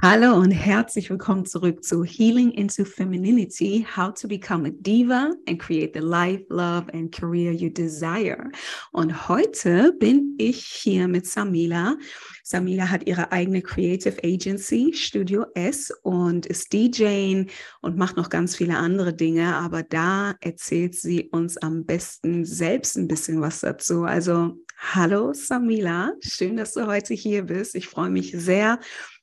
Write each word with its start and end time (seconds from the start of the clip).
Hallo 0.00 0.36
und 0.36 0.52
herzlich 0.52 1.10
willkommen 1.10 1.44
zurück 1.44 1.82
zu 1.82 2.04
Healing 2.04 2.52
into 2.52 2.84
Femininity, 2.84 3.84
How 3.96 4.14
to 4.14 4.28
Become 4.28 4.68
a 4.68 4.70
Diva 4.72 5.32
and 5.48 5.58
Create 5.58 5.92
the 5.92 5.98
Life, 5.98 6.44
Love 6.50 6.86
and 6.92 7.10
Career 7.12 7.50
You 7.50 7.68
Desire. 7.68 8.48
Und 8.92 9.28
heute 9.28 9.92
bin 9.98 10.36
ich 10.38 10.64
hier 10.64 11.08
mit 11.08 11.26
Samila. 11.26 11.96
Samila 12.44 12.88
hat 12.88 13.08
ihre 13.08 13.32
eigene 13.32 13.60
Creative 13.60 14.16
Agency, 14.22 14.92
Studio 14.94 15.46
S, 15.56 15.90
und 16.04 16.46
ist 16.46 16.72
DJ 16.72 17.46
und 17.80 17.96
macht 17.96 18.16
noch 18.16 18.30
ganz 18.30 18.54
viele 18.54 18.76
andere 18.76 19.12
Dinge, 19.12 19.56
aber 19.56 19.82
da 19.82 20.36
erzählt 20.40 20.94
sie 20.94 21.28
uns 21.32 21.56
am 21.56 21.84
besten 21.84 22.44
selbst 22.44 22.96
ein 22.96 23.08
bisschen 23.08 23.40
was 23.40 23.62
dazu. 23.62 24.04
Also, 24.04 24.64
hallo 24.76 25.32
Samila, 25.32 26.12
schön, 26.20 26.56
dass 26.56 26.74
du 26.74 26.86
heute 26.86 27.14
hier 27.14 27.42
bist. 27.42 27.74
Ich 27.74 27.88
freue 27.88 28.10
mich 28.10 28.30
sehr 28.30 28.78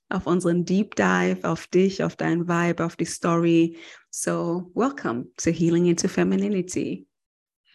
auf 0.09 0.27
unseren 0.27 0.65
Deep 0.65 0.95
Dive, 0.95 1.39
auf 1.43 1.67
dich, 1.67 2.03
auf 2.03 2.15
dein 2.15 2.47
Vibe, 2.47 2.85
auf 2.85 2.95
die 2.95 3.05
Story. 3.05 3.77
So, 4.09 4.71
welcome 4.75 5.27
to 5.37 5.49
Healing 5.49 5.87
into 5.87 6.07
Femininity. 6.07 7.07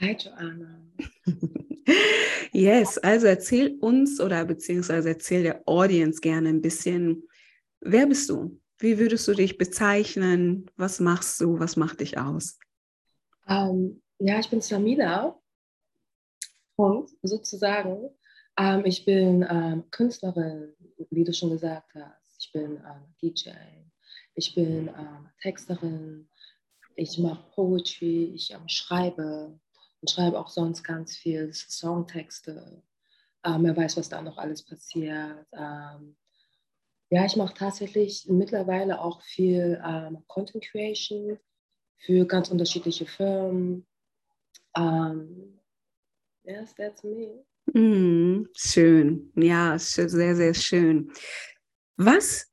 Hi, 0.00 0.16
Joanna. 0.18 0.82
yes, 2.52 2.98
also 2.98 3.26
erzähl 3.26 3.76
uns 3.80 4.20
oder 4.20 4.44
beziehungsweise 4.44 5.10
erzähl 5.10 5.42
der 5.42 5.62
Audience 5.66 6.20
gerne 6.20 6.48
ein 6.50 6.62
bisschen, 6.62 7.28
wer 7.80 8.06
bist 8.06 8.30
du? 8.30 8.60
Wie 8.78 8.98
würdest 8.98 9.28
du 9.28 9.34
dich 9.34 9.58
bezeichnen? 9.58 10.70
Was 10.76 11.00
machst 11.00 11.40
du? 11.40 11.58
Was 11.58 11.76
macht 11.76 12.00
dich 12.00 12.16
aus? 12.16 12.58
Um, 13.46 13.56
ähm, 13.56 14.02
ja, 14.20 14.38
ich 14.38 14.48
bin 14.48 14.60
Samila. 14.60 15.38
Punkt, 16.76 17.10
sozusagen. 17.22 17.92
Um, 17.98 18.14
ähm, 18.56 18.82
ich 18.86 19.04
bin 19.04 19.42
um, 19.42 19.50
ähm, 19.50 19.84
Künstlerin, 19.90 20.74
wie 21.10 21.24
du 21.24 21.34
schon 21.34 21.50
gesagt 21.50 21.92
hast 21.94 22.19
ich 22.40 22.52
bin 22.52 22.76
ähm, 22.76 23.14
DJ, 23.22 23.50
ich 24.34 24.54
bin 24.54 24.88
ähm, 24.88 25.28
Texterin, 25.42 26.28
ich 26.96 27.18
mache 27.18 27.44
Poetry, 27.54 28.32
ich 28.34 28.50
ähm, 28.52 28.66
schreibe 28.66 29.58
und 30.00 30.10
schreibe 30.10 30.38
auch 30.38 30.48
sonst 30.48 30.82
ganz 30.82 31.16
viel 31.16 31.52
Songtexte. 31.52 32.82
Ähm, 33.44 33.64
wer 33.64 33.76
weiß, 33.76 33.98
was 33.98 34.08
da 34.08 34.22
noch 34.22 34.38
alles 34.38 34.64
passiert. 34.64 35.46
Ähm, 35.52 36.16
ja, 37.10 37.26
ich 37.26 37.36
mache 37.36 37.54
tatsächlich 37.54 38.26
mittlerweile 38.28 39.00
auch 39.00 39.20
viel 39.22 39.80
ähm, 39.84 40.22
Content 40.26 40.64
Creation 40.64 41.38
für 41.98 42.24
ganz 42.24 42.50
unterschiedliche 42.50 43.04
Firmen. 43.04 43.86
Um, 44.76 45.58
yes, 46.44 46.74
that's 46.74 47.02
me. 47.02 47.44
Mm, 47.72 48.46
schön, 48.54 49.32
ja, 49.36 49.78
sehr, 49.78 50.08
sehr 50.08 50.54
schön. 50.54 51.12
Was 52.02 52.46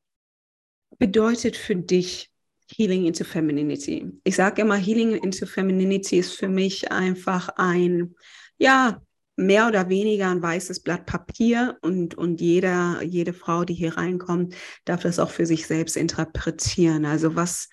bedeutet 0.99 1.55
für 1.55 1.77
dich 1.77 2.29
Healing 2.69 3.05
into 3.05 3.23
Femininity? 3.23 4.11
Ich 4.25 4.35
sage 4.35 4.61
immer, 4.61 4.75
Healing 4.75 5.15
into 5.15 5.45
Femininity 5.45 6.17
ist 6.17 6.33
für 6.33 6.49
mich 6.49 6.91
einfach 6.91 7.47
ein, 7.55 8.13
ja, 8.57 9.01
mehr 9.37 9.69
oder 9.69 9.87
weniger 9.87 10.29
ein 10.29 10.41
weißes 10.41 10.81
Blatt 10.81 11.05
Papier 11.05 11.77
und, 11.81 12.15
und 12.15 12.41
jeder, 12.41 13.01
jede 13.03 13.31
Frau, 13.31 13.63
die 13.63 13.75
hier 13.75 13.95
reinkommt, 13.95 14.53
darf 14.83 15.03
das 15.03 15.17
auch 15.17 15.29
für 15.29 15.45
sich 15.45 15.65
selbst 15.65 15.95
interpretieren. 15.95 17.05
Also 17.05 17.37
was, 17.37 17.69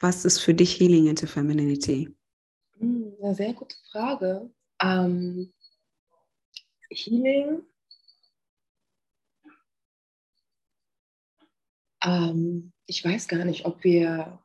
was 0.00 0.24
ist 0.24 0.40
für 0.40 0.54
dich 0.54 0.80
Healing 0.80 1.06
into 1.06 1.28
Femininity? 1.28 2.12
Hm, 2.80 3.14
eine 3.22 3.36
sehr 3.36 3.52
gute 3.52 3.76
Frage. 3.92 4.50
Ähm, 4.82 5.52
Healing 6.90 7.62
Ähm, 12.04 12.72
ich 12.86 13.04
weiß 13.04 13.28
gar 13.28 13.44
nicht, 13.44 13.64
ob 13.64 13.82
wir, 13.82 14.38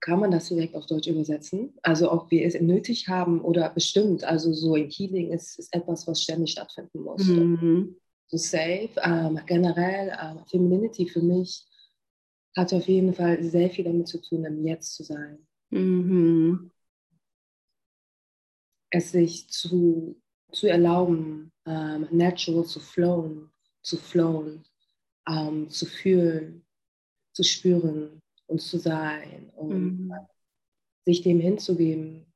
kann 0.00 0.20
man 0.20 0.30
das 0.30 0.48
direkt 0.48 0.74
auf 0.74 0.86
Deutsch 0.86 1.08
übersetzen? 1.08 1.74
Also 1.82 2.12
ob 2.12 2.30
wir 2.30 2.46
es 2.46 2.58
nötig 2.60 3.08
haben 3.08 3.40
oder 3.40 3.70
bestimmt. 3.70 4.24
Also 4.24 4.52
so 4.52 4.74
ein 4.74 4.88
Healing 4.88 5.30
ist, 5.32 5.58
ist 5.58 5.74
etwas, 5.74 6.06
was 6.06 6.22
ständig 6.22 6.52
stattfinden 6.52 7.00
muss. 7.00 7.24
Mhm. 7.24 7.96
So 8.28 8.36
safe. 8.36 8.90
Ähm, 9.02 9.40
generell, 9.46 10.16
ähm, 10.20 10.44
Femininity 10.46 11.06
für 11.06 11.22
mich 11.22 11.66
hat 12.56 12.72
auf 12.72 12.86
jeden 12.86 13.14
Fall 13.14 13.42
sehr 13.42 13.70
viel 13.70 13.84
damit 13.84 14.08
zu 14.08 14.20
tun, 14.20 14.44
im 14.44 14.66
Jetzt 14.66 14.94
zu 14.94 15.02
sein. 15.02 15.46
Mhm. 15.70 16.70
Es 18.90 19.12
sich 19.12 19.48
zu, 19.48 20.20
zu 20.52 20.66
erlauben, 20.66 21.50
ähm, 21.66 22.06
natural 22.10 22.64
zu 22.66 22.78
flowen, 22.78 23.50
zu 23.82 23.96
flowen, 23.96 24.64
ähm, 25.26 25.70
zu 25.70 25.86
fühlen, 25.86 26.62
zu 27.32 27.42
spüren 27.42 28.20
und 28.46 28.60
zu 28.60 28.78
sein 28.78 29.50
und 29.56 30.08
mhm. 30.08 30.14
sich 31.04 31.22
dem 31.22 31.40
hinzugeben, 31.40 32.26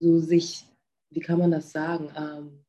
so 0.00 0.18
sich, 0.18 0.64
wie 1.10 1.20
kann 1.20 1.38
man 1.38 1.50
das 1.50 1.72
sagen, 1.72 2.12
ähm, 2.16 2.64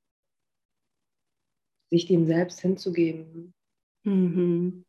sich 1.89 2.05
dem 2.05 2.25
selbst 2.25 2.59
hinzugeben 2.61 3.53
mhm. 4.03 4.85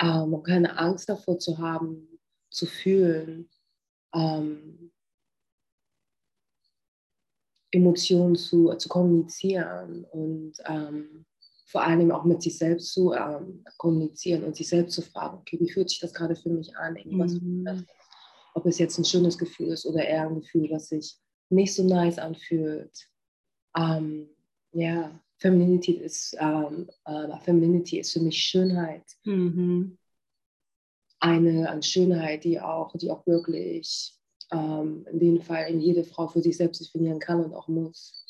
ähm, 0.00 0.34
und 0.34 0.42
keine 0.42 0.76
Angst 0.78 1.08
davor 1.08 1.38
zu 1.38 1.58
haben, 1.58 2.18
zu 2.50 2.66
fühlen, 2.66 3.48
ähm, 4.14 4.90
Emotionen 7.72 8.34
zu, 8.34 8.74
zu 8.74 8.88
kommunizieren 8.88 10.04
und 10.06 10.54
ähm, 10.66 11.24
vor 11.70 11.84
allem 11.84 12.10
auch 12.10 12.24
mit 12.24 12.42
sich 12.42 12.58
selbst 12.58 12.92
zu 12.92 13.12
ähm, 13.12 13.64
kommunizieren 13.76 14.42
und 14.42 14.56
sich 14.56 14.68
selbst 14.68 14.94
zu 14.94 15.02
fragen, 15.02 15.38
okay, 15.38 15.56
wie 15.60 15.70
fühlt 15.70 15.88
sich 15.88 16.00
das 16.00 16.12
gerade 16.12 16.34
für 16.34 16.50
mich 16.50 16.76
an? 16.76 16.96
Irgendwas, 16.96 17.34
mhm. 17.34 17.86
Ob 18.54 18.66
es 18.66 18.78
jetzt 18.78 18.98
ein 18.98 19.04
schönes 19.04 19.38
Gefühl 19.38 19.68
ist 19.68 19.86
oder 19.86 20.04
eher 20.04 20.28
ein 20.28 20.40
Gefühl, 20.40 20.68
was 20.70 20.88
sich 20.88 21.16
nicht 21.48 21.72
so 21.72 21.84
nice 21.84 22.18
anfühlt. 22.18 23.08
Ähm, 23.76 24.28
ja, 24.72 25.20
Femininity 25.38 25.92
ist, 25.92 26.36
ähm, 26.40 26.90
äh, 27.04 27.38
Femininity 27.40 28.00
ist 28.00 28.12
für 28.12 28.20
mich 28.20 28.38
Schönheit. 28.38 29.04
Mhm. 29.24 29.96
Eine, 31.20 31.70
eine 31.70 31.82
Schönheit, 31.82 32.42
die 32.42 32.60
auch, 32.60 32.96
die 32.96 33.10
auch 33.10 33.24
wirklich 33.26 34.18
ähm, 34.50 35.06
in 35.12 35.20
dem 35.20 35.40
Fall 35.40 35.70
in 35.70 35.80
jede 35.80 36.02
Frau 36.02 36.26
für 36.26 36.42
sich 36.42 36.56
selbst 36.56 36.80
definieren 36.80 37.20
kann 37.20 37.44
und 37.44 37.54
auch 37.54 37.68
muss. 37.68 38.26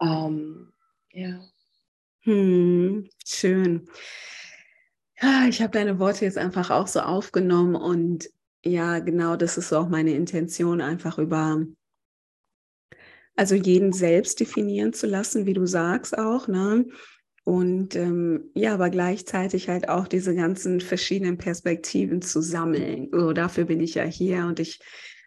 Ähm, 0.00 0.72
ja. 1.12 1.40
Hm, 2.24 3.08
schön. 3.24 3.86
Ja, 5.20 5.46
ich 5.48 5.60
habe 5.62 5.70
deine 5.72 5.98
Worte 6.00 6.24
jetzt 6.26 6.36
einfach 6.38 6.70
auch 6.70 6.86
so 6.88 7.00
aufgenommen 7.00 7.74
und 7.76 8.28
ja, 8.64 8.98
genau 8.98 9.36
das 9.36 9.56
ist 9.58 9.72
auch 9.72 9.88
meine 9.88 10.12
Intention, 10.14 10.80
einfach 10.82 11.18
über, 11.18 11.64
also 13.36 13.54
jeden 13.54 13.92
selbst 13.92 14.40
definieren 14.40 14.92
zu 14.92 15.06
lassen, 15.06 15.46
wie 15.46 15.54
du 15.54 15.66
sagst 15.66 16.16
auch, 16.18 16.48
ne? 16.48 16.86
Und 17.44 17.96
ähm, 17.96 18.50
ja, 18.54 18.74
aber 18.74 18.90
gleichzeitig 18.90 19.68
halt 19.68 19.88
auch 19.88 20.06
diese 20.08 20.34
ganzen 20.34 20.80
verschiedenen 20.80 21.38
Perspektiven 21.38 22.22
zu 22.22 22.42
sammeln. 22.42 23.08
So, 23.12 23.32
dafür 23.32 23.64
bin 23.64 23.80
ich 23.80 23.94
ja 23.94 24.04
hier 24.04 24.44
und 24.46 24.60
ich 24.60 24.80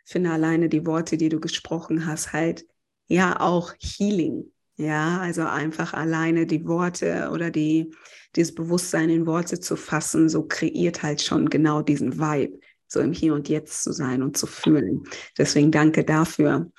finde 0.05 0.31
alleine 0.31 0.69
die 0.69 0.85
Worte, 0.85 1.17
die 1.17 1.29
du 1.29 1.39
gesprochen 1.39 2.05
hast, 2.05 2.31
halt 2.33 2.65
ja 3.07 3.39
auch 3.39 3.73
Healing. 3.79 4.51
Ja, 4.75 5.19
also 5.19 5.43
einfach 5.43 5.93
alleine 5.93 6.47
die 6.47 6.65
Worte 6.65 7.29
oder 7.31 7.51
die, 7.51 7.93
dieses 8.35 8.55
Bewusstsein 8.55 9.09
in 9.09 9.27
Worte 9.27 9.59
zu 9.59 9.75
fassen, 9.75 10.29
so 10.29 10.43
kreiert 10.47 11.03
halt 11.03 11.21
schon 11.21 11.49
genau 11.49 11.83
diesen 11.83 12.17
Vibe, 12.17 12.59
so 12.87 12.99
im 12.99 13.13
Hier 13.13 13.35
und 13.35 13.49
Jetzt 13.49 13.83
zu 13.83 13.91
sein 13.91 14.23
und 14.23 14.35
zu 14.35 14.47
fühlen. 14.47 15.03
Deswegen 15.37 15.71
danke 15.71 16.03
dafür. 16.03 16.71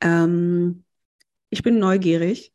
Ähm, 0.00 0.84
ich 1.50 1.62
bin 1.62 1.78
neugierig. 1.78 2.52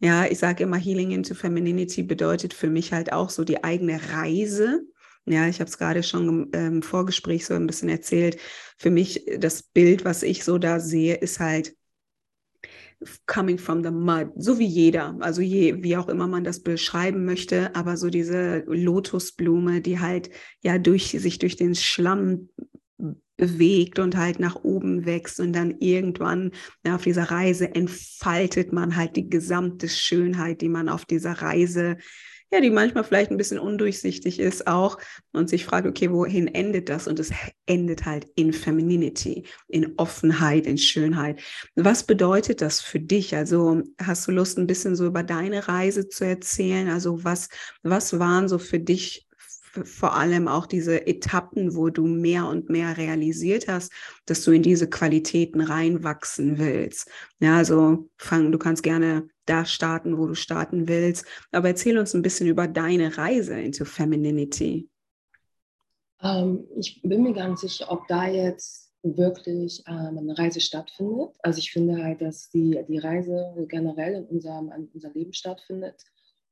Ja, 0.00 0.26
ich 0.26 0.38
sage 0.38 0.64
immer, 0.64 0.76
Healing 0.76 1.10
into 1.10 1.34
Femininity 1.34 2.04
bedeutet 2.04 2.54
für 2.54 2.68
mich 2.70 2.92
halt 2.92 3.12
auch 3.12 3.30
so 3.30 3.44
die 3.44 3.64
eigene 3.64 4.00
Reise. 4.12 4.82
Ja, 5.26 5.48
ich 5.48 5.60
habe 5.60 5.68
es 5.68 5.78
gerade 5.78 6.04
schon 6.04 6.52
im 6.52 6.82
Vorgespräch 6.82 7.46
so 7.46 7.54
ein 7.54 7.66
bisschen 7.66 7.88
erzählt. 7.88 8.38
Für 8.78 8.90
mich 8.90 9.26
das 9.38 9.62
Bild, 9.64 10.04
was 10.04 10.22
ich 10.22 10.44
so 10.44 10.58
da 10.58 10.80
sehe, 10.80 11.16
ist 11.16 11.40
halt 11.40 11.74
coming 13.26 13.58
from 13.58 13.84
the 13.84 13.90
mud, 13.90 14.32
so 14.36 14.58
wie 14.58 14.66
jeder, 14.66 15.16
also 15.20 15.40
je, 15.40 15.82
wie 15.82 15.96
auch 15.96 16.08
immer 16.08 16.26
man 16.26 16.44
das 16.44 16.60
beschreiben 16.60 17.24
möchte, 17.24 17.74
aber 17.76 17.96
so 17.96 18.10
diese 18.10 18.64
Lotusblume, 18.66 19.80
die 19.80 20.00
halt 20.00 20.30
ja 20.62 20.78
durch 20.78 21.10
sich 21.10 21.38
durch 21.38 21.56
den 21.56 21.74
Schlamm 21.74 22.48
bewegt 23.36 24.00
und 24.00 24.16
halt 24.16 24.40
nach 24.40 24.56
oben 24.56 25.06
wächst 25.06 25.38
und 25.38 25.52
dann 25.52 25.76
irgendwann 25.78 26.50
ja, 26.84 26.96
auf 26.96 27.02
dieser 27.02 27.30
Reise 27.30 27.72
entfaltet 27.72 28.72
man 28.72 28.96
halt 28.96 29.16
die 29.16 29.30
gesamte 29.30 29.88
Schönheit, 29.88 30.60
die 30.60 30.68
man 30.68 30.88
auf 30.88 31.04
dieser 31.04 31.32
Reise 31.32 31.96
ja, 32.50 32.60
die 32.60 32.70
manchmal 32.70 33.04
vielleicht 33.04 33.30
ein 33.30 33.36
bisschen 33.36 33.58
undurchsichtig 33.58 34.38
ist 34.40 34.66
auch 34.66 34.98
und 35.32 35.50
sich 35.50 35.64
fragt, 35.64 35.86
okay, 35.86 36.10
wohin 36.10 36.48
endet 36.48 36.88
das? 36.88 37.06
Und 37.06 37.18
es 37.18 37.30
endet 37.66 38.06
halt 38.06 38.26
in 38.36 38.52
Femininity, 38.52 39.44
in 39.68 39.94
Offenheit, 39.98 40.66
in 40.66 40.78
Schönheit. 40.78 41.40
Was 41.76 42.04
bedeutet 42.04 42.62
das 42.62 42.80
für 42.80 43.00
dich? 43.00 43.36
Also 43.36 43.82
hast 44.00 44.26
du 44.26 44.32
Lust, 44.32 44.58
ein 44.58 44.66
bisschen 44.66 44.96
so 44.96 45.06
über 45.06 45.22
deine 45.22 45.68
Reise 45.68 46.08
zu 46.08 46.24
erzählen? 46.24 46.88
Also 46.88 47.22
was, 47.22 47.48
was 47.82 48.18
waren 48.18 48.48
so 48.48 48.58
für 48.58 48.78
dich 48.78 49.27
vor 49.84 50.14
allem 50.14 50.48
auch 50.48 50.66
diese 50.66 51.06
Etappen, 51.06 51.74
wo 51.74 51.90
du 51.90 52.06
mehr 52.06 52.46
und 52.46 52.70
mehr 52.70 52.96
realisiert 52.96 53.68
hast, 53.68 53.92
dass 54.26 54.44
du 54.44 54.52
in 54.52 54.62
diese 54.62 54.88
Qualitäten 54.88 55.60
reinwachsen 55.60 56.58
willst. 56.58 57.10
Ja, 57.40 57.56
also 57.56 58.08
fang, 58.16 58.52
du 58.52 58.58
kannst 58.58 58.82
gerne 58.82 59.28
da 59.46 59.64
starten, 59.64 60.18
wo 60.18 60.26
du 60.26 60.34
starten 60.34 60.88
willst, 60.88 61.24
aber 61.52 61.68
erzähl 61.68 61.98
uns 61.98 62.14
ein 62.14 62.22
bisschen 62.22 62.48
über 62.48 62.68
deine 62.68 63.16
Reise 63.16 63.58
into 63.58 63.84
Femininity. 63.84 64.88
Ähm, 66.22 66.66
ich 66.76 67.00
bin 67.02 67.22
mir 67.22 67.32
gar 67.32 67.48
nicht 67.48 67.60
sicher, 67.60 67.90
ob 67.90 68.06
da 68.08 68.28
jetzt 68.28 68.92
wirklich 69.02 69.82
ähm, 69.86 70.18
eine 70.18 70.36
Reise 70.36 70.60
stattfindet. 70.60 71.30
Also 71.42 71.58
ich 71.58 71.70
finde 71.70 72.02
halt, 72.02 72.20
dass 72.20 72.50
die, 72.50 72.84
die 72.88 72.98
Reise 72.98 73.54
generell 73.68 74.14
in 74.14 74.24
unserem, 74.24 74.72
in 74.72 74.88
unserem 74.92 75.14
Leben 75.14 75.32
stattfindet 75.32 76.04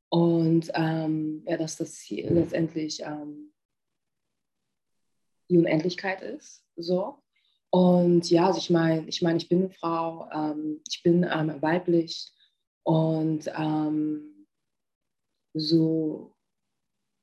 und 0.08 0.70
ähm, 0.75 1.43
ja, 1.47 1.56
dass 1.56 1.76
das 1.76 1.94
Ziel 1.94 2.29
letztendlich 2.32 3.00
ähm, 3.03 3.53
die 5.49 5.58
Unendlichkeit 5.58 6.23
ist. 6.23 6.64
So. 6.76 7.23
Und 7.70 8.31
ja, 8.31 8.47
also 8.47 8.58
ich 8.58 8.70
meine, 8.70 9.06
ich 9.08 9.23
meine, 9.23 9.38
ich 9.38 9.49
bin 9.49 9.64
eine 9.64 9.70
Frau, 9.70 10.29
ähm, 10.32 10.81
ich 10.88 11.03
bin 11.03 11.26
ähm, 11.31 11.61
weiblich 11.61 12.32
und 12.85 13.50
ähm, 13.56 14.47
so 15.53 16.35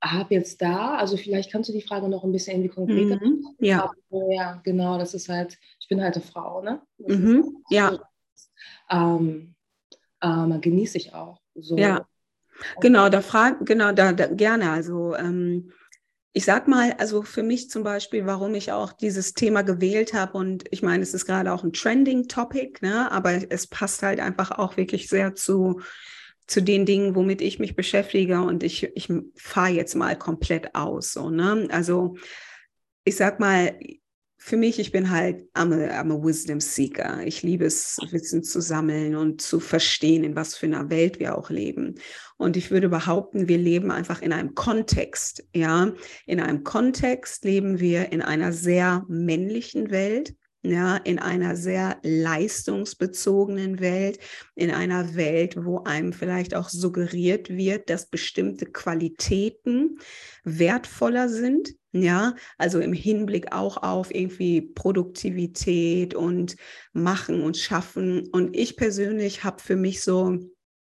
habe 0.03 0.33
jetzt 0.33 0.61
da, 0.61 0.95
also 0.95 1.15
vielleicht 1.15 1.51
kannst 1.51 1.69
du 1.69 1.73
die 1.73 1.81
Frage 1.81 2.09
noch 2.09 2.23
ein 2.25 2.31
bisschen 2.31 2.55
irgendwie 2.55 2.75
konkreter 2.75 3.25
mhm, 3.25 3.55
ja. 3.59 3.89
Aber, 4.09 4.33
ja, 4.33 4.61
genau, 4.63 4.97
das 4.97 5.13
ist 5.13 5.29
halt, 5.29 5.57
ich 5.79 5.87
bin 5.87 6.01
halt 6.01 6.15
eine 6.15 6.23
Frau, 6.23 6.61
ne? 6.61 6.81
Mhm, 6.97 7.63
ja. 7.69 7.97
Ähm, 8.89 9.55
ähm, 10.21 10.61
genieße 10.61 10.97
ich 10.97 11.13
auch. 11.13 11.39
So. 11.55 11.77
Ja. 11.77 12.05
Genau, 12.81 13.09
da 13.09 13.21
frag, 13.21 13.65
genau, 13.65 13.91
da, 13.91 14.13
da 14.13 14.27
gerne. 14.27 14.71
Also 14.71 15.15
ähm, 15.15 15.71
ich 16.33 16.45
sag 16.45 16.67
mal, 16.67 16.93
also 16.93 17.21
für 17.21 17.43
mich 17.43 17.69
zum 17.69 17.83
Beispiel, 17.83 18.25
warum 18.25 18.55
ich 18.55 18.71
auch 18.71 18.91
dieses 18.91 19.33
Thema 19.33 19.61
gewählt 19.61 20.13
habe 20.13 20.37
und 20.37 20.65
ich 20.71 20.81
meine, 20.81 21.03
es 21.03 21.13
ist 21.13 21.25
gerade 21.25 21.53
auch 21.53 21.63
ein 21.63 21.73
Trending 21.73 22.27
Topic, 22.27 22.79
ne, 22.81 23.11
aber 23.11 23.51
es 23.51 23.67
passt 23.67 24.01
halt 24.01 24.19
einfach 24.19 24.51
auch 24.51 24.77
wirklich 24.77 25.09
sehr 25.09 25.35
zu 25.35 25.81
zu 26.45 26.61
den 26.61 26.85
Dingen, 26.85 27.15
womit 27.15 27.41
ich 27.41 27.59
mich 27.59 27.75
beschäftige 27.75 28.41
und 28.41 28.63
ich, 28.63 28.83
ich 28.95 29.07
fahre 29.35 29.69
jetzt 29.69 29.95
mal 29.95 30.17
komplett 30.17 30.75
aus. 30.75 31.13
So, 31.13 31.29
ne? 31.29 31.67
Also 31.71 32.17
ich 33.05 33.15
sag 33.15 33.39
mal, 33.39 33.77
für 34.45 34.57
mich, 34.57 34.77
ich 34.77 34.91
bin 34.91 35.09
halt, 35.09 35.47
I'm 35.53 35.71
a, 35.71 36.01
I'm 36.01 36.11
a 36.11 36.21
Wisdom 36.21 36.59
Seeker. 36.59 37.25
Ich 37.25 37.43
liebe 37.43 37.63
es, 37.63 37.97
Wissen 38.11 38.43
zu 38.43 38.59
sammeln 38.59 39.15
und 39.15 39.41
zu 39.41 39.61
verstehen, 39.61 40.25
in 40.25 40.35
was 40.35 40.57
für 40.57 40.65
einer 40.65 40.89
Welt 40.89 41.17
wir 41.21 41.37
auch 41.37 41.49
leben. 41.49 41.95
Und 42.35 42.57
ich 42.57 42.69
würde 42.69 42.89
behaupten, 42.89 43.47
wir 43.47 43.57
leben 43.57 43.89
einfach 43.89 44.21
in 44.21 44.33
einem 44.33 44.53
Kontext, 44.53 45.45
ja. 45.55 45.93
In 46.25 46.41
einem 46.41 46.65
Kontext 46.65 47.45
leben 47.45 47.79
wir 47.79 48.11
in 48.11 48.21
einer 48.21 48.51
sehr 48.51 49.05
männlichen 49.07 49.91
Welt 49.91 50.35
ja, 50.65 50.95
in 50.95 51.19
einer 51.19 51.57
sehr 51.57 51.97
leistungsbezogenen 52.03 53.81
Welt, 53.81 54.19
in 54.55 54.71
einer 54.71 55.15
Welt, 55.15 55.57
wo 55.63 55.83
einem 55.83 56.13
vielleicht 56.13 56.55
auch 56.55 56.69
suggeriert 56.69 57.49
wird, 57.49 57.89
dass 57.89 58.09
bestimmte 58.09 58.65
Qualitäten 58.67 59.99
wertvoller 60.45 61.27
sind, 61.27 61.75
ja, 61.91 62.35
also 62.57 62.79
im 62.79 62.93
Hinblick 62.93 63.51
auch 63.51 63.77
auf 63.77 64.15
irgendwie 64.15 64.61
Produktivität 64.61 66.15
und 66.15 66.55
Machen 66.93 67.41
und 67.41 67.57
Schaffen. 67.57 68.29
Und 68.31 68.55
ich 68.55 68.77
persönlich 68.77 69.43
habe 69.43 69.61
für 69.61 69.75
mich 69.75 70.01
so 70.01 70.39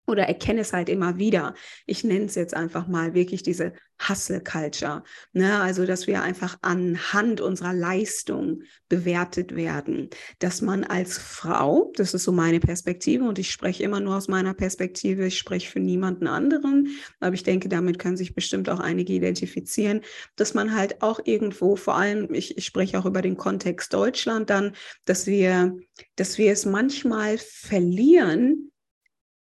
oder 0.09 0.25
erkenne 0.25 0.63
es 0.63 0.73
halt 0.73 0.89
immer 0.89 1.19
wieder. 1.19 1.55
Ich 1.87 2.03
nenne 2.03 2.25
es 2.25 2.35
jetzt 2.35 2.55
einfach 2.55 2.89
mal 2.89 3.15
wirklich 3.15 3.43
diese 3.43 3.75
Hustle 4.09 4.41
Culture. 4.41 5.03
Ne? 5.33 5.61
Also, 5.61 5.85
dass 5.85 6.07
wir 6.07 6.23
einfach 6.23 6.57
anhand 6.63 7.41
unserer 7.41 7.73
Leistung 7.75 8.63
bewertet 8.89 9.57
werden. 9.57 10.09
Dass 10.39 10.63
man 10.63 10.85
als 10.85 11.19
Frau, 11.19 11.93
das 11.97 12.15
ist 12.15 12.25
so 12.25 12.33
meine 12.33 12.61
Perspektive 12.61 13.25
und 13.25 13.39
ich 13.39 13.51
spreche 13.51 13.83
immer 13.83 14.01
nur 14.01 14.17
aus 14.17 14.29
meiner 14.29 14.55
Perspektive, 14.55 15.27
ich 15.27 15.39
spreche 15.39 15.71
für 15.71 15.81
niemanden 15.81 16.27
anderen, 16.27 16.89
aber 17.21 17.35
ich 17.35 17.43
denke, 17.43 17.69
damit 17.69 17.99
können 17.99 18.17
sich 18.17 18.35
bestimmt 18.35 18.69
auch 18.71 18.81
einige 18.81 19.13
identifizieren, 19.13 20.03
dass 20.37 20.55
man 20.55 20.75
halt 20.75 21.03
auch 21.03 21.21
irgendwo, 21.25 21.77
vor 21.77 21.97
allem, 21.97 22.33
ich, 22.33 22.57
ich 22.57 22.65
spreche 22.65 22.99
auch 22.99 23.05
über 23.05 23.23
den 23.23 23.37
Kontext 23.37 23.93
Deutschland 23.93 24.49
dann, 24.51 24.73
dass 25.05 25.27
wir, 25.27 25.77
dass 26.17 26.39
wir 26.39 26.53
es 26.53 26.65
manchmal 26.65 27.39
verlieren, 27.39 28.71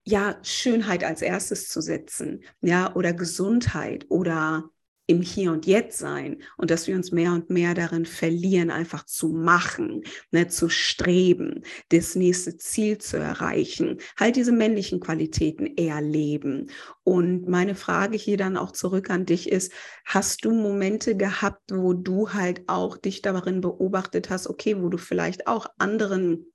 ja, 0.06 0.38
Schönheit 0.44 1.04
als 1.04 1.22
erstes 1.22 1.70
zu 1.70 1.82
setzen, 1.82 2.44
ja, 2.62 2.96
oder 2.96 3.14
Gesundheit 3.14 4.06
oder 4.10 4.70
im 5.06 5.22
Hier 5.22 5.52
und 5.52 5.66
Jetzt 5.66 5.98
sein 5.98 6.42
und 6.58 6.72
dass 6.72 6.88
wir 6.88 6.96
uns 6.96 7.12
mehr 7.12 7.34
und 7.34 7.50
mehr 7.50 7.74
darin 7.74 8.06
verlieren, 8.06 8.72
einfach 8.72 9.06
zu 9.06 9.30
machen, 9.30 10.04
ne, 10.32 10.48
zu 10.48 10.70
streben, 10.70 11.64
das 11.90 12.16
nächste 12.16 12.58
Ziel 12.58 13.00
zu 13.00 13.18
erreichen, 13.18 13.98
halt 14.18 14.38
diese 14.38 14.54
männlichen 14.54 15.02
Qualitäten 15.02 15.66
eher 15.66 16.00
leben. 16.02 16.70
Und 17.04 17.50
meine 17.50 17.76
Frage 17.76 18.18
hier 18.18 18.38
dann 18.38 18.56
auch 18.56 18.72
zurück 18.72 19.10
an 19.10 19.26
dich 19.26 19.50
ist, 19.52 19.74
hast 20.06 20.46
du 20.46 20.52
Momente 20.52 21.18
gehabt, 21.18 21.72
wo 21.74 21.94
du 21.94 22.32
halt 22.32 22.62
auch 22.68 22.98
dich 22.98 23.22
darin 23.22 23.60
beobachtet 23.60 24.30
hast, 24.30 24.48
okay, 24.48 24.82
wo 24.82 24.88
du 24.88 24.98
vielleicht 24.98 25.48
auch 25.48 25.68
anderen 25.78 26.53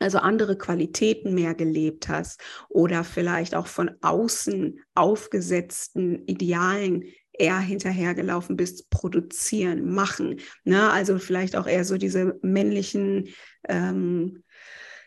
also 0.00 0.18
andere 0.18 0.56
Qualitäten 0.56 1.34
mehr 1.34 1.54
gelebt 1.54 2.08
hast 2.08 2.40
oder 2.68 3.04
vielleicht 3.04 3.54
auch 3.54 3.66
von 3.66 3.92
außen 4.00 4.80
aufgesetzten 4.94 6.24
Idealen 6.26 7.04
eher 7.32 7.58
hinterhergelaufen 7.58 8.56
bist, 8.56 8.90
produzieren, 8.90 9.90
machen. 9.92 10.40
Ne? 10.64 10.90
Also 10.90 11.18
vielleicht 11.18 11.56
auch 11.56 11.66
eher 11.66 11.84
so 11.84 11.96
diese 11.96 12.38
männlichen, 12.42 13.28
ähm, 13.68 14.42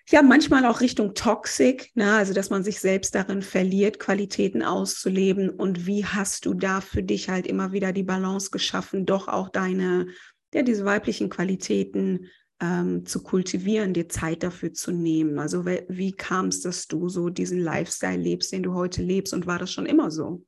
ja, 0.09 0.21
manchmal 0.21 0.65
auch 0.65 0.81
Richtung 0.81 1.13
Toxic, 1.13 1.91
ne? 1.95 2.13
also 2.13 2.33
dass 2.33 2.49
man 2.49 2.63
sich 2.63 2.79
selbst 2.79 3.15
darin 3.15 3.41
verliert, 3.41 3.99
Qualitäten 3.99 4.61
auszuleben. 4.61 5.49
Und 5.49 5.85
wie 5.87 6.05
hast 6.05 6.45
du 6.45 6.53
da 6.53 6.81
für 6.81 7.03
dich 7.03 7.29
halt 7.29 7.47
immer 7.47 7.71
wieder 7.71 7.93
die 7.93 8.03
Balance 8.03 8.51
geschaffen, 8.51 9.05
doch 9.05 9.27
auch 9.27 9.49
deine, 9.49 10.07
ja, 10.53 10.61
diese 10.61 10.85
weiblichen 10.85 11.29
Qualitäten 11.29 12.27
ähm, 12.63 13.05
zu 13.05 13.21
kultivieren, 13.21 13.93
dir 13.93 14.07
Zeit 14.07 14.41
dafür 14.41 14.73
zu 14.73 14.91
nehmen? 14.91 15.37
Also 15.37 15.65
wie 15.65 16.13
kam 16.13 16.47
es, 16.47 16.61
dass 16.61 16.87
du 16.87 17.09
so 17.09 17.29
diesen 17.29 17.59
Lifestyle 17.59 18.17
lebst, 18.17 18.53
den 18.53 18.63
du 18.63 18.73
heute 18.73 19.03
lebst 19.03 19.33
und 19.33 19.45
war 19.45 19.59
das 19.59 19.71
schon 19.71 19.85
immer 19.85 20.09
so? 20.09 20.45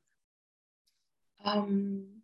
Ähm, 1.43 2.23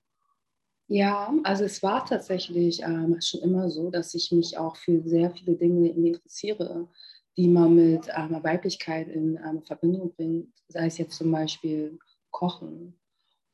ja, 0.87 1.33
also 1.43 1.65
es 1.65 1.83
war 1.83 2.05
tatsächlich 2.05 2.81
ähm, 2.81 3.19
schon 3.21 3.41
immer 3.41 3.69
so, 3.69 3.91
dass 3.91 4.13
ich 4.13 4.31
mich 4.31 4.57
auch 4.57 4.77
für 4.77 5.01
sehr 5.03 5.31
viele 5.31 5.57
Dinge 5.57 5.89
interessiere, 5.89 6.87
die 7.35 7.49
man 7.49 7.75
mit 7.75 8.07
ähm, 8.15 8.41
Weiblichkeit 8.43 9.09
in 9.09 9.37
ähm, 9.45 9.61
Verbindung 9.63 10.13
bringt, 10.15 10.53
sei 10.69 10.87
es 10.87 10.97
jetzt 10.97 11.17
zum 11.17 11.31
Beispiel 11.31 11.99
Kochen 12.29 12.97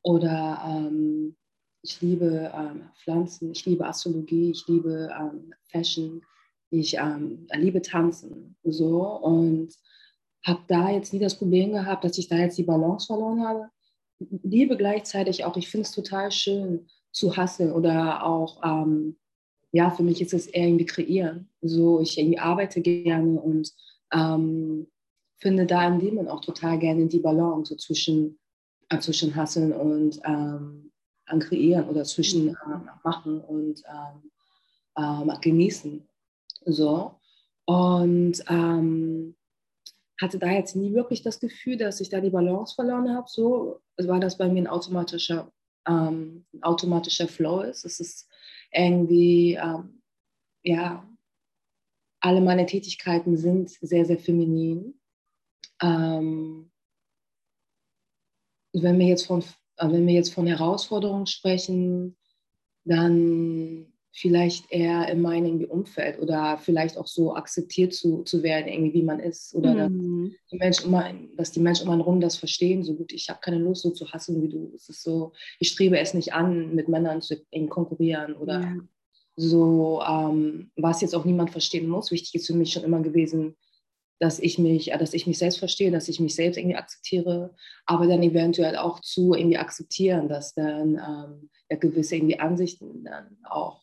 oder 0.04 0.62
ähm, 0.68 1.36
ich 1.82 2.02
liebe 2.02 2.52
ähm, 2.54 2.90
Pflanzen, 3.04 3.52
ich 3.52 3.66
liebe 3.66 3.86
Astrologie, 3.86 4.52
ich 4.52 4.68
liebe 4.68 5.10
ähm, 5.20 5.54
Fashion, 5.72 6.22
ich 6.70 6.96
ähm, 6.96 7.48
liebe 7.54 7.82
Tanzen. 7.82 8.56
So 8.64 9.02
und 9.02 9.74
habe 10.44 10.62
da 10.68 10.90
jetzt 10.90 11.14
nie 11.14 11.20
das 11.20 11.38
Problem 11.38 11.74
gehabt, 11.74 12.04
dass 12.04 12.18
ich 12.18 12.28
da 12.28 12.38
jetzt 12.38 12.58
die 12.58 12.64
Balance 12.64 13.08
verloren 13.08 13.46
habe. 13.46 13.70
Liebe 14.20 14.78
gleichzeitig 14.78 15.46
auch, 15.46 15.58
ich 15.58 15.70
finde 15.70 15.86
es 15.86 15.92
total 15.92 16.32
schön 16.32 16.88
zu 17.12 17.36
hassen 17.36 17.72
oder 17.72 18.24
auch, 18.24 18.62
ähm, 18.64 19.18
ja, 19.72 19.92
für 19.92 20.04
mich 20.04 20.22
ist 20.22 20.34
es 20.34 20.48
eher 20.48 20.68
irgendwie 20.68 20.86
kreieren. 20.86 21.50
So, 21.62 22.00
ich 22.00 22.18
irgendwie 22.18 22.40
arbeite 22.40 22.82
gerne 22.82 23.40
und 23.40 23.72
ähm, 24.14 24.88
finde 25.40 25.66
da 25.66 25.88
in 25.88 26.00
dem 26.00 26.28
auch 26.28 26.42
total 26.42 26.80
gerne 26.80 27.08
die 27.08 27.20
Balance 27.20 27.70
so 27.70 27.76
zwischen, 27.76 28.40
äh, 28.90 29.00
zwischen 29.00 29.36
Hasseln 29.36 29.74
und 29.74 30.20
ähm, 30.26 30.92
an 31.28 31.40
Kreieren 31.40 31.88
oder 31.90 32.04
zwischen 32.04 32.50
äh, 32.50 32.54
Machen 33.04 33.42
und 33.42 33.84
ähm, 33.88 34.32
ähm, 34.98 35.32
Genießen. 35.42 36.08
So. 36.66 37.20
Und 37.66 38.44
ähm, 38.48 39.36
hatte 40.20 40.40
da 40.40 40.48
jetzt 40.48 40.76
nie 40.76 40.94
wirklich 40.94 41.22
das 41.22 41.40
Gefühl, 41.40 41.78
dass 41.78 42.02
ich 42.02 42.10
da 42.10 42.20
die 42.20 42.30
Balance 42.30 42.74
verloren 42.76 43.14
habe. 43.14 43.28
So 43.30 43.82
war 43.98 44.20
das 44.20 44.38
bei 44.38 44.48
mir 44.48 44.64
ein 44.64 44.68
automatischer, 44.68 45.52
ähm, 45.88 46.46
ein 46.54 46.64
automatischer 46.64 47.28
Flow 47.28 47.62
ist. 47.62 47.86
Es 47.86 48.00
ist 48.00 48.28
irgendwie, 48.72 49.54
ähm, 49.54 50.02
ja, 50.64 51.08
alle 52.20 52.42
meine 52.42 52.66
Tätigkeiten 52.66 53.38
sind 53.38 53.70
sehr, 53.70 54.06
sehr 54.06 54.18
feminin. 54.18 55.00
Ähm, 55.82 56.72
wenn 58.74 59.00
wir 59.00 59.08
jetzt 59.08 59.28
von 59.28 59.42
äh, 59.42 59.44
wenn 59.80 60.08
wir 60.08 60.14
jetzt 60.14 60.34
von 60.34 60.48
Herausforderungen 60.48 61.28
sprechen, 61.28 62.16
dann 62.86 63.88
vielleicht 64.18 64.72
eher 64.72 65.08
in 65.10 65.22
meinem 65.22 65.64
Umfeld 65.66 66.20
oder 66.20 66.58
vielleicht 66.58 66.98
auch 66.98 67.06
so 67.06 67.36
akzeptiert 67.36 67.94
zu, 67.94 68.24
zu 68.24 68.42
werden, 68.42 68.68
irgendwie 68.68 68.94
wie 68.94 69.04
man 69.04 69.20
ist. 69.20 69.54
Oder 69.54 69.90
mhm. 69.90 70.32
dass, 70.32 70.50
die 70.50 70.58
Menschen 70.58 70.86
immer, 70.88 71.14
dass 71.36 71.52
die 71.52 71.60
Menschen 71.60 71.88
um 71.88 71.94
einen 71.94 72.02
rum 72.02 72.20
das 72.20 72.36
verstehen, 72.36 72.84
so 72.84 72.96
gut, 72.96 73.14
ich 73.14 73.30
habe 73.30 73.40
keine 73.42 73.60
Lust, 73.60 73.84
so 73.84 73.92
zu 73.92 74.12
hassen 74.12 74.42
wie 74.42 74.50
du. 74.50 74.72
Es 74.76 74.90
ist 74.90 75.04
so, 75.04 75.34
ich 75.60 75.70
strebe 75.70 76.00
es 76.00 76.16
nicht 76.16 76.34
an, 76.34 76.74
mit 76.74 76.88
Männern 76.88 77.22
zu 77.22 77.36
konkurrieren 77.70 78.34
oder 78.34 78.62
ja. 78.62 78.78
so, 79.36 80.02
ähm, 80.02 80.72
was 80.76 81.02
jetzt 81.02 81.14
auch 81.14 81.26
niemand 81.26 81.52
verstehen 81.52 81.88
muss. 81.88 82.10
Wichtig 82.10 82.34
ist 82.34 82.48
für 82.48 82.56
mich 82.56 82.74
schon 82.74 82.84
immer 82.84 83.02
gewesen, 83.02 83.56
dass 84.20 84.40
ich 84.40 84.58
mich, 84.58 84.92
dass 84.98 85.14
ich 85.14 85.28
mich 85.28 85.38
selbst 85.38 85.60
verstehe, 85.60 85.92
dass 85.92 86.08
ich 86.08 86.20
mich 86.20 86.36
selbst 86.36 86.58
irgendwie 86.58 86.76
akzeptiere, 86.76 87.56
aber 87.86 88.08
dann 88.08 88.24
eventuell 88.24 88.78
auch 88.78 89.00
zu 89.00 89.34
irgendwie 89.34 89.58
akzeptieren, 89.58 90.28
dass 90.28 90.54
dann 90.54 90.96
ähm, 90.96 91.50
ja, 91.70 91.78
gewisse 91.78 92.16
irgendwie 92.16 92.40
Ansichten 92.40 93.04
dann 93.04 93.38
auch 93.44 93.82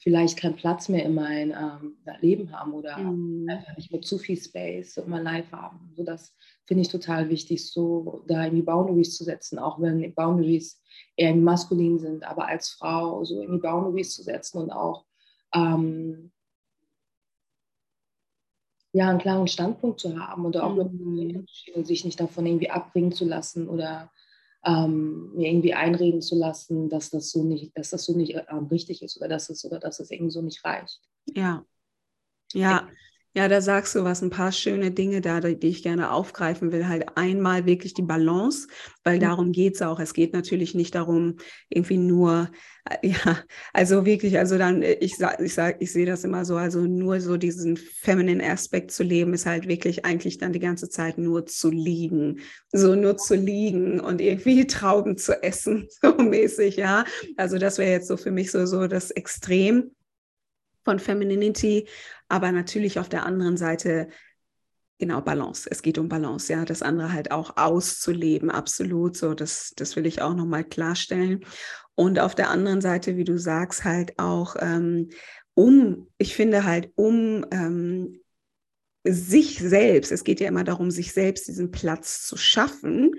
vielleicht 0.00 0.38
keinen 0.38 0.54
Platz 0.54 0.88
mehr 0.88 1.04
in 1.04 1.14
mein 1.14 1.50
ähm, 1.50 1.96
Leben 2.20 2.52
haben 2.52 2.72
oder 2.72 2.98
mhm. 2.98 3.48
einfach 3.48 3.76
nicht 3.76 3.90
mehr 3.90 4.00
zu 4.00 4.16
viel 4.16 4.36
Space 4.36 4.96
in 4.96 5.10
mein 5.10 5.24
Life 5.24 5.50
haben. 5.50 5.92
So 5.96 6.04
das 6.04 6.34
finde 6.66 6.82
ich 6.82 6.88
total 6.88 7.28
wichtig, 7.28 7.68
so 7.68 8.24
da 8.28 8.44
irgendwie 8.44 8.62
Boundaries 8.62 9.16
zu 9.16 9.24
setzen, 9.24 9.58
auch 9.58 9.80
wenn 9.80 10.14
Boundaries 10.14 10.80
eher 11.16 11.34
maskulin 11.34 11.98
sind, 11.98 12.24
aber 12.24 12.46
als 12.46 12.70
Frau 12.70 13.24
so 13.24 13.40
irgendwie 13.40 13.60
Boundaries 13.60 14.14
zu 14.14 14.22
setzen 14.22 14.58
und 14.58 14.70
auch 14.70 15.04
ähm, 15.54 16.30
ja, 18.92 19.10
einen 19.10 19.18
klaren 19.18 19.48
Standpunkt 19.48 20.00
zu 20.00 20.18
haben 20.18 20.46
oder 20.46 20.64
auch 20.64 20.74
mhm. 20.74 21.46
sich 21.82 22.04
nicht 22.04 22.20
davon 22.20 22.46
irgendwie 22.46 22.70
abbringen 22.70 23.12
zu 23.12 23.24
lassen 23.24 23.68
oder 23.68 24.10
ähm, 24.64 25.32
mir 25.34 25.48
irgendwie 25.48 25.74
einreden 25.74 26.20
zu 26.20 26.36
lassen, 26.36 26.88
dass 26.88 27.10
das 27.10 27.30
so 27.30 27.44
nicht, 27.44 27.76
dass 27.76 27.90
das 27.90 28.04
so 28.04 28.16
nicht 28.16 28.34
ähm, 28.34 28.66
richtig 28.70 29.02
ist 29.02 29.16
oder 29.16 29.28
dass 29.28 29.50
es 29.50 29.64
oder 29.64 29.78
dass 29.78 30.00
es 30.00 30.10
irgendwie 30.10 30.32
so 30.32 30.42
nicht 30.42 30.64
reicht. 30.64 31.00
Ja. 31.26 31.64
Ja, 32.54 32.88
ja, 33.34 33.46
da 33.46 33.60
sagst 33.60 33.94
du 33.94 34.04
was, 34.04 34.22
ein 34.22 34.30
paar 34.30 34.52
schöne 34.52 34.90
Dinge 34.90 35.20
da, 35.20 35.40
die 35.40 35.68
ich 35.68 35.82
gerne 35.82 36.10
aufgreifen 36.12 36.72
will. 36.72 36.88
Halt 36.88 37.16
einmal 37.16 37.66
wirklich 37.66 37.92
die 37.92 38.02
Balance, 38.02 38.68
weil 39.04 39.16
mhm. 39.16 39.20
darum 39.20 39.52
geht 39.52 39.74
es 39.74 39.82
auch. 39.82 40.00
Es 40.00 40.14
geht 40.14 40.32
natürlich 40.32 40.74
nicht 40.74 40.94
darum, 40.94 41.36
irgendwie 41.68 41.98
nur, 41.98 42.50
äh, 42.88 43.08
ja, 43.08 43.38
also 43.74 44.06
wirklich, 44.06 44.38
also 44.38 44.56
dann, 44.56 44.82
äh, 44.82 44.94
ich 44.94 45.16
sag, 45.16 45.40
ich 45.40 45.52
sag, 45.52 45.76
ich 45.80 45.92
sehe 45.92 46.06
das 46.06 46.24
immer 46.24 46.44
so, 46.46 46.56
also 46.56 46.80
nur 46.80 47.20
so 47.20 47.36
diesen 47.36 47.76
feminine 47.76 48.50
Aspekt 48.50 48.92
zu 48.92 49.02
leben, 49.02 49.34
ist 49.34 49.46
halt 49.46 49.68
wirklich 49.68 50.06
eigentlich 50.06 50.38
dann 50.38 50.52
die 50.54 50.58
ganze 50.58 50.88
Zeit 50.88 51.18
nur 51.18 51.44
zu 51.44 51.70
liegen. 51.70 52.40
So 52.72 52.94
nur 52.94 53.18
zu 53.18 53.34
liegen 53.34 54.00
und 54.00 54.20
irgendwie 54.22 54.66
Trauben 54.66 55.18
zu 55.18 55.42
essen, 55.42 55.86
so 56.02 56.14
mäßig, 56.16 56.76
ja. 56.76 57.04
Also 57.36 57.58
das 57.58 57.76
wäre 57.78 57.90
jetzt 57.90 58.08
so 58.08 58.16
für 58.16 58.30
mich 58.30 58.50
so, 58.50 58.64
so 58.64 58.86
das 58.86 59.10
Extrem 59.10 59.90
von 60.88 60.98
Femininity, 60.98 61.86
aber 62.30 62.50
natürlich 62.50 62.98
auf 62.98 63.10
der 63.10 63.26
anderen 63.26 63.58
Seite 63.58 64.08
genau 64.98 65.20
Balance. 65.20 65.68
Es 65.70 65.82
geht 65.82 65.98
um 65.98 66.08
Balance, 66.08 66.50
ja, 66.50 66.64
das 66.64 66.80
andere 66.80 67.12
halt 67.12 67.30
auch 67.30 67.58
auszuleben, 67.58 68.50
absolut. 68.50 69.14
So, 69.14 69.34
das, 69.34 69.74
das 69.76 69.96
will 69.96 70.06
ich 70.06 70.22
auch 70.22 70.34
nochmal 70.34 70.64
klarstellen. 70.64 71.44
Und 71.94 72.18
auf 72.18 72.34
der 72.34 72.48
anderen 72.48 72.80
Seite, 72.80 73.18
wie 73.18 73.24
du 73.24 73.38
sagst, 73.38 73.84
halt 73.84 74.18
auch 74.18 74.56
ähm, 74.60 75.10
um, 75.52 76.08
ich 76.16 76.34
finde 76.34 76.64
halt 76.64 76.90
um 76.94 77.44
ähm, 77.50 78.20
sich 79.04 79.58
selbst, 79.58 80.10
es 80.10 80.24
geht 80.24 80.40
ja 80.40 80.48
immer 80.48 80.64
darum, 80.64 80.90
sich 80.90 81.12
selbst 81.12 81.48
diesen 81.48 81.70
Platz 81.70 82.26
zu 82.26 82.38
schaffen. 82.38 83.14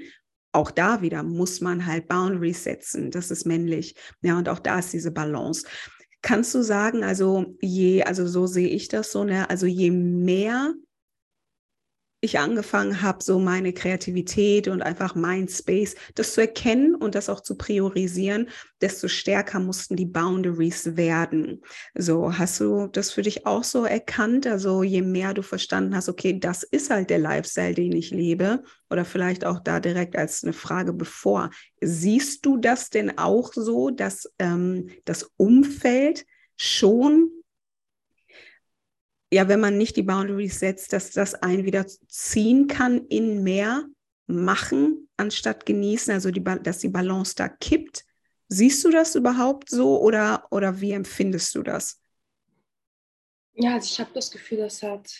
Auch 0.53 0.71
da 0.71 1.03
wieder 1.03 1.21
muss 1.21 1.61
man 1.61 1.85
halt 1.85 2.07
Boundaries 2.07 2.63
setzen. 2.63 3.11
Das 3.11 3.29
ist 3.29 3.45
männlich. 3.45 3.93
Ja, 4.21 4.39
und 4.39 4.49
auch 4.49 4.59
da 4.59 4.79
ist 4.79 4.91
diese 4.91 5.11
Balance. 5.11 5.67
Kannst 6.21 6.53
du 6.53 6.61
sagen, 6.61 7.03
also 7.03 7.45
je, 7.61 8.03
also 8.03 8.27
so 8.27 8.45
sehe 8.45 8.67
ich 8.67 8.89
das 8.89 9.11
so, 9.11 9.23
ne, 9.23 9.49
also 9.49 9.65
je 9.65 9.89
mehr 9.89 10.73
ich 12.21 12.39
angefangen 12.39 13.01
habe, 13.01 13.23
so 13.23 13.39
meine 13.39 13.71
Kreativität 13.73 14.67
und 14.67 14.81
einfach 14.81 15.15
mein 15.15 15.47
Space, 15.47 15.95
das 16.15 16.33
zu 16.33 16.41
erkennen 16.41 16.95
und 16.95 17.15
das 17.15 17.29
auch 17.29 17.41
zu 17.41 17.55
priorisieren, 17.55 18.49
desto 18.81 19.07
stärker 19.07 19.59
mussten 19.59 19.95
die 19.95 20.05
Boundaries 20.05 20.97
werden. 20.97 21.61
So, 21.95 22.37
hast 22.37 22.59
du 22.59 22.87
das 22.87 23.11
für 23.11 23.21
dich 23.21 23.45
auch 23.45 23.63
so 23.63 23.85
erkannt? 23.85 24.47
Also 24.47 24.83
je 24.83 25.01
mehr 25.01 25.33
du 25.33 25.41
verstanden 25.41 25.95
hast, 25.95 26.09
okay, 26.09 26.37
das 26.39 26.63
ist 26.63 26.89
halt 26.89 27.09
der 27.09 27.19
Lifestyle, 27.19 27.73
den 27.73 27.93
ich 27.93 28.11
lebe, 28.11 28.63
oder 28.89 29.05
vielleicht 29.05 29.45
auch 29.45 29.59
da 29.59 29.79
direkt 29.79 30.15
als 30.15 30.43
eine 30.43 30.53
Frage 30.53 30.93
bevor, 30.93 31.51
siehst 31.79 32.45
du 32.45 32.57
das 32.57 32.89
denn 32.89 33.17
auch 33.17 33.53
so, 33.53 33.91
dass 33.91 34.29
ähm, 34.39 34.89
das 35.05 35.31
Umfeld 35.37 36.25
schon 36.57 37.29
ja, 39.31 39.47
wenn 39.47 39.59
man 39.59 39.77
nicht 39.77 39.95
die 39.95 40.03
Boundaries 40.03 40.59
setzt, 40.59 40.93
dass 40.93 41.11
das 41.11 41.35
einen 41.35 41.65
wieder 41.65 41.85
ziehen 41.87 42.67
kann 42.67 43.05
in 43.07 43.43
mehr 43.43 43.85
machen, 44.27 45.07
anstatt 45.17 45.65
genießen, 45.65 46.13
also 46.13 46.31
die, 46.31 46.43
dass 46.43 46.79
die 46.79 46.89
Balance 46.89 47.35
da 47.35 47.49
kippt. 47.49 48.05
Siehst 48.47 48.83
du 48.83 48.89
das 48.89 49.15
überhaupt 49.15 49.69
so 49.69 50.01
oder, 50.01 50.47
oder 50.51 50.81
wie 50.81 50.91
empfindest 50.91 51.53
du 51.55 51.63
das? 51.63 52.01
Ja, 53.53 53.75
also 53.75 53.87
ich 53.91 53.99
habe 53.99 54.11
das 54.13 54.31
Gefühl, 54.31 54.59
das 54.59 54.81
hat 54.81 55.11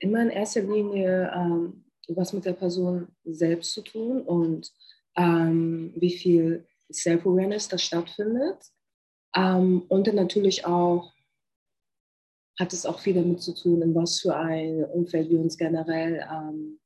immer 0.00 0.22
in 0.22 0.30
erster 0.30 0.62
Linie 0.62 1.32
ähm, 1.34 1.86
was 2.08 2.32
mit 2.32 2.44
der 2.44 2.52
Person 2.52 3.08
selbst 3.24 3.72
zu 3.72 3.82
tun 3.82 4.22
und 4.22 4.72
ähm, 5.16 5.92
wie 5.96 6.16
viel 6.16 6.66
Self-Awareness 6.92 7.68
da 7.68 7.78
stattfindet. 7.78 8.58
Ähm, 9.34 9.82
und 9.88 10.06
dann 10.06 10.14
natürlich 10.14 10.64
auch 10.64 11.12
hat 12.58 12.72
es 12.72 12.86
auch 12.86 12.98
viel 12.98 13.14
damit 13.14 13.42
zu 13.42 13.54
tun, 13.54 13.82
in 13.82 13.94
was 13.94 14.20
für 14.20 14.34
ein 14.34 14.84
Umfeld 14.84 15.30
wir 15.30 15.40
uns 15.40 15.56
generell 15.56 16.26
ähm, 16.30 16.78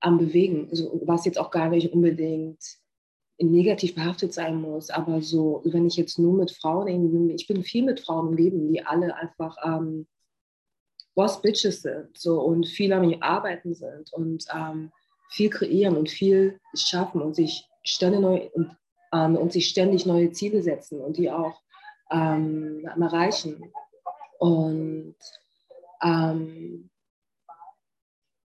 am 0.00 0.18
bewegen. 0.18 0.68
Also, 0.70 1.00
was 1.04 1.24
jetzt 1.24 1.38
auch 1.38 1.50
gar 1.50 1.68
nicht 1.68 1.92
unbedingt 1.92 2.62
negativ 3.38 3.94
behaftet 3.94 4.32
sein 4.32 4.60
muss, 4.60 4.88
aber 4.90 5.20
so, 5.20 5.60
wenn 5.64 5.86
ich 5.86 5.96
jetzt 5.96 6.18
nur 6.18 6.34
mit 6.34 6.50
Frauen 6.52 7.30
ich 7.30 7.46
bin 7.46 7.62
viel 7.62 7.84
mit 7.84 8.00
Frauen 8.00 8.28
im 8.28 8.36
Leben, 8.36 8.72
die 8.72 8.82
alle 8.82 9.14
einfach 9.14 9.56
ähm, 9.62 10.06
Boss 11.14 11.42
Bitches 11.42 11.82
sind 11.82 12.16
so, 12.16 12.40
und 12.40 12.66
viel 12.66 12.92
am 12.92 13.14
Arbeiten 13.20 13.74
sind 13.74 14.12
und 14.12 14.44
ähm, 14.54 14.90
viel 15.30 15.50
kreieren 15.50 15.96
und 15.96 16.08
viel 16.08 16.60
schaffen 16.74 17.20
und 17.20 17.34
sich 17.34 17.66
ständig 17.82 18.20
neu 18.20 18.48
und, 18.52 18.76
ähm, 19.12 19.36
und 19.36 19.52
sich 19.52 19.68
ständig 19.68 20.06
neue 20.06 20.30
Ziele 20.32 20.62
setzen 20.62 21.00
und 21.00 21.16
die 21.16 21.30
auch 21.30 21.60
ähm, 22.10 22.84
erreichen. 22.84 23.72
Und 24.38 25.16
ähm, 26.02 26.90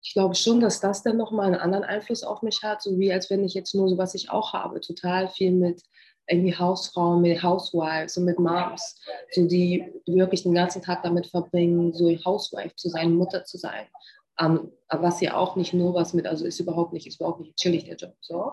ich 0.02 0.14
glaube 0.14 0.34
schon, 0.34 0.60
dass 0.60 0.80
das 0.80 1.02
dann 1.02 1.16
nochmal 1.16 1.46
einen 1.46 1.60
anderen 1.60 1.84
Einfluss 1.84 2.22
auf 2.22 2.42
mich 2.42 2.62
hat, 2.62 2.82
so 2.82 2.98
wie 2.98 3.12
als 3.12 3.30
wenn 3.30 3.44
ich 3.44 3.54
jetzt 3.54 3.74
nur 3.74 3.88
so, 3.88 3.98
was 3.98 4.14
ich 4.14 4.30
auch 4.30 4.52
habe, 4.52 4.80
total 4.80 5.28
viel 5.28 5.52
mit 5.52 5.82
irgendwie 6.26 6.56
Hausfrauen, 6.56 7.22
mit 7.22 7.42
Housewives 7.42 8.16
und 8.16 8.24
mit 8.24 8.38
Moms, 8.38 9.00
so 9.32 9.46
die 9.46 9.84
wirklich 10.06 10.42
den 10.42 10.54
ganzen 10.54 10.82
Tag 10.82 11.02
damit 11.02 11.26
verbringen, 11.26 11.92
so 11.92 12.08
Housewife 12.24 12.74
zu 12.76 12.88
sein, 12.88 13.14
Mutter 13.14 13.44
zu 13.44 13.58
sein. 13.58 13.86
Um, 14.40 14.72
ähm, 14.88 15.02
was 15.02 15.20
ja 15.20 15.36
auch 15.36 15.56
nicht 15.56 15.74
nur 15.74 15.92
was 15.92 16.14
mit, 16.14 16.26
also 16.26 16.46
ist 16.46 16.60
überhaupt 16.60 16.92
nicht, 16.94 17.06
ist 17.06 17.20
überhaupt 17.20 17.40
nicht 17.40 17.56
chillig 17.56 17.84
der 17.84 17.96
Job 17.96 18.14
so. 18.20 18.52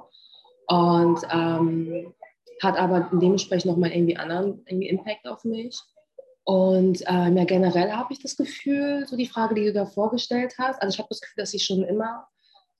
Und 0.68 1.22
ähm, 1.32 2.14
hat 2.62 2.78
aber 2.78 3.10
dementsprechend 3.14 3.72
nochmal 3.72 3.92
irgendwie 3.92 4.18
anderen 4.18 4.64
irgendwie 4.66 4.90
Impact 4.90 5.28
auf 5.28 5.44
mich. 5.46 5.80
Und 6.48 7.04
ähm, 7.08 7.36
ja, 7.36 7.44
generell 7.44 7.92
habe 7.92 8.14
ich 8.14 8.22
das 8.22 8.38
Gefühl, 8.38 9.06
so 9.06 9.18
die 9.18 9.28
Frage, 9.28 9.54
die 9.54 9.66
du 9.66 9.74
da 9.74 9.86
vorgestellt 9.86 10.56
hast, 10.58 10.82
also 10.82 10.94
ich 10.94 10.98
habe 10.98 11.10
das 11.10 11.20
Gefühl, 11.20 11.42
dass 11.42 11.54
ich 11.54 11.66
schon 11.66 11.84
immer 11.84 12.26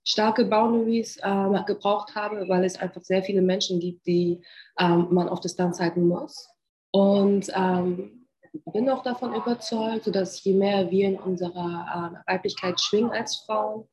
starke 0.06 0.46
Boundaries 0.46 1.18
äh, 1.18 1.64
gebraucht 1.66 2.16
habe, 2.16 2.48
weil 2.48 2.64
es 2.64 2.80
einfach 2.80 3.02
sehr 3.02 3.24
viele 3.24 3.42
Menschen 3.42 3.82
gibt, 3.82 4.08
die 4.08 4.42
ähm, 4.80 5.10
man 5.12 5.28
auf 5.28 5.42
Distanz 5.42 5.82
halten 5.82 6.08
muss. 6.08 6.48
Und 6.92 7.52
ähm, 7.54 8.30
bin 8.72 8.90
auch 8.90 9.04
davon 9.04 9.36
überzeugt, 9.36 10.16
dass 10.16 10.42
je 10.46 10.54
mehr 10.54 10.90
wir 10.90 11.10
in 11.10 11.20
unserer 11.20 12.22
äh, 12.26 12.32
Weiblichkeit 12.32 12.80
schwingen 12.80 13.12
als 13.12 13.36
Frauen, 13.36 13.86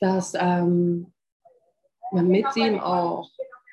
dass 0.00 0.34
ähm, 0.34 1.12
man 2.10 2.26
mit 2.26 2.46
dem 2.56 2.80
auch 2.80 3.30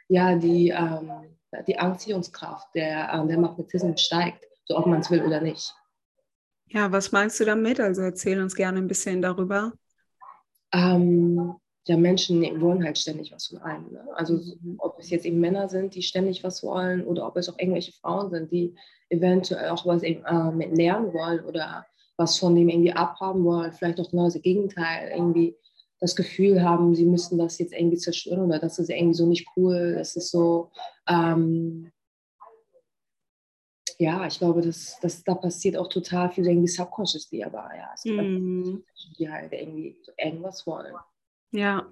ja, 0.09 0.35
die, 0.35 0.69
ähm, 0.69 1.35
die 1.65 1.79
Anziehungskraft, 1.79 2.67
der, 2.75 3.11
äh, 3.11 3.27
der 3.27 3.39
Magnetismus 3.39 3.99
steigt 3.99 4.45
so 4.69 4.77
ob 4.77 4.85
man 4.85 5.01
es 5.01 5.11
will 5.11 5.23
oder 5.23 5.41
nicht. 5.41 5.75
Ja, 6.67 6.91
was 6.91 7.11
meinst 7.11 7.39
du 7.39 7.45
damit? 7.45 7.79
Also 7.79 8.03
erzähl 8.03 8.41
uns 8.41 8.55
gerne 8.55 8.77
ein 8.77 8.88
bisschen 8.88 9.21
darüber. 9.21 9.73
Ähm, 10.71 11.55
ja, 11.88 11.97
Menschen 11.97 12.61
wollen 12.61 12.83
halt 12.83 12.99
ständig 12.99 13.31
was 13.31 13.47
von 13.47 13.57
einem. 13.59 13.91
Ne? 13.91 14.07
Also 14.13 14.35
mhm. 14.35 14.75
ob 14.77 14.99
es 14.99 15.09
jetzt 15.09 15.25
eben 15.25 15.39
Männer 15.39 15.67
sind, 15.67 15.95
die 15.95 16.03
ständig 16.03 16.43
was 16.43 16.61
wollen 16.61 17.03
oder 17.03 17.25
ob 17.25 17.35
es 17.38 17.49
auch 17.49 17.57
irgendwelche 17.57 17.93
Frauen 17.93 18.29
sind, 18.29 18.51
die 18.51 18.75
eventuell 19.09 19.69
auch 19.69 19.88
was 19.88 20.03
eben, 20.03 20.23
äh, 20.23 20.75
lernen 20.75 21.11
wollen 21.13 21.43
oder 21.45 21.88
was 22.17 22.38
von 22.38 22.53
dem 22.53 22.69
irgendwie 22.69 22.93
abhaben 22.93 23.43
wollen, 23.43 23.71
vielleicht 23.71 23.99
auch 23.99 24.11
genau 24.11 24.25
das 24.25 24.39
Gegenteil, 24.39 25.09
irgendwie 25.11 25.55
das 25.99 26.15
Gefühl 26.15 26.61
haben, 26.61 26.93
sie 26.93 27.05
müssten 27.05 27.38
das 27.38 27.57
jetzt 27.57 27.73
irgendwie 27.73 27.97
zerstören 27.97 28.41
oder 28.41 28.59
das 28.59 28.77
ist 28.77 28.89
irgendwie 28.89 29.15
so 29.15 29.25
nicht 29.25 29.47
cool, 29.55 29.95
das 29.97 30.15
ist 30.15 30.29
so, 30.29 30.69
ähm, 31.07 31.91
ja, 33.99 34.25
ich 34.25 34.39
glaube, 34.39 34.61
dass, 34.61 34.97
dass 35.01 35.23
da 35.23 35.35
passiert 35.35 35.75
auch 35.77 35.89
total 35.89 36.31
viel 36.31 36.47
irgendwie 36.47 36.69
subconsciously, 36.69 37.43
aber 37.43 37.69
ja, 37.75 37.91
es. 37.93 38.05
Menschen, 38.05 38.83
die 39.17 39.29
halt 39.29 39.51
irgendwie 39.51 39.99
so 40.01 40.11
irgendwas 40.17 40.65
wollen. 40.65 40.95
Ja, 41.51 41.91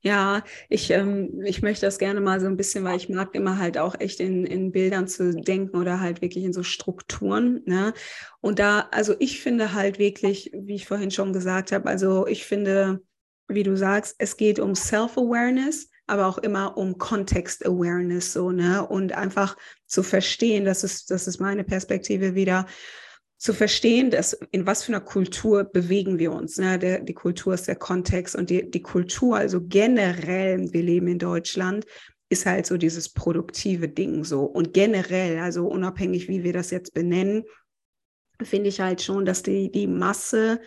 ja, 0.00 0.44
ich, 0.68 0.90
ähm, 0.90 1.42
ich 1.46 1.62
möchte 1.62 1.86
das 1.86 1.98
gerne 1.98 2.20
mal 2.20 2.38
so 2.38 2.46
ein 2.46 2.58
bisschen, 2.58 2.84
weil 2.84 2.98
ich 2.98 3.08
mag 3.08 3.34
immer 3.34 3.58
halt 3.58 3.78
auch 3.78 3.98
echt 3.98 4.20
in, 4.20 4.44
in 4.44 4.70
Bildern 4.70 5.08
zu 5.08 5.34
denken 5.34 5.78
oder 5.78 5.98
halt 5.98 6.20
wirklich 6.20 6.44
in 6.44 6.52
so 6.52 6.62
Strukturen. 6.62 7.62
Ne? 7.64 7.94
Und 8.42 8.58
da, 8.58 8.88
also 8.90 9.14
ich 9.18 9.40
finde 9.40 9.72
halt 9.72 9.98
wirklich, 9.98 10.50
wie 10.54 10.74
ich 10.74 10.86
vorhin 10.86 11.10
schon 11.10 11.32
gesagt 11.32 11.72
habe, 11.72 11.88
also 11.88 12.26
ich 12.26 12.44
finde, 12.44 13.02
wie 13.48 13.62
du 13.62 13.78
sagst, 13.78 14.16
es 14.18 14.36
geht 14.36 14.58
um 14.60 14.74
Self-Awareness, 14.74 15.88
aber 16.06 16.26
auch 16.26 16.38
immer 16.38 16.76
um 16.76 16.98
Context-Awareness, 16.98 18.32
so, 18.32 18.50
ne? 18.50 18.86
Und 18.86 19.12
einfach 19.12 19.56
zu 19.86 20.02
verstehen, 20.02 20.64
das 20.64 20.84
ist, 20.84 21.10
das 21.10 21.26
ist 21.26 21.40
meine 21.40 21.64
Perspektive 21.64 22.34
wieder, 22.34 22.66
zu 23.44 23.52
verstehen, 23.52 24.10
dass 24.10 24.32
in 24.52 24.66
was 24.66 24.84
für 24.84 24.92
einer 24.92 25.02
Kultur 25.02 25.64
bewegen 25.64 26.18
wir 26.18 26.32
uns. 26.32 26.56
Ne? 26.56 26.78
Der, 26.78 27.00
die 27.00 27.12
Kultur 27.12 27.52
ist 27.52 27.68
der 27.68 27.76
Kontext 27.76 28.34
und 28.34 28.48
die, 28.48 28.70
die 28.70 28.80
Kultur, 28.80 29.36
also 29.36 29.60
generell, 29.60 30.72
wir 30.72 30.82
leben 30.82 31.08
in 31.08 31.18
Deutschland, 31.18 31.84
ist 32.30 32.46
halt 32.46 32.64
so 32.64 32.76
dieses 32.76 33.10
produktive 33.10 33.88
Ding 33.88 34.24
so. 34.24 34.44
Und 34.44 34.72
generell, 34.72 35.38
also 35.40 35.66
unabhängig, 35.66 36.28
wie 36.28 36.42
wir 36.42 36.52
das 36.52 36.70
jetzt 36.70 36.94
benennen, 36.94 37.44
finde 38.42 38.68
ich 38.68 38.80
halt 38.80 39.02
schon, 39.02 39.24
dass 39.24 39.42
die, 39.42 39.70
die 39.70 39.86
Masse, 39.88 40.60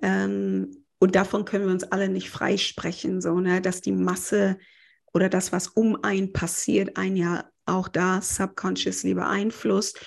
ähm, 0.00 0.81
und 1.02 1.16
davon 1.16 1.44
können 1.44 1.64
wir 1.64 1.72
uns 1.72 1.82
alle 1.82 2.08
nicht 2.08 2.30
freisprechen, 2.30 3.20
so, 3.20 3.40
ne? 3.40 3.60
dass 3.60 3.80
die 3.80 3.90
Masse 3.90 4.56
oder 5.12 5.28
das, 5.28 5.50
was 5.50 5.66
um 5.66 6.04
ein 6.04 6.32
passiert, 6.32 6.96
ein 6.96 7.16
ja 7.16 7.50
auch 7.66 7.88
da 7.88 8.22
subconsciously 8.22 9.14
beeinflusst 9.14 9.98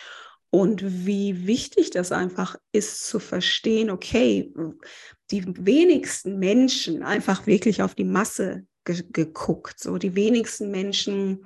und 0.52 1.06
wie 1.06 1.48
wichtig 1.48 1.90
das 1.90 2.14
einfach 2.14 2.56
ist 2.72 3.06
zu 3.06 3.20
verstehen, 3.20 3.90
okay, 3.90 4.54
die 5.32 5.44
wenigsten 5.66 6.40
Menschen 6.40 7.04
einfach 7.04 7.46
wirklich 7.46 7.82
auf 7.84 7.94
die 7.94 8.06
Masse 8.06 8.66
ge 8.86 9.04
geguckt. 9.12 9.82
So 9.82 9.98
die 9.98 10.16
wenigsten 10.16 10.72
Menschen 10.72 11.46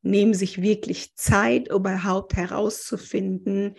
nehmen 0.00 0.32
sich 0.32 0.62
wirklich 0.62 1.14
Zeit, 1.14 1.68
überhaupt 1.68 2.36
herauszufinden, 2.36 3.74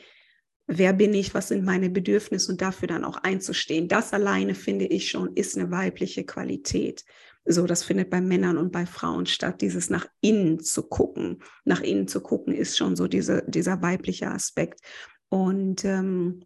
wer 0.70 0.94
bin 0.94 1.14
ich, 1.16 1.34
was 1.34 1.48
sind 1.48 1.66
meine 1.66 1.90
Bedürfnisse 1.90 2.52
und 2.52 2.62
dafür 2.62 2.88
dann 2.88 3.04
auch 3.04 3.18
einzustehen. 3.18 3.88
Das 3.88 4.14
alleine 4.14 4.54
finde 4.54 4.86
ich 4.86 5.10
schon 5.10 5.36
ist 5.36 5.58
eine 5.58 5.72
weibliche 5.72 6.24
Qualität. 6.24 7.04
So, 7.44 7.66
das 7.66 7.84
findet 7.84 8.12
bei 8.12 8.22
Männern 8.22 8.58
und 8.58 8.72
bei 8.72 8.86
Frauen 8.86 9.26
statt. 9.26 9.62
Dieses 9.62 9.90
nach 9.90 10.06
innen 10.22 10.60
zu 10.60 10.84
gucken. 10.84 11.42
Nach 11.66 11.82
innen 11.82 12.08
zu 12.08 12.22
gucken 12.22 12.54
ist 12.54 12.78
schon 12.78 12.96
so 12.96 13.08
diese, 13.08 13.44
dieser 13.48 13.82
weibliche 13.82 14.30
Aspekt. 14.30 14.82
Und, 15.30 15.84
ähm, 15.86 16.46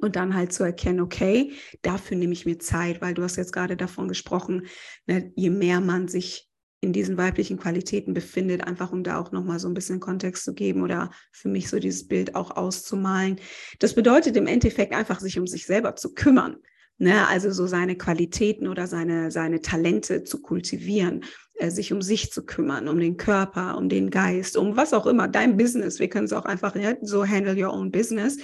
und 0.00 0.16
dann 0.16 0.34
halt 0.34 0.52
zu 0.52 0.64
erkennen, 0.64 1.00
okay, 1.00 1.52
dafür 1.82 2.16
nehme 2.16 2.32
ich 2.32 2.46
mir 2.46 2.58
Zeit, 2.58 3.00
weil 3.00 3.14
du 3.14 3.22
hast 3.22 3.36
jetzt 3.36 3.52
gerade 3.52 3.76
davon 3.76 4.08
gesprochen, 4.08 4.66
ne, 5.06 5.32
je 5.36 5.50
mehr 5.50 5.80
man 5.80 6.08
sich 6.08 6.50
in 6.86 6.92
diesen 6.92 7.16
weiblichen 7.16 7.58
Qualitäten 7.58 8.14
befindet, 8.14 8.64
einfach 8.64 8.92
um 8.92 9.02
da 9.02 9.18
auch 9.18 9.32
nochmal 9.32 9.58
so 9.58 9.66
ein 9.68 9.74
bisschen 9.74 9.98
Kontext 9.98 10.44
zu 10.44 10.54
geben 10.54 10.82
oder 10.82 11.10
für 11.32 11.48
mich 11.48 11.68
so 11.68 11.80
dieses 11.80 12.06
Bild 12.06 12.36
auch 12.36 12.56
auszumalen. 12.56 13.40
Das 13.80 13.94
bedeutet 13.94 14.36
im 14.36 14.46
Endeffekt 14.46 14.94
einfach, 14.94 15.18
sich 15.18 15.38
um 15.38 15.46
sich 15.48 15.66
selber 15.66 15.96
zu 15.96 16.14
kümmern. 16.14 16.56
Ne, 16.98 17.28
also 17.28 17.50
so 17.50 17.66
seine 17.66 17.94
Qualitäten 17.96 18.68
oder 18.68 18.86
seine, 18.86 19.30
seine 19.30 19.60
Talente 19.60 20.24
zu 20.24 20.40
kultivieren, 20.40 21.24
äh, 21.56 21.70
sich 21.70 21.92
um 21.92 22.00
sich 22.00 22.32
zu 22.32 22.46
kümmern, 22.46 22.88
um 22.88 22.98
den 22.98 23.18
Körper, 23.18 23.76
um 23.76 23.90
den 23.90 24.08
Geist, 24.08 24.56
um 24.56 24.78
was 24.78 24.94
auch 24.94 25.04
immer, 25.04 25.28
dein 25.28 25.58
Business. 25.58 25.98
Wir 25.98 26.08
können 26.08 26.24
es 26.24 26.32
auch 26.32 26.46
einfach 26.46 26.74
ja, 26.74 26.94
so 27.02 27.26
handle 27.26 27.54
your 27.54 27.74
own 27.74 27.90
business. 27.90 28.38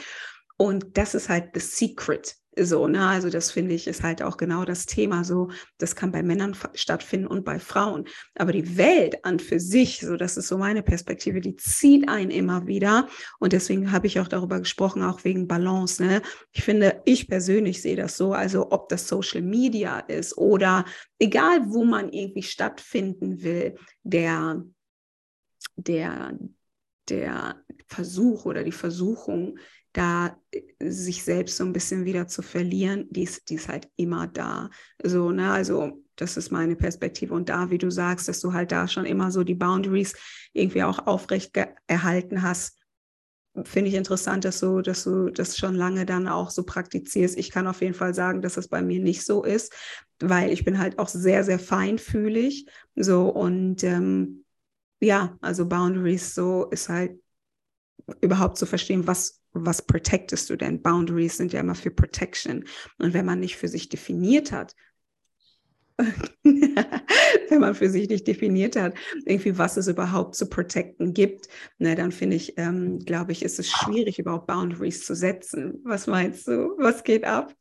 Und 0.59 0.99
das 0.99 1.15
ist 1.15 1.31
halt 1.31 1.51
the 1.55 1.61
secret 1.61 2.37
so, 2.59 2.87
ne? 2.87 3.07
Also 3.07 3.31
das 3.31 3.51
finde 3.51 3.75
ich 3.75 3.87
ist 3.87 4.03
halt 4.03 4.23
auch 4.23 4.37
genau 4.37 4.65
das 4.65 4.85
Thema 4.85 5.25
so. 5.25 5.51
Das 5.79 5.97
kann 5.97 6.13
bei 6.13 6.23
Männern 6.23 6.57
stattfinden 6.75 7.27
und 7.27 7.45
bei 7.45 7.59
Frauen. 7.59 8.05
Aber 8.35 8.53
die 8.53 8.77
Welt 8.77 9.25
an 9.25 9.39
für 9.39 9.59
sich, 9.59 10.01
so 10.01 10.17
das 10.17 10.37
ist 10.37 10.49
so 10.49 10.59
meine 10.59 10.83
Perspektive, 10.83 11.41
die 11.41 11.57
zieht 11.57 12.09
einen 12.09 12.31
immer 12.31 12.67
wieder. 12.67 13.09
Und 13.39 13.55
deswegen 13.55 13.91
habe 13.91 14.07
ich 14.07 14.21
auch 14.21 14.29
darüber 14.29 14.59
gesprochen, 14.59 15.03
auch 15.03 15.25
wegen 15.25 15.49
Balance. 15.49 16.03
Ne? 16.03 16.23
Ich 16.53 16.63
finde, 16.63 17.01
ich 17.07 17.27
persönlich 17.27 17.81
sehe 17.81 17.97
das 17.97 18.17
so, 18.17 18.33
also 18.35 18.71
ob 18.71 18.89
das 18.91 19.09
Social 19.09 19.43
Media 19.43 20.01
ist 20.01 20.37
oder 20.37 20.85
egal, 21.19 21.61
wo 21.67 21.85
man 21.85 22.13
irgendwie 22.13 22.43
stattfinden 22.43 23.43
will, 23.43 23.77
der, 24.03 24.63
der, 25.77 26.39
der 27.09 27.63
Versuch 27.87 28.45
oder 28.45 28.63
die 28.63 28.73
Versuchung, 28.73 29.59
da 29.93 30.37
äh, 30.51 30.63
sich 30.91 31.25
selbst 31.25 31.57
so 31.57 31.65
ein 31.65 31.73
bisschen 31.73 32.05
wieder 32.05 32.27
zu 32.29 32.43
verlieren, 32.43 33.07
die 33.11 33.23
ist, 33.25 33.49
die 33.51 33.55
ist 33.55 33.69
halt 33.69 33.89
immer 33.97 34.27
da. 34.27 34.71
So, 35.03 35.31
ne, 35.31 35.51
also 35.53 36.03
das 36.17 36.37
ist 36.37 36.51
meine 36.51 36.77
Perspektive. 36.77 37.35
Und 37.35 37.49
da, 37.49 37.71
wie 37.71 37.79
du 37.79 37.91
sagst, 37.91 38.29
dass 38.29 38.41
du 38.41 38.53
halt 38.53 38.73
da 38.73 38.89
schon 38.89 39.07
immer 39.07 39.31
so 39.31 39.45
die 39.45 39.55
Boundaries 39.55 40.15
irgendwie 40.53 40.83
auch 40.83 41.07
aufrecht 41.07 41.57
erhalten 41.87 42.43
hast, 42.43 42.79
finde 43.65 43.91
ich 43.91 43.97
interessant, 43.97 44.45
dass 44.45 44.61
du, 44.61 44.81
dass 44.81 45.05
du 45.05 45.29
das 45.31 45.59
schon 45.59 45.75
lange 45.75 46.07
dann 46.07 46.27
auch 46.27 46.51
so 46.51 46.65
praktizierst. 46.65 47.37
Ich 47.37 47.51
kann 47.51 47.67
auf 47.67 47.83
jeden 47.83 47.95
Fall 47.95 48.15
sagen, 48.15 48.41
dass 48.41 48.57
es 48.57 48.69
bei 48.69 48.81
mir 48.83 49.01
nicht 49.01 49.25
so 49.27 49.45
ist, 49.45 49.75
weil 50.21 50.51
ich 50.51 50.65
bin 50.65 50.79
halt 50.79 50.99
auch 50.99 51.09
sehr, 51.09 51.45
sehr 51.45 51.59
feinfühlig. 51.59 52.67
So 52.97 53.29
und 53.29 53.85
ähm, 53.85 54.45
ja, 55.01 55.37
also 55.43 55.67
Boundaries 55.67 56.35
so 56.35 56.67
ist 56.71 56.89
halt 56.89 57.21
überhaupt 58.21 58.57
zu 58.57 58.67
verstehen, 58.67 59.07
was 59.07 59.42
was 59.53 59.83
protectest 59.83 60.51
du 60.51 60.57
denn? 60.57 60.83
Boundaries 60.83 61.37
sind 61.37 61.53
ja 61.53 61.61
immer 61.61 61.75
für 61.75 61.91
Protection. 61.91 62.65
Und 62.99 63.15
wenn 63.15 63.27
man 63.27 63.41
nicht 63.41 63.57
für 63.57 63.69
sich 63.69 63.89
definiert 63.89 64.53
hat, 64.53 64.75
wenn 65.99 67.61
man 67.61 67.75
für 67.75 67.91
sich 67.91 68.09
nicht 68.09 68.27
definiert 68.27 68.77
hat, 68.77 68.95
irgendwie 69.27 69.59
was 69.59 69.77
es 69.77 69.89
überhaupt 69.89 70.35
zu 70.35 70.49
protecten 70.49 71.13
gibt, 71.13 71.49
ne, 71.79 71.95
dann 71.95 72.13
finde 72.13 72.37
ich, 72.37 72.59
ähm, 72.59 72.99
glaube 73.01 73.33
ich, 73.33 73.43
ist 73.43 73.59
es 73.59 73.71
schwierig, 73.71 74.19
überhaupt 74.19 74.47
Boundaries 74.47 75.05
zu 75.05 75.15
setzen. 75.15 75.81
Was 75.85 76.07
meinst 76.07 76.49
du? 76.49 76.75
Was 76.79 77.05
geht 77.05 77.25
ab? 77.25 77.55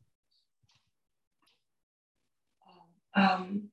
Um, 3.14 3.22
ähm, 3.22 3.72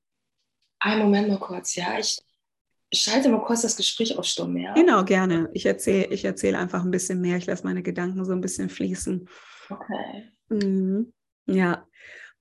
einen 0.79 1.01
Moment 1.01 1.29
mal 1.29 1.39
kurz, 1.39 1.75
ja. 1.75 1.97
Ich, 1.97 2.19
schalte 2.93 3.29
mal 3.29 3.43
kurz 3.43 3.61
das 3.61 3.77
Gespräch 3.77 4.17
auf 4.17 4.25
Stumm, 4.25 4.57
ja? 4.57 4.73
Genau, 4.73 5.03
gerne. 5.03 5.49
Ich 5.53 5.65
erzähle 5.65 6.07
ich 6.07 6.25
erzähl 6.25 6.55
einfach 6.55 6.83
ein 6.83 6.91
bisschen 6.91 7.21
mehr. 7.21 7.37
Ich 7.37 7.45
lasse 7.45 7.63
meine 7.63 7.83
Gedanken 7.83 8.25
so 8.25 8.31
ein 8.31 8.41
bisschen 8.41 8.69
fließen. 8.69 9.27
Okay. 9.69 10.31
Mhm. 10.49 11.13
Ja. 11.45 11.85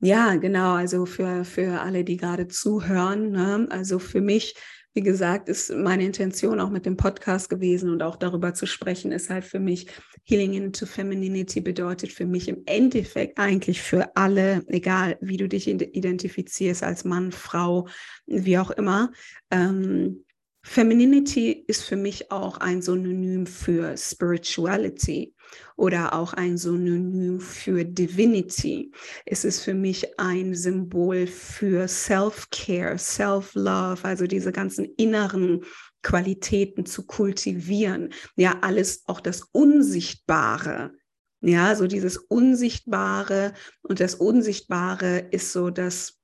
Ja, 0.00 0.36
genau. 0.36 0.74
Also 0.74 1.06
für, 1.06 1.44
für 1.44 1.80
alle, 1.80 2.04
die 2.04 2.16
gerade 2.16 2.46
zuhören, 2.46 3.32
ne? 3.32 3.66
also 3.70 3.98
für 3.98 4.20
mich, 4.20 4.54
wie 4.94 5.02
gesagt, 5.02 5.48
ist 5.48 5.70
meine 5.70 6.04
Intention 6.04 6.60
auch 6.60 6.70
mit 6.70 6.86
dem 6.86 6.96
Podcast 6.96 7.50
gewesen 7.50 7.90
und 7.90 8.02
auch 8.02 8.14
darüber 8.14 8.54
zu 8.54 8.66
sprechen, 8.66 9.10
ist 9.10 9.28
halt 9.28 9.44
für 9.44 9.58
mich 9.58 9.88
Healing 10.24 10.52
into 10.52 10.86
Femininity 10.86 11.60
bedeutet 11.60 12.12
für 12.12 12.26
mich 12.26 12.48
im 12.48 12.62
Endeffekt 12.66 13.38
eigentlich 13.38 13.82
für 13.82 14.14
alle, 14.16 14.62
egal 14.68 15.18
wie 15.20 15.36
du 15.36 15.48
dich 15.48 15.66
identifizierst 15.66 16.84
als 16.84 17.04
Mann, 17.04 17.32
Frau, 17.32 17.88
wie 18.26 18.58
auch 18.58 18.70
immer, 18.70 19.10
ähm, 19.50 20.24
Femininity 20.68 21.64
ist 21.66 21.84
für 21.84 21.96
mich 21.96 22.30
auch 22.30 22.58
ein 22.58 22.82
Synonym 22.82 23.46
für 23.46 23.96
Spirituality 23.96 25.34
oder 25.76 26.12
auch 26.12 26.34
ein 26.34 26.58
Synonym 26.58 27.40
für 27.40 27.86
Divinity. 27.86 28.92
Es 29.24 29.46
ist 29.46 29.60
für 29.62 29.72
mich 29.72 30.20
ein 30.20 30.54
Symbol 30.54 31.26
für 31.26 31.88
Self-Care, 31.88 32.98
Self-Love, 32.98 34.04
also 34.04 34.26
diese 34.26 34.52
ganzen 34.52 34.84
inneren 34.98 35.64
Qualitäten 36.02 36.84
zu 36.84 37.06
kultivieren. 37.06 38.12
Ja, 38.36 38.58
alles, 38.60 39.04
auch 39.06 39.20
das 39.20 39.48
Unsichtbare. 39.50 40.92
Ja, 41.40 41.76
so 41.76 41.86
dieses 41.86 42.18
Unsichtbare 42.18 43.54
und 43.80 44.00
das 44.00 44.16
Unsichtbare 44.16 45.28
ist 45.30 45.50
so 45.52 45.70
das 45.70 46.17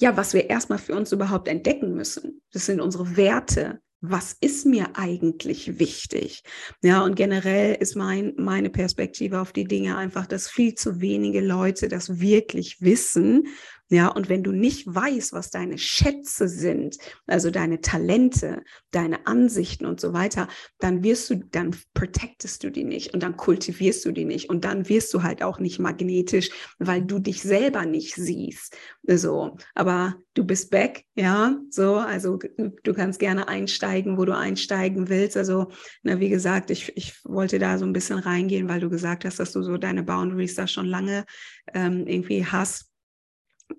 ja, 0.00 0.16
was 0.16 0.34
wir 0.34 0.48
erstmal 0.50 0.78
für 0.78 0.94
uns 0.94 1.12
überhaupt 1.12 1.48
entdecken 1.48 1.94
müssen. 1.94 2.42
Das 2.52 2.66
sind 2.66 2.80
unsere 2.80 3.16
Werte. 3.16 3.80
Was 4.00 4.36
ist 4.40 4.64
mir 4.64 4.90
eigentlich 4.94 5.80
wichtig? 5.80 6.44
Ja, 6.82 7.02
und 7.02 7.16
generell 7.16 7.74
ist 7.74 7.96
mein, 7.96 8.32
meine 8.36 8.70
Perspektive 8.70 9.40
auf 9.40 9.52
die 9.52 9.64
Dinge 9.64 9.96
einfach, 9.96 10.26
dass 10.26 10.48
viel 10.48 10.74
zu 10.76 11.00
wenige 11.00 11.40
Leute 11.40 11.88
das 11.88 12.20
wirklich 12.20 12.80
wissen, 12.80 13.48
Ja, 13.90 14.08
und 14.08 14.28
wenn 14.28 14.42
du 14.42 14.52
nicht 14.52 14.86
weißt, 14.86 15.32
was 15.32 15.50
deine 15.50 15.78
Schätze 15.78 16.46
sind, 16.46 16.98
also 17.26 17.50
deine 17.50 17.80
Talente, 17.80 18.62
deine 18.90 19.26
Ansichten 19.26 19.86
und 19.86 19.98
so 19.98 20.12
weiter, 20.12 20.48
dann 20.78 21.02
wirst 21.02 21.30
du, 21.30 21.36
dann 21.36 21.74
protectest 21.94 22.62
du 22.64 22.70
die 22.70 22.84
nicht 22.84 23.14
und 23.14 23.22
dann 23.22 23.38
kultivierst 23.38 24.04
du 24.04 24.12
die 24.12 24.26
nicht 24.26 24.50
und 24.50 24.64
dann 24.66 24.88
wirst 24.90 25.14
du 25.14 25.22
halt 25.22 25.42
auch 25.42 25.58
nicht 25.58 25.78
magnetisch, 25.78 26.50
weil 26.78 27.02
du 27.02 27.18
dich 27.18 27.40
selber 27.42 27.86
nicht 27.86 28.14
siehst. 28.14 28.76
So, 29.04 29.56
aber 29.74 30.16
du 30.34 30.44
bist 30.44 30.70
back, 30.70 31.04
ja, 31.14 31.56
so, 31.70 31.96
also 31.96 32.38
du 32.82 32.92
kannst 32.92 33.18
gerne 33.18 33.48
einsteigen, 33.48 34.18
wo 34.18 34.26
du 34.26 34.36
einsteigen 34.36 35.08
willst. 35.08 35.36
Also, 35.38 35.68
na, 36.02 36.20
wie 36.20 36.28
gesagt, 36.28 36.70
ich, 36.70 36.92
ich 36.94 37.14
wollte 37.24 37.58
da 37.58 37.78
so 37.78 37.86
ein 37.86 37.94
bisschen 37.94 38.18
reingehen, 38.18 38.68
weil 38.68 38.80
du 38.80 38.90
gesagt 38.90 39.24
hast, 39.24 39.40
dass 39.40 39.52
du 39.52 39.62
so 39.62 39.78
deine 39.78 40.02
Boundaries 40.02 40.54
da 40.56 40.66
schon 40.66 40.86
lange 40.86 41.24
ähm, 41.72 42.06
irgendwie 42.06 42.44
hast. 42.44 42.87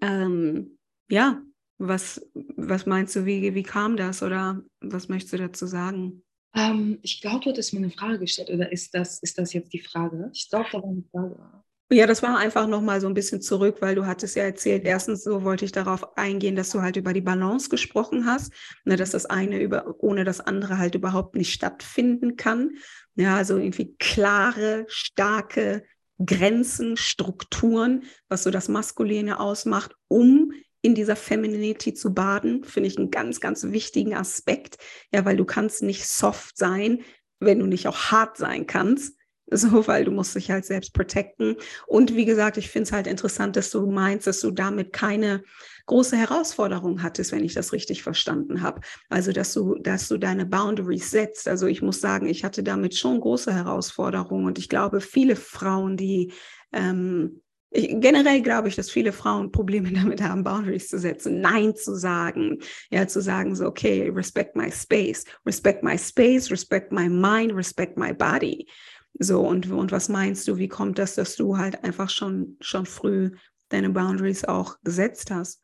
Ähm, 0.01 0.77
ja, 1.09 1.41
was, 1.77 2.21
was 2.33 2.85
meinst 2.85 3.15
du, 3.15 3.25
wie, 3.25 3.53
wie 3.55 3.63
kam 3.63 3.97
das 3.97 4.21
oder 4.21 4.61
was 4.81 5.07
möchtest 5.07 5.33
du 5.33 5.37
dazu 5.37 5.65
sagen? 5.65 6.23
Ähm, 6.53 6.99
ich 7.01 7.21
glaube, 7.21 7.43
du 7.43 7.49
hattest 7.51 7.73
mir 7.73 7.79
eine 7.79 7.91
Frage 7.91 8.19
gestellt 8.19 8.49
oder 8.49 8.71
ist 8.71 8.93
das, 8.93 9.19
ist 9.19 9.37
das 9.37 9.53
jetzt 9.53 9.71
die 9.73 9.79
Frage? 9.79 10.29
Ich 10.33 10.49
glaube, 10.49 10.67
da 10.71 10.81
war 10.81 10.89
eine 10.89 11.03
Frage. 11.11 11.63
Ja, 11.91 12.05
das 12.05 12.21
war 12.21 12.37
einfach 12.37 12.67
nochmal 12.67 13.01
so 13.01 13.07
ein 13.07 13.15
bisschen 13.15 13.41
zurück, 13.41 13.77
weil 13.79 13.95
du 13.95 14.05
hattest 14.05 14.35
ja 14.35 14.43
erzählt, 14.43 14.85
erstens 14.85 15.23
so 15.23 15.43
wollte 15.43 15.65
ich 15.65 15.71
darauf 15.71 16.17
eingehen, 16.17 16.55
dass 16.55 16.69
du 16.69 16.81
halt 16.81 16.97
über 16.97 17.13
die 17.13 17.21
Balance 17.21 17.69
gesprochen 17.69 18.27
hast, 18.27 18.53
ne, 18.85 18.95
dass 18.95 19.09
das 19.09 19.25
eine 19.25 19.59
über, 19.59 19.95
ohne 19.97 20.23
das 20.23 20.39
andere 20.39 20.77
halt 20.77 20.93
überhaupt 20.93 21.35
nicht 21.35 21.51
stattfinden 21.51 22.35
kann. 22.35 22.75
Ja, 23.15 23.37
also 23.37 23.57
irgendwie 23.57 23.95
klare, 23.97 24.85
starke 24.87 25.83
Grenzen, 26.23 26.97
Strukturen, 26.97 28.03
was 28.27 28.43
so 28.43 28.51
das 28.51 28.67
Maskuline 28.67 29.39
ausmacht, 29.39 29.95
um 30.07 30.51
in 30.81 30.95
dieser 30.95 31.15
Femininity 31.15 31.93
zu 31.93 32.13
baden, 32.13 32.63
finde 32.63 32.87
ich 32.87 32.97
einen 32.97 33.11
ganz, 33.11 33.39
ganz 33.41 33.63
wichtigen 33.63 34.15
Aspekt. 34.15 34.77
Ja, 35.11 35.25
weil 35.25 35.37
du 35.37 35.45
kannst 35.45 35.83
nicht 35.83 36.05
soft 36.05 36.57
sein, 36.57 37.01
wenn 37.39 37.59
du 37.59 37.65
nicht 37.65 37.87
auch 37.87 38.11
hart 38.11 38.37
sein 38.37 38.65
kannst. 38.65 39.18
So, 39.51 39.87
weil 39.87 40.05
du 40.05 40.11
musst 40.11 40.35
dich 40.35 40.51
halt 40.51 40.65
selbst 40.65 40.93
protecten. 40.93 41.55
Und 41.87 42.15
wie 42.15 42.25
gesagt, 42.25 42.57
ich 42.57 42.69
finde 42.69 42.83
es 42.83 42.91
halt 42.91 43.07
interessant, 43.07 43.55
dass 43.55 43.71
du 43.71 43.85
meinst, 43.89 44.27
dass 44.27 44.41
du 44.41 44.51
damit 44.51 44.93
keine 44.93 45.43
große 45.85 46.17
Herausforderung 46.17 47.01
hattest, 47.01 47.31
wenn 47.31 47.43
ich 47.43 47.53
das 47.53 47.73
richtig 47.73 48.03
verstanden 48.03 48.61
habe. 48.61 48.81
Also, 49.09 49.31
dass 49.31 49.53
du, 49.53 49.75
dass 49.75 50.07
du 50.07 50.17
deine 50.17 50.45
Boundaries 50.45 51.11
setzt. 51.11 51.47
Also, 51.47 51.67
ich 51.67 51.81
muss 51.81 52.01
sagen, 52.01 52.27
ich 52.27 52.43
hatte 52.43 52.63
damit 52.63 52.95
schon 52.95 53.19
große 53.19 53.53
Herausforderungen. 53.53 54.45
Und 54.45 54.57
ich 54.57 54.69
glaube, 54.69 55.01
viele 55.01 55.35
Frauen, 55.35 55.97
die 55.97 56.31
ähm, 56.71 57.41
ich, 57.71 57.99
generell 57.99 58.41
glaube 58.41 58.67
ich, 58.67 58.75
dass 58.75 58.89
viele 58.89 59.11
Frauen 59.11 59.51
Probleme 59.51 59.91
damit 59.93 60.21
haben, 60.21 60.43
Boundaries 60.43 60.87
zu 60.87 60.97
setzen, 60.97 61.41
Nein 61.41 61.75
zu 61.75 61.95
sagen, 61.95 62.59
ja, 62.89 63.07
zu 63.07 63.21
sagen 63.21 63.55
so, 63.55 63.65
okay, 63.65 64.09
respect 64.09 64.55
my 64.55 64.71
space, 64.71 65.25
respect 65.45 65.83
my 65.83 65.97
space, 65.97 66.51
respect 66.51 66.91
my 66.91 67.07
mind, 67.09 67.53
respect 67.55 67.97
my 67.97 68.13
body. 68.13 68.67
So, 69.13 69.41
und, 69.41 69.69
und 69.71 69.91
was 69.91 70.09
meinst 70.09 70.47
du, 70.47 70.57
wie 70.57 70.67
kommt 70.67 70.97
das, 70.97 71.15
dass 71.15 71.35
du 71.35 71.57
halt 71.57 71.83
einfach 71.83 72.09
schon, 72.09 72.57
schon 72.61 72.85
früh 72.85 73.35
deine 73.69 73.89
Boundaries 73.89 74.45
auch 74.45 74.79
gesetzt 74.81 75.31
hast? 75.31 75.63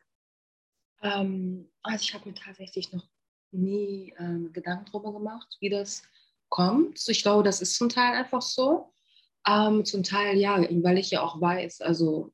Ähm, 1.02 1.70
also 1.82 2.02
ich 2.02 2.14
habe 2.14 2.28
mir 2.28 2.34
tatsächlich 2.34 2.92
noch 2.92 3.06
nie 3.52 4.14
ähm, 4.18 4.52
Gedanken 4.52 4.86
darüber 4.92 5.12
gemacht, 5.12 5.56
wie 5.60 5.70
das 5.70 6.02
kommt. 6.48 7.02
Ich 7.08 7.22
glaube, 7.22 7.42
das 7.42 7.60
ist 7.60 7.76
zum 7.76 7.88
Teil 7.88 8.14
einfach 8.14 8.42
so. 8.42 8.92
Ähm, 9.46 9.84
zum 9.84 10.02
Teil 10.02 10.36
ja, 10.38 10.58
weil 10.58 10.98
ich 10.98 11.10
ja 11.10 11.22
auch 11.22 11.40
weiß, 11.40 11.80
also 11.80 12.32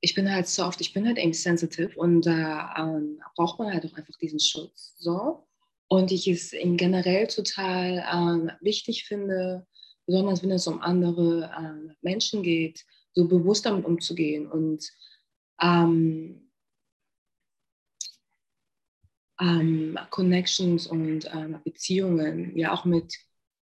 ich 0.00 0.14
bin 0.14 0.32
halt 0.32 0.48
soft, 0.48 0.80
ich 0.80 0.94
bin 0.94 1.06
halt 1.06 1.18
eben 1.18 1.34
sensitive 1.34 1.98
und 1.98 2.22
da 2.22 2.74
ähm, 2.78 3.20
braucht 3.36 3.58
man 3.58 3.72
halt 3.72 3.84
auch 3.84 3.96
einfach 3.96 4.16
diesen 4.16 4.40
Schutz. 4.40 4.94
So. 4.96 5.46
Und 5.88 6.10
ich 6.12 6.26
es 6.26 6.52
generell 6.52 7.26
total 7.26 8.04
ähm, 8.10 8.50
wichtig 8.60 9.04
finde, 9.04 9.66
besonders 10.10 10.42
wenn 10.42 10.50
es 10.50 10.66
um 10.66 10.80
andere 10.80 11.44
äh, 11.56 11.94
Menschen 12.02 12.42
geht, 12.42 12.84
so 13.14 13.28
bewusst 13.28 13.64
damit 13.64 13.84
umzugehen 13.84 14.50
und 14.50 14.90
ähm, 15.62 16.50
ähm, 19.40 19.96
Connections 20.10 20.88
und 20.88 21.30
ähm, 21.32 21.60
Beziehungen 21.64 22.56
ja 22.56 22.72
auch 22.72 22.84
mit 22.84 23.14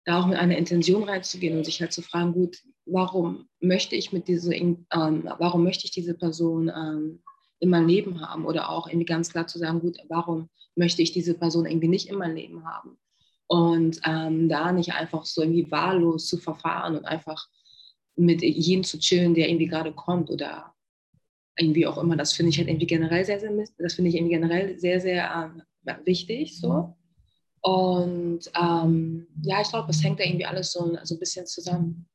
da 0.06 0.20
auch 0.20 0.26
mit 0.26 0.38
einer 0.38 0.56
Intention 0.56 1.02
reinzugehen 1.02 1.58
und 1.58 1.64
sich 1.64 1.82
halt 1.82 1.92
zu 1.92 2.00
fragen, 2.00 2.32
gut, 2.32 2.62
warum 2.86 3.46
möchte 3.60 3.94
ich 3.94 4.10
mit 4.10 4.26
diese, 4.26 4.54
ähm, 4.54 4.86
warum 4.90 5.64
möchte 5.64 5.84
ich 5.84 5.90
diese 5.90 6.14
Person 6.14 6.72
ähm, 6.74 7.22
in 7.60 7.68
meinem 7.68 7.88
Leben 7.88 8.22
haben 8.22 8.46
oder 8.46 8.70
auch 8.70 8.86
irgendwie 8.86 9.04
ganz 9.04 9.30
klar 9.30 9.46
zu 9.46 9.58
sagen, 9.58 9.80
gut, 9.80 9.98
warum 10.08 10.48
möchte 10.76 11.02
ich 11.02 11.12
diese 11.12 11.34
Person 11.34 11.66
irgendwie 11.66 11.88
nicht 11.88 12.08
in 12.08 12.16
meinem 12.16 12.36
Leben 12.36 12.64
haben? 12.64 12.98
Und 13.48 14.00
ähm, 14.04 14.48
da 14.48 14.72
nicht 14.72 14.92
einfach 14.92 15.24
so 15.24 15.40
irgendwie 15.42 15.70
wahllos 15.70 16.26
zu 16.26 16.36
verfahren 16.36 16.96
und 16.96 17.06
einfach 17.06 17.48
mit 18.14 18.42
jedem 18.42 18.84
zu 18.84 18.98
chillen, 18.98 19.34
der 19.34 19.48
irgendwie 19.48 19.68
gerade 19.68 19.92
kommt 19.92 20.30
oder 20.30 20.74
irgendwie 21.56 21.86
auch 21.86 21.98
immer. 21.98 22.16
Das 22.16 22.32
finde 22.32 22.50
ich 22.50 22.58
halt 22.58 22.68
irgendwie 22.68 22.86
generell 22.86 23.24
sehr, 23.24 23.40
sehr, 23.40 23.50
das 23.78 23.94
finde 23.94 24.10
ich 24.10 24.16
irgendwie 24.16 24.34
generell 24.34 24.78
sehr, 24.78 25.00
sehr 25.00 25.54
äh, 25.86 25.94
wichtig 26.04 26.60
so. 26.60 26.94
Und 27.60 28.40
ähm, 28.54 29.26
ja, 29.42 29.60
ich 29.62 29.68
glaube, 29.68 29.90
es 29.90 30.02
hängt 30.02 30.20
da 30.20 30.24
irgendwie 30.24 30.46
alles 30.46 30.72
so, 30.72 30.96
so 31.02 31.14
ein 31.14 31.18
bisschen 31.18 31.46
zusammen. 31.46 32.06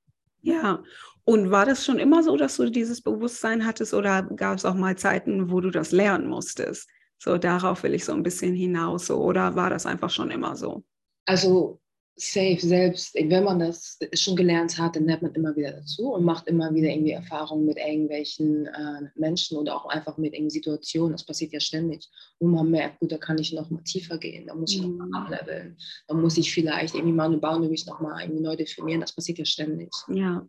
Ja, 0.42 0.84
und 1.26 1.52
war 1.52 1.66
das 1.66 1.86
schon 1.86 2.00
immer 2.00 2.22
so, 2.24 2.36
dass 2.38 2.58
du 2.58 2.70
dieses 2.70 3.02
Bewusstsein 3.02 3.66
hattest 3.66 3.94
oder 3.94 4.24
gab 4.24 4.58
es 4.58 4.66
auch 4.66 4.74
mal 4.74 4.98
Zeiten, 4.98 5.52
wo 5.52 5.62
du 5.62 5.70
das 5.70 5.92
lernen 5.92 6.28
musstest? 6.28 6.90
So, 7.18 7.38
darauf 7.38 7.84
will 7.84 7.94
ich 7.94 8.04
so 8.04 8.12
ein 8.12 8.24
bisschen 8.24 8.54
hinaus, 8.54 9.08
so, 9.08 9.22
oder 9.22 9.56
war 9.56 9.70
das 9.70 9.86
einfach 9.86 10.10
schon 10.10 10.32
immer 10.32 10.56
so? 10.58 10.84
Also 11.26 11.80
safe 12.16 12.60
selbst, 12.60 13.16
wenn 13.16 13.44
man 13.44 13.60
das 13.60 13.98
schon 14.14 14.36
gelernt 14.36 14.78
hat, 14.78 14.96
dann 14.96 15.06
lernt 15.06 15.24
man 15.24 15.34
immer 15.34 15.56
wieder 15.56 15.72
dazu 15.72 16.14
und 16.14 16.24
macht 16.24 16.48
immer 16.48 16.74
wieder 16.74 16.90
irgendwie 16.90 17.12
Erfahrungen 17.12 17.66
mit 17.66 17.78
irgendwelchen 17.78 18.68
äh, 18.68 19.10
Menschen 19.16 19.58
oder 19.58 19.76
auch 19.76 19.88
einfach 19.88 20.18
mit 20.18 20.34
irgendeinen 20.34 20.52
Situationen. 20.52 21.14
Das 21.14 21.26
passiert 21.26 21.54
ja 21.54 21.60
ständig. 21.60 22.08
Und 22.38 22.52
man 22.52 22.70
merkt, 22.70 23.00
gut, 23.00 23.12
da 23.12 23.18
kann 23.18 23.40
ich 23.40 23.52
noch 23.54 23.70
mal 23.72 23.84
tiefer 23.84 24.20
gehen, 24.20 24.46
da 24.48 24.54
muss 24.54 24.74
ich 24.74 24.82
mhm. 24.82 24.98
noch 24.98 25.08
mal 25.08 25.24
ableveln, 25.24 25.78
da 26.08 26.14
muss 26.14 26.38
ich 26.38 26.54
vielleicht 26.54 26.94
irgendwie 26.94 27.14
meine 27.14 27.38
Boundaries 27.38 27.88
noch 27.88 28.00
mal 28.00 28.22
irgendwie 28.22 28.44
neu 28.44 28.56
definieren. 28.56 29.02
Das 29.02 29.14
passiert 29.14 29.40
ja 29.40 29.46
ständig. 29.46 29.92
Ja. 30.08 30.48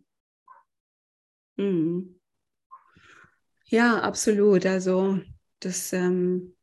Mhm. 1.57 2.19
Ja, 3.67 4.01
absolut. 4.01 4.67
Also 4.67 5.19
das 5.59 5.93
ähm, 5.93 6.54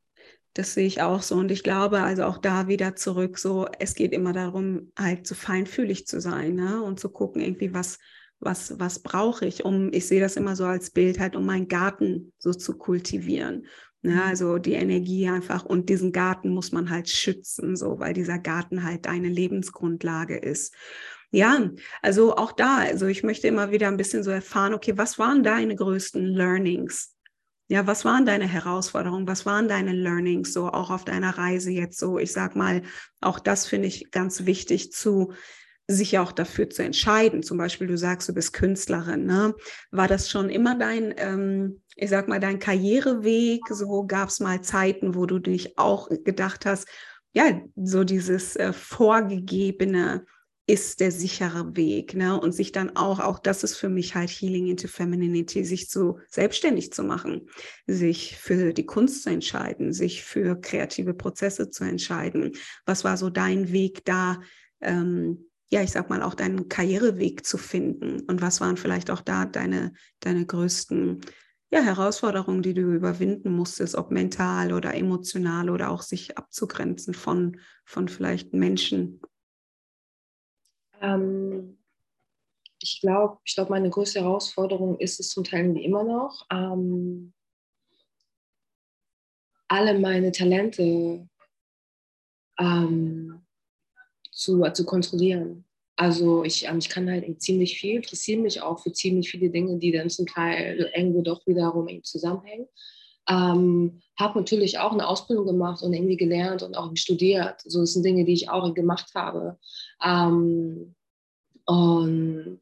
das 0.55 0.75
sehe 0.75 0.87
ich 0.87 1.03
auch 1.03 1.23
so. 1.23 1.37
Und 1.37 1.51
ich 1.51 1.63
glaube, 1.63 2.03
also 2.03 2.25
auch 2.25 2.39
da 2.39 2.69
wieder 2.69 2.97
zurück, 2.97 3.39
so, 3.39 3.67
es 3.79 3.95
geht 3.95 4.13
immer 4.13 4.33
darum, 4.33 4.93
halt 4.99 5.27
so 5.27 5.35
feinfühlig 5.35 6.07
zu 6.07 6.21
sein, 6.21 6.55
ne? 6.55 6.83
Und 6.83 7.01
zu 7.01 7.09
gucken, 7.11 7.43
irgendwie, 7.43 7.73
was, 7.73 7.99
was, 8.39 8.79
was 8.79 9.01
brauche 9.01 9.47
ich, 9.47 9.65
um, 9.65 9.93
ich 9.93 10.07
sehe 10.07 10.21
das 10.21 10.37
immer 10.37 10.57
so 10.57 10.65
als 10.65 10.91
Bild, 10.91 11.21
halt, 11.21 11.37
um 11.37 11.47
meinen 11.47 11.69
Garten 11.69 12.33
so 12.39 12.53
zu 12.53 12.77
kultivieren. 12.77 13.67
Ne? 14.03 14.15
Mhm. 14.15 14.21
Also 14.21 14.59
die 14.59 14.73
Energie 14.73 15.29
einfach 15.29 15.65
und 15.65 15.89
diesen 15.89 16.13
Garten 16.13 16.51
muss 16.51 16.73
man 16.73 16.91
halt 16.91 17.09
schützen, 17.09 17.77
so, 17.77 17.99
weil 18.01 18.13
dieser 18.13 18.39
Garten 18.39 18.85
halt 18.85 19.07
deine 19.07 19.29
Lebensgrundlage 19.29 20.37
ist. 20.37 20.75
Ja, 21.31 21.71
also 22.03 22.37
auch 22.37 22.53
da, 22.53 22.79
also 22.79 23.07
ich 23.07 23.23
möchte 23.23 23.49
immer 23.49 23.71
wieder 23.71 23.89
ein 23.89 23.97
bisschen 23.97 24.23
so 24.23 24.31
erfahren, 24.31 24.75
okay, 24.75 24.99
was 24.99 25.19
waren 25.19 25.43
deine 25.43 25.75
größten 25.75 26.27
Learnings 26.27 27.12
ja, 27.69 27.87
was 27.87 28.05
waren 28.05 28.27
deine 28.27 28.47
Herausforderungen? 28.47 29.27
Was 29.27 29.47
waren 29.47 29.69
deine 29.69 29.93
Learnings 29.93 30.53
so 30.53 30.69
auch 30.69 30.91
auf 30.91 31.05
deiner 31.05 31.39
Reise 31.39 31.71
jetzt 31.71 31.99
so? 31.99 32.19
Ich 32.19 32.33
sag 32.33 32.57
mal, 32.57 32.83
auch 33.21 33.39
das 33.39 33.67
finde 33.67 33.89
ich 33.89 34.11
ganz 34.11 34.45
wichtig 34.45 34.93
zu 34.93 35.33
sich 35.89 36.19
auch 36.19 36.33
dafür 36.33 36.71
zu 36.71 36.83
entscheiden. 36.83 37.43
Zum 37.43 37.59
Beispiel, 37.59 37.87
du 37.87 37.99
sagst, 37.99 38.29
du 38.29 38.35
bist 38.35 38.53
Künstlerin. 38.53 39.27
Ne? 39.27 39.55
War 39.91 40.09
das 40.09 40.31
schon 40.31 40.49
immer 40.49 40.77
dein, 40.79 41.15
ähm, 41.17 41.83
ich 41.97 42.11
sag 42.11 42.29
mal, 42.29 42.41
dein 42.41 42.59
Karriereweg? 42.59 43.61
So 43.69 44.07
gab 44.07 44.29
es 44.29 44.41
mal 44.41 44.63
Zeiten, 44.63 45.15
wo 45.15 45.27
du 45.27 45.39
dich 45.39 45.79
auch 45.79 46.09
gedacht 46.25 46.67
hast, 46.67 46.89
ja, 47.35 47.61
so 47.77 48.05
dieses 48.05 48.57
äh, 48.57 48.73
vorgegebene, 48.73 50.27
ist 50.73 51.01
der 51.01 51.13
sichere 51.13 51.77
Weg. 51.77 52.15
Ne? 52.15 52.41
Und 52.41 52.53
sich 52.53 52.73
dann 52.73 52.97
auch, 52.97 53.21
auch 53.21 53.39
das 53.39 53.63
ist 53.63 53.77
für 53.77 53.91
mich 53.91 54.15
halt 54.15 54.31
Healing 54.31 54.69
into 54.69 54.89
Femininity, 54.89 55.67
sich 55.67 55.91
zu 55.91 56.19
selbstständig 56.31 56.95
zu 56.95 57.03
machen, 57.03 57.51
sich 57.87 58.39
für 58.39 58.73
die 58.73 58.87
Kunst 58.87 59.25
zu 59.25 59.29
entscheiden, 59.29 59.93
sich 59.93 60.25
für 60.25 60.59
kreative 60.59 61.13
Prozesse 61.13 61.69
zu 61.69 61.85
entscheiden. 61.85 62.53
Was 62.87 63.05
war 63.05 63.19
so 63.19 63.29
dein 63.29 63.71
Weg 63.71 64.07
da? 64.07 64.41
Ähm, 64.81 65.51
ja, 65.71 65.83
ich 65.83 65.91
sag 65.91 66.09
mal, 66.09 66.23
auch 66.23 66.35
deinen 66.35 66.71
Karriereweg 66.71 67.45
zu 67.45 67.59
finden. 67.59 68.21
Und 68.21 68.41
was 68.41 68.63
waren 68.63 68.79
vielleicht 68.79 69.11
auch 69.11 69.21
da 69.21 69.45
deine, 69.45 69.93
deine 70.21 70.47
größten 70.47 71.21
ja, 71.71 71.83
Herausforderungen, 71.83 72.63
die 72.63 72.73
du 72.73 72.95
überwinden 72.95 73.53
musstest, 73.53 73.95
ob 73.95 74.11
mental 74.11 74.73
oder 74.73 74.95
emotional 74.95 75.69
oder 75.69 75.91
auch 75.91 76.01
sich 76.01 76.39
abzugrenzen 76.39 77.13
von, 77.13 77.59
von 77.85 78.09
vielleicht 78.09 78.55
Menschen 78.55 79.21
ähm, 81.03 81.79
ich 82.81 83.01
glaube, 83.01 83.39
ich 83.45 83.55
glaub, 83.55 83.71
meine 83.71 83.91
größte 83.91 84.21
Herausforderung 84.21 84.99
ist 84.99 85.21
es 85.21 85.31
zum 85.31 85.45
Teil 85.45 85.77
immer 85.77 86.03
noch, 86.03 86.47
ähm, 86.51 87.33
alle 89.69 89.99
meine 89.99 90.33
Talente 90.33 91.29
ähm, 92.59 93.43
zu, 94.31 94.63
zu 94.73 94.85
kontrollieren. 94.85 95.65
Also 95.97 96.45
ich, 96.45 96.67
ähm, 96.67 96.79
ich 96.79 96.89
kann 96.89 97.09
halt 97.09 97.41
ziemlich 97.41 97.79
viel, 97.79 97.97
interessiere 97.97 98.41
mich 98.41 98.61
auch 98.61 98.81
für 98.81 98.93
ziemlich 98.93 99.31
viele 99.31 99.51
Dinge, 99.51 99.79
die 99.79 99.93
dann 99.93 100.11
zum 100.11 100.27
Teil 100.27 100.91
irgendwo 100.95 101.23
doch 101.23 101.47
wiederum 101.47 101.89
zusammenhängen. 102.03 102.67
Ähm, 103.29 104.03
habe 104.19 104.41
natürlich 104.41 104.79
auch 104.79 104.93
eine 104.93 105.07
Ausbildung 105.07 105.47
gemacht 105.47 105.83
und 105.83 105.93
irgendwie 105.93 106.17
gelernt 106.17 106.63
und 106.63 106.77
auch 106.77 106.91
studiert. 106.97 107.61
So 107.65 107.81
das 107.81 107.93
sind 107.93 108.05
Dinge, 108.05 108.25
die 108.25 108.33
ich 108.33 108.51
auch 108.51 108.75
gemacht 108.75 109.13
habe. 109.15 109.59
Ähm, 110.05 110.95
und 111.65 112.61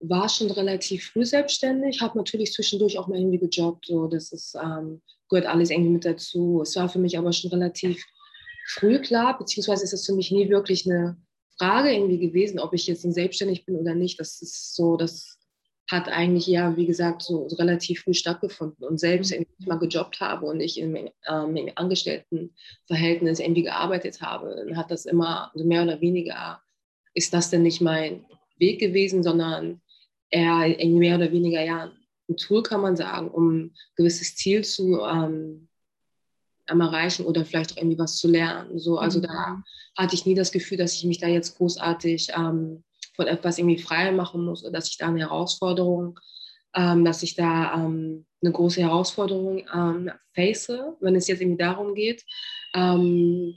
war 0.00 0.28
schon 0.28 0.50
relativ 0.50 1.10
früh 1.10 1.24
selbstständig, 1.24 2.00
habe 2.00 2.18
natürlich 2.18 2.52
zwischendurch 2.52 2.98
auch 2.98 3.06
mal 3.06 3.18
irgendwie 3.18 3.38
gejobbt. 3.38 3.86
So, 3.86 4.06
das 4.06 4.32
ist, 4.32 4.54
ähm, 4.54 5.02
gehört 5.28 5.46
alles 5.46 5.70
irgendwie 5.70 5.90
mit 5.90 6.04
dazu. 6.04 6.60
Es 6.62 6.76
war 6.76 6.88
für 6.88 6.98
mich 6.98 7.18
aber 7.18 7.32
schon 7.32 7.50
relativ 7.50 8.02
früh 8.66 8.98
klar, 9.00 9.38
beziehungsweise 9.38 9.84
ist 9.84 9.92
es 9.92 10.06
für 10.06 10.14
mich 10.14 10.30
nie 10.30 10.48
wirklich 10.48 10.86
eine 10.86 11.16
Frage 11.58 11.92
irgendwie 11.92 12.18
gewesen, 12.18 12.58
ob 12.58 12.72
ich 12.72 12.86
jetzt 12.86 13.02
selbstständig 13.02 13.66
bin 13.66 13.76
oder 13.76 13.94
nicht. 13.94 14.18
Das 14.18 14.40
ist 14.40 14.74
so, 14.74 14.96
das 14.96 15.38
hat 15.90 16.08
eigentlich 16.08 16.46
ja, 16.46 16.76
wie 16.76 16.86
gesagt, 16.86 17.22
so 17.22 17.46
relativ 17.58 18.02
früh 18.02 18.14
stattgefunden. 18.14 18.86
Und 18.86 19.00
selbst, 19.00 19.32
wenn 19.32 19.42
ich 19.42 19.66
mal 19.66 19.78
gejobbt 19.78 20.20
habe 20.20 20.46
und 20.46 20.60
ich 20.60 20.78
im, 20.78 20.94
ähm, 20.96 21.56
im 21.56 21.70
Angestelltenverhältnis 21.74 23.40
irgendwie 23.40 23.64
gearbeitet 23.64 24.20
habe, 24.22 24.54
dann 24.56 24.76
hat 24.76 24.90
das 24.90 25.04
immer 25.04 25.50
also 25.52 25.66
mehr 25.66 25.82
oder 25.82 26.00
weniger, 26.00 26.60
ist 27.14 27.34
das 27.34 27.50
denn 27.50 27.62
nicht 27.62 27.80
mein 27.80 28.24
Weg 28.58 28.78
gewesen, 28.78 29.24
sondern 29.24 29.80
eher 30.30 30.76
mehr 30.86 31.16
oder 31.16 31.32
weniger 31.32 31.62
ja 31.64 31.90
ein 32.28 32.36
Tool, 32.36 32.62
kann 32.62 32.82
man 32.82 32.94
sagen, 32.94 33.28
um 33.28 33.50
ein 33.50 33.74
gewisses 33.96 34.36
Ziel 34.36 34.62
zu 34.62 35.00
ähm, 35.00 35.68
erreichen 36.66 37.26
oder 37.26 37.44
vielleicht 37.44 37.72
auch 37.72 37.78
irgendwie 37.78 37.98
was 37.98 38.16
zu 38.16 38.28
lernen. 38.28 38.78
So, 38.78 38.98
also 38.98 39.18
mhm. 39.18 39.22
da 39.22 39.62
hatte 39.96 40.14
ich 40.14 40.24
nie 40.24 40.34
das 40.34 40.52
Gefühl, 40.52 40.78
dass 40.78 40.94
ich 40.94 41.04
mich 41.04 41.18
da 41.18 41.26
jetzt 41.26 41.56
großartig 41.56 42.28
ähm, 42.36 42.84
von 43.20 43.28
etwas 43.28 43.58
irgendwie 43.58 43.78
frei 43.78 44.12
machen 44.12 44.46
muss 44.46 44.62
oder 44.62 44.72
dass 44.72 44.88
ich 44.88 44.96
da 44.96 45.08
eine 45.08 45.20
Herausforderung, 45.20 46.18
ähm, 46.74 47.04
dass 47.04 47.22
ich 47.22 47.34
da 47.34 47.74
ähm, 47.74 48.24
eine 48.42 48.52
große 48.52 48.80
Herausforderung 48.80 49.66
ähm, 49.74 50.10
face, 50.34 50.72
wenn 51.00 51.14
es 51.16 51.28
jetzt 51.28 51.42
irgendwie 51.42 51.62
darum 51.62 51.94
geht. 51.94 52.24
Ähm, 52.72 53.56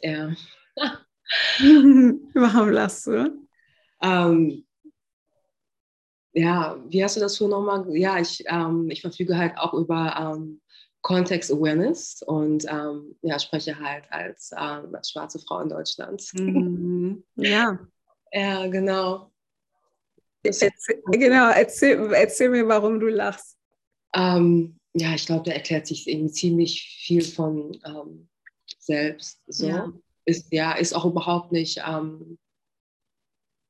ja. 0.00 0.34
Warum 2.34 2.70
lachst 2.70 3.08
du? 3.08 3.46
Ähm, 4.00 4.64
ja, 6.32 6.82
wie 6.88 7.04
hast 7.04 7.16
du 7.16 7.20
das 7.20 7.34
so 7.34 7.46
nochmal? 7.46 7.84
Ja, 7.94 8.18
ich, 8.18 8.42
ähm, 8.46 8.88
ich 8.88 9.02
verfüge 9.02 9.36
halt 9.36 9.58
auch 9.58 9.74
über 9.74 10.34
Context 11.02 11.52
Awareness 11.52 12.22
und 12.22 12.64
ähm, 12.70 13.16
ja, 13.20 13.38
spreche 13.38 13.78
halt 13.78 14.04
als, 14.10 14.50
ähm, 14.52 14.94
als 14.94 15.10
schwarze 15.10 15.40
Frau 15.40 15.60
in 15.60 15.68
Deutschland. 15.68 16.24
Mhm. 16.32 17.22
Ja. 17.34 17.78
Ja, 18.32 18.66
genau. 18.66 19.30
Erzähl, 20.42 20.72
genau, 21.06 21.50
erzähl, 21.50 22.12
erzähl 22.12 22.48
mir, 22.48 22.66
warum 22.66 22.98
du 22.98 23.06
lachst. 23.06 23.56
Ähm, 24.14 24.78
ja, 24.94 25.14
ich 25.14 25.26
glaube, 25.26 25.44
da 25.44 25.52
erklärt 25.52 25.86
sich 25.86 26.08
irgendwie 26.08 26.32
ziemlich 26.32 26.82
viel 27.04 27.22
von 27.22 27.80
ähm, 27.86 28.28
selbst. 28.78 29.40
So. 29.46 29.68
Ja. 29.68 29.92
Ist, 30.24 30.52
ja, 30.52 30.72
ist 30.72 30.94
auch 30.94 31.04
überhaupt 31.04 31.52
nicht 31.52 31.82
ähm, 31.86 32.38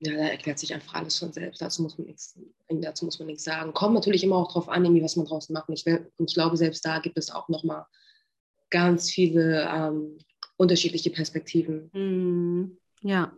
ja, 0.05 0.17
da 0.17 0.29
erklärt 0.29 0.59
sich 0.59 0.75
einfach 0.75 0.95
alles 0.95 1.19
von 1.19 1.33
selbst. 1.33 1.63
Dazu 1.63 1.83
muss 1.83 1.97
man 1.97 2.09
nichts, 2.09 2.37
dazu 2.69 3.05
muss 3.05 3.21
man 3.21 3.27
nichts 3.27 3.45
sagen. 3.45 3.73
Kommt 3.73 3.95
natürlich 3.95 4.25
immer 4.25 4.37
auch 4.37 4.49
darauf 4.49 4.69
an, 4.69 5.03
was 5.03 5.17
man 5.17 5.27
draußen 5.27 5.53
macht. 5.53 5.69
Und 5.69 5.75
ich, 5.75 5.87
und 5.87 6.29
ich 6.29 6.35
glaube, 6.35 6.57
selbst 6.57 6.85
da 6.85 6.99
gibt 6.99 7.17
es 7.19 7.31
auch 7.31 7.49
nochmal 7.49 7.87
ganz 8.71 9.11
viele 9.11 9.69
ähm, 9.73 10.19
unterschiedliche 10.57 11.11
Perspektiven. 11.11 11.91
Mm, 11.93 12.79
ja, 13.03 13.33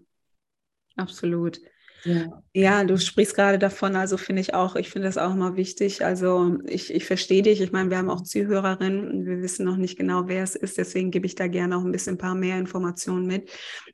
absolut. 0.96 1.60
Ja. 2.04 2.42
ja, 2.52 2.84
du 2.84 2.98
sprichst 2.98 3.34
gerade 3.34 3.58
davon, 3.58 3.96
also 3.96 4.18
finde 4.18 4.42
ich 4.42 4.52
auch, 4.52 4.76
ich 4.76 4.90
finde 4.90 5.08
das 5.08 5.16
auch 5.16 5.32
immer 5.32 5.56
wichtig. 5.56 6.04
Also 6.04 6.58
ich, 6.66 6.92
ich 6.92 7.06
verstehe 7.06 7.42
dich. 7.42 7.62
Ich 7.62 7.72
meine, 7.72 7.90
wir 7.90 7.96
haben 7.96 8.10
auch 8.10 8.22
Zuhörerinnen 8.22 9.08
und 9.08 9.26
wir 9.26 9.40
wissen 9.40 9.64
noch 9.64 9.76
nicht 9.76 9.96
genau, 9.96 10.28
wer 10.28 10.42
es 10.42 10.54
ist. 10.54 10.76
Deswegen 10.76 11.10
gebe 11.10 11.26
ich 11.26 11.34
da 11.34 11.46
gerne 11.46 11.76
auch 11.76 11.84
ein 11.84 11.92
bisschen 11.92 12.14
ein 12.14 12.18
paar 12.18 12.34
mehr 12.34 12.58
Informationen 12.58 13.26
mit. 13.26 13.50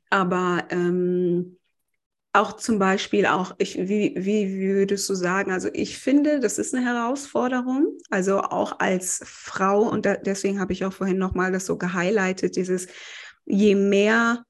Aber 0.09 0.65
ähm, 0.71 1.57
auch 2.33 2.53
zum 2.53 2.79
Beispiel 2.79 3.25
auch, 3.25 3.55
ich, 3.57 3.77
wie, 3.77 4.13
wie 4.17 4.59
würdest 4.59 5.09
du 5.09 5.15
sagen, 5.15 5.51
also 5.51 5.69
ich 5.73 5.97
finde, 5.97 6.39
das 6.39 6.57
ist 6.57 6.73
eine 6.73 6.85
Herausforderung, 6.85 7.97
also 8.09 8.39
auch 8.41 8.79
als 8.79 9.21
Frau 9.25 9.81
und 9.81 10.05
da, 10.05 10.15
deswegen 10.15 10.59
habe 10.59 10.71
ich 10.71 10.85
auch 10.85 10.93
vorhin 10.93 11.17
nochmal 11.17 11.51
das 11.51 11.65
so 11.65 11.77
gehighlightet, 11.77 12.55
dieses, 12.55 12.87
je 13.45 13.75
mehr, 13.75 14.45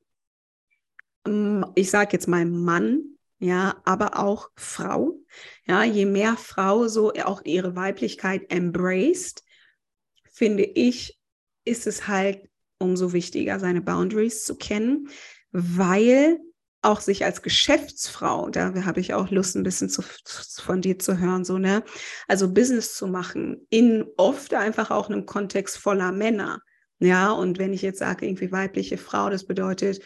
ich 1.75 1.89
sage 1.89 2.09
jetzt 2.13 2.27
mal 2.27 2.45
Mann, 2.45 3.03
ja, 3.39 3.81
aber 3.85 4.19
auch 4.19 4.49
Frau, 4.55 5.19
ja, 5.65 5.83
je 5.83 6.05
mehr 6.05 6.37
Frau 6.37 6.87
so 6.87 7.11
auch 7.13 7.43
ihre 7.43 7.75
Weiblichkeit 7.75 8.51
embraced, 8.51 9.43
finde 10.31 10.63
ich, 10.63 11.19
ist 11.65 11.87
es 11.87 12.07
halt 12.07 12.49
umso 12.77 13.13
wichtiger, 13.13 13.59
seine 13.59 13.81
Boundaries 13.81 14.43
zu 14.43 14.55
kennen, 14.55 15.09
weil 15.51 16.39
auch 16.81 16.99
sich 16.99 17.25
als 17.25 17.43
Geschäftsfrau, 17.43 18.49
da 18.49 18.73
habe 18.85 18.99
ich 18.99 19.13
auch 19.13 19.29
Lust, 19.29 19.55
ein 19.55 19.63
bisschen 19.63 19.89
zu, 19.89 20.01
von 20.63 20.81
dir 20.81 20.97
zu 20.97 21.19
hören, 21.19 21.45
so, 21.45 21.59
ne? 21.59 21.83
Also 22.27 22.51
Business 22.51 22.95
zu 22.95 23.07
machen, 23.07 23.67
in 23.69 24.05
oft 24.17 24.53
einfach 24.55 24.89
auch 24.89 25.09
einem 25.09 25.27
Kontext 25.27 25.77
voller 25.77 26.11
Männer. 26.11 26.59
Ja, 26.99 27.31
und 27.31 27.59
wenn 27.59 27.73
ich 27.73 27.81
jetzt 27.81 27.99
sage, 27.99 28.25
irgendwie 28.25 28.51
weibliche 28.51 28.97
Frau, 28.97 29.29
das 29.29 29.45
bedeutet, 29.45 30.03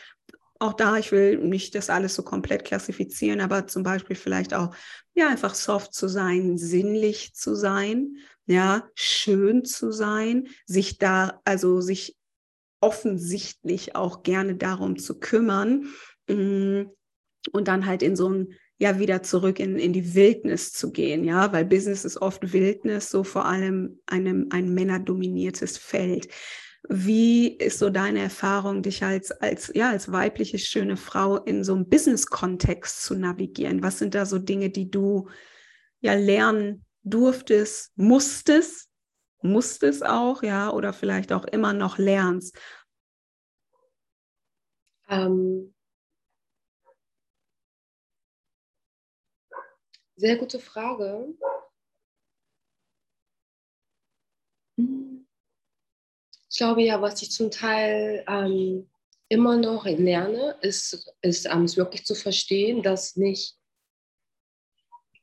auch 0.60 0.74
da, 0.74 0.98
ich 0.98 1.12
will 1.12 1.38
nicht 1.38 1.76
das 1.76 1.90
alles 1.90 2.16
so 2.16 2.24
komplett 2.24 2.66
klassifizieren, 2.66 3.42
aber 3.42 3.68
zum 3.68 3.84
Beispiel 3.84 4.16
vielleicht 4.16 4.54
auch, 4.54 4.74
ja, 5.14 5.30
einfach 5.30 5.56
soft 5.56 5.94
zu 5.94 6.08
sein, 6.08 6.58
sinnlich 6.58 7.34
zu 7.36 7.56
sein, 7.56 8.18
ja, 8.46 8.88
schön 8.94 9.66
zu 9.66 9.92
sein, 9.92 10.48
sich 10.66 10.98
da, 10.98 11.42
also 11.46 11.82
sich 11.82 12.16
offensichtlich 12.80 13.96
auch 13.96 14.24
gerne 14.24 14.56
darum 14.56 14.98
zu 14.98 15.20
kümmern, 15.20 15.88
Mm, 16.28 16.84
und 17.52 17.68
dann 17.68 17.86
halt 17.86 18.02
in 18.02 18.16
so 18.16 18.30
ein 18.30 18.54
ja 18.78 19.00
wieder 19.00 19.24
zurück 19.24 19.60
in, 19.60 19.78
in 19.78 19.94
die 19.94 20.16
Wildnis 20.16 20.74
zu 20.74 20.92
gehen, 20.92 21.24
ja, 21.24 21.54
weil 21.54 21.64
Business 21.64 22.04
ist 22.04 22.22
oft 22.22 22.52
Wildnis, 22.52 23.10
so 23.10 23.24
vor 23.24 23.46
allem 23.46 24.00
einem, 24.06 24.48
ein 24.50 24.74
männerdominiertes 24.74 25.78
Feld. 25.78 26.28
Wie 26.90 27.48
ist 27.48 27.80
so 27.80 27.90
deine 27.90 28.20
Erfahrung, 28.20 28.82
dich 28.84 29.04
als, 29.04 29.32
als, 29.32 29.72
ja, 29.74 29.90
als 29.90 30.12
weibliche, 30.12 30.60
schöne 30.60 30.98
Frau 30.98 31.38
in 31.38 31.64
so 31.64 31.74
einem 31.74 31.90
Business-Kontext 31.90 33.04
zu 33.04 33.16
navigieren? 33.16 33.82
Was 33.84 34.00
sind 34.00 34.16
da 34.16 34.26
so 34.26 34.40
Dinge, 34.40 34.70
die 34.70 34.90
du 34.90 35.30
ja 36.02 36.14
lernen 36.14 36.86
durftest, 37.04 37.92
musstest, 37.96 38.90
musstest 39.42 40.06
auch, 40.06 40.44
ja, 40.44 40.72
oder 40.72 40.94
vielleicht 40.94 41.34
auch 41.34 41.46
immer 41.46 41.74
noch 41.74 41.98
lernst? 41.98 42.58
Ähm, 45.10 45.76
Sehr 50.18 50.38
gute 50.38 50.60
Frage. 50.60 51.36
Ich 56.56 56.60
glaube 56.60 56.84
ja, 56.84 57.02
was 57.02 57.22
ich 57.22 57.32
zum 57.32 57.52
Teil 57.52 58.24
ähm, 58.30 58.88
immer 59.28 59.58
noch 59.58 59.84
lerne, 59.84 60.56
ist, 60.62 61.14
ist 61.22 61.48
ähm, 61.52 61.66
es 61.66 61.76
wirklich 61.76 62.06
zu 62.06 62.16
verstehen, 62.16 62.82
dass 62.82 63.18
nicht 63.18 63.58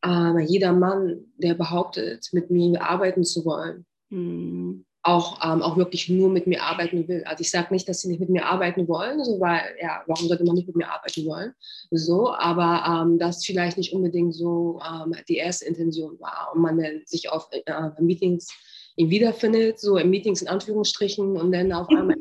äh, 0.05 0.41
jeder 0.41 0.75
Mann, 0.75 1.33
der 1.39 1.55
behauptet, 1.55 2.29
mit 2.33 2.51
mir 2.51 2.83
arbeiten 2.83 3.25
zu 3.25 3.47
wollen, 3.47 3.87
mhm 4.11 4.85
auch, 5.05 5.41
ähm, 5.45 5.63
auch 5.63 5.77
wirklich 5.77 6.09
nur 6.09 6.31
mit 6.31 6.47
mir 6.47 6.63
arbeiten 6.63 7.09
will. 7.09 7.25
Also 7.25 7.41
ich 7.41 7.51
sage 7.51 7.75
nicht, 7.75 7.89
dass 7.89 8.01
sie 8.01 8.09
nicht 8.09 8.21
mit 8.21 8.29
mir 8.29 8.47
arbeiten 8.47 8.87
wollen, 8.87 9.25
so, 9.25 9.41
weil, 9.41 9.61
ja, 9.81 10.03
warum 10.07 10.29
sollte 10.29 10.45
man 10.45 10.55
nicht 10.55 10.69
mit 10.69 10.77
mir 10.77 10.89
arbeiten 10.89 11.27
wollen? 11.27 11.55
So, 11.91 12.33
aber 12.33 12.85
ähm, 12.87 13.19
das 13.19 13.45
vielleicht 13.45 13.79
nicht 13.79 13.93
unbedingt 13.93 14.35
so 14.35 14.81
ähm, 14.81 15.15
die 15.29 15.37
erste 15.37 15.65
Intention 15.65 16.21
war 16.21 16.53
und 16.55 16.63
man 16.63 16.81
sich 17.05 17.31
auf 17.31 17.49
äh, 17.51 17.91
Meetings 18.01 18.49
ihn 18.97 19.11
wiederfindet, 19.11 19.81
so 19.81 19.97
in 19.97 20.11
Meetings 20.11 20.43
in 20.43 20.49
Anführungsstrichen 20.49 21.37
und 21.37 21.53
dann 21.53 21.73
auf 21.73 21.89
einmal 21.91 22.17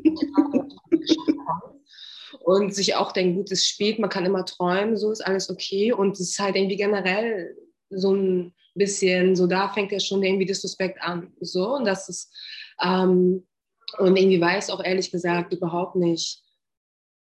und 2.40 2.74
sich 2.74 2.94
auch 2.94 3.12
denkt, 3.12 3.36
gut, 3.36 3.52
es 3.52 3.66
spät, 3.66 3.98
man 3.98 4.10
kann 4.10 4.24
immer 4.24 4.44
träumen, 4.44 4.96
so 4.96 5.10
ist 5.10 5.24
alles 5.24 5.48
okay. 5.48 5.92
Und 5.92 6.14
es 6.14 6.30
ist 6.30 6.38
halt 6.38 6.56
irgendwie 6.56 6.76
generell 6.76 7.56
so 7.90 8.14
ein 8.14 8.54
bisschen, 8.74 9.36
so 9.36 9.46
da 9.46 9.68
fängt 9.68 9.92
ja 9.92 10.00
schon 10.00 10.22
irgendwie 10.22 10.46
Disrespekt 10.46 11.00
an, 11.02 11.32
so. 11.40 11.74
Und 11.76 11.84
das 11.84 12.08
ist 12.08 12.32
ähm, 12.82 13.46
und 13.98 14.16
irgendwie 14.16 14.40
weiß 14.40 14.70
auch 14.70 14.82
ehrlich 14.82 15.10
gesagt 15.10 15.52
überhaupt 15.52 15.96
nicht, 15.96 16.42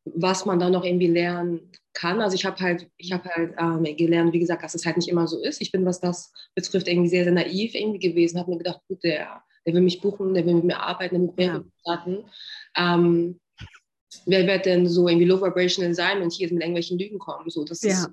was 0.04 0.44
man 0.46 0.58
da 0.58 0.70
noch 0.70 0.84
irgendwie 0.84 1.08
lernen 1.08 1.70
kann. 1.92 2.20
Also 2.20 2.34
ich 2.34 2.44
habe 2.44 2.60
halt, 2.60 2.88
ich 2.96 3.12
habe 3.12 3.28
halt 3.28 3.54
ähm, 3.58 3.96
gelernt, 3.96 4.32
wie 4.32 4.40
gesagt, 4.40 4.64
dass 4.64 4.74
es 4.74 4.86
halt 4.86 4.96
nicht 4.96 5.08
immer 5.08 5.26
so 5.26 5.40
ist. 5.40 5.60
Ich 5.60 5.72
bin, 5.72 5.84
was 5.84 6.00
das 6.00 6.32
betrifft, 6.54 6.88
irgendwie 6.88 7.08
sehr, 7.08 7.24
sehr 7.24 7.32
naiv 7.32 7.74
irgendwie 7.74 7.98
gewesen, 7.98 8.38
habe 8.38 8.50
mir 8.50 8.58
gedacht, 8.58 8.80
gut, 8.88 9.02
der 9.04 9.42
der 9.66 9.74
will 9.74 9.82
mich 9.82 10.00
buchen, 10.00 10.34
der 10.34 10.44
will 10.46 10.54
mit 10.54 10.64
mir 10.64 10.80
arbeiten, 10.80 11.14
der 11.14 11.20
will 11.20 11.26
mit 11.28 11.36
mir 11.36 11.44
ja. 11.44 11.64
starten. 11.80 12.24
Ähm, 12.76 13.40
wer 14.26 14.46
wird 14.46 14.66
denn 14.66 14.86
so 14.88 15.08
irgendwie 15.08 15.26
low 15.26 15.40
vibrational 15.40 15.94
sein 15.94 16.22
und 16.22 16.32
hier 16.32 16.48
mit 16.48 16.60
irgendwelchen 16.62 16.98
Lügen 16.98 17.18
kommen? 17.18 17.48
So, 17.48 17.64
das 17.64 17.82
ja. 17.82 17.92
ist 17.92 18.10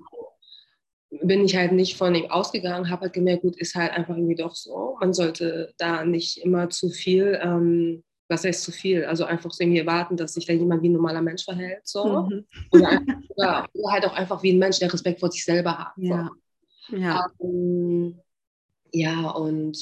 bin 1.22 1.44
ich 1.44 1.56
halt 1.56 1.72
nicht 1.72 1.96
von 1.96 2.14
ihm 2.14 2.30
ausgegangen, 2.30 2.88
habe 2.88 3.02
halt 3.02 3.14
gemerkt, 3.14 3.42
gut, 3.42 3.56
ist 3.56 3.74
halt 3.74 3.90
einfach 3.90 4.16
irgendwie 4.16 4.36
doch 4.36 4.54
so. 4.54 4.96
Man 5.00 5.12
sollte 5.12 5.74
da 5.76 6.04
nicht 6.04 6.38
immer 6.38 6.70
zu 6.70 6.88
viel, 6.88 7.36
ähm, 7.42 8.04
was 8.30 8.44
heißt 8.44 8.62
zu 8.62 8.72
viel? 8.72 9.04
Also 9.04 9.24
einfach 9.24 9.50
so 9.50 9.62
irgendwie 9.62 9.80
erwarten, 9.80 10.16
dass 10.16 10.34
sich 10.34 10.46
da 10.46 10.52
jemand 10.52 10.82
wie 10.82 10.88
ein 10.88 10.92
normaler 10.92 11.20
Mensch 11.20 11.44
verhält. 11.44 11.80
So. 11.84 12.22
Mhm. 12.22 12.46
Oder, 12.70 13.00
oder, 13.36 13.68
oder, 13.72 13.92
halt 13.92 14.06
auch 14.06 14.14
einfach 14.14 14.42
wie 14.42 14.52
ein 14.52 14.58
Mensch, 14.58 14.78
der 14.78 14.92
Respekt 14.92 15.20
vor 15.20 15.30
sich 15.30 15.44
selber 15.44 15.76
hat. 15.78 15.92
Ja. 15.96 16.30
So. 16.88 16.96
Ja. 16.96 17.26
Ähm, 17.40 18.20
ja, 18.92 19.30
und 19.30 19.78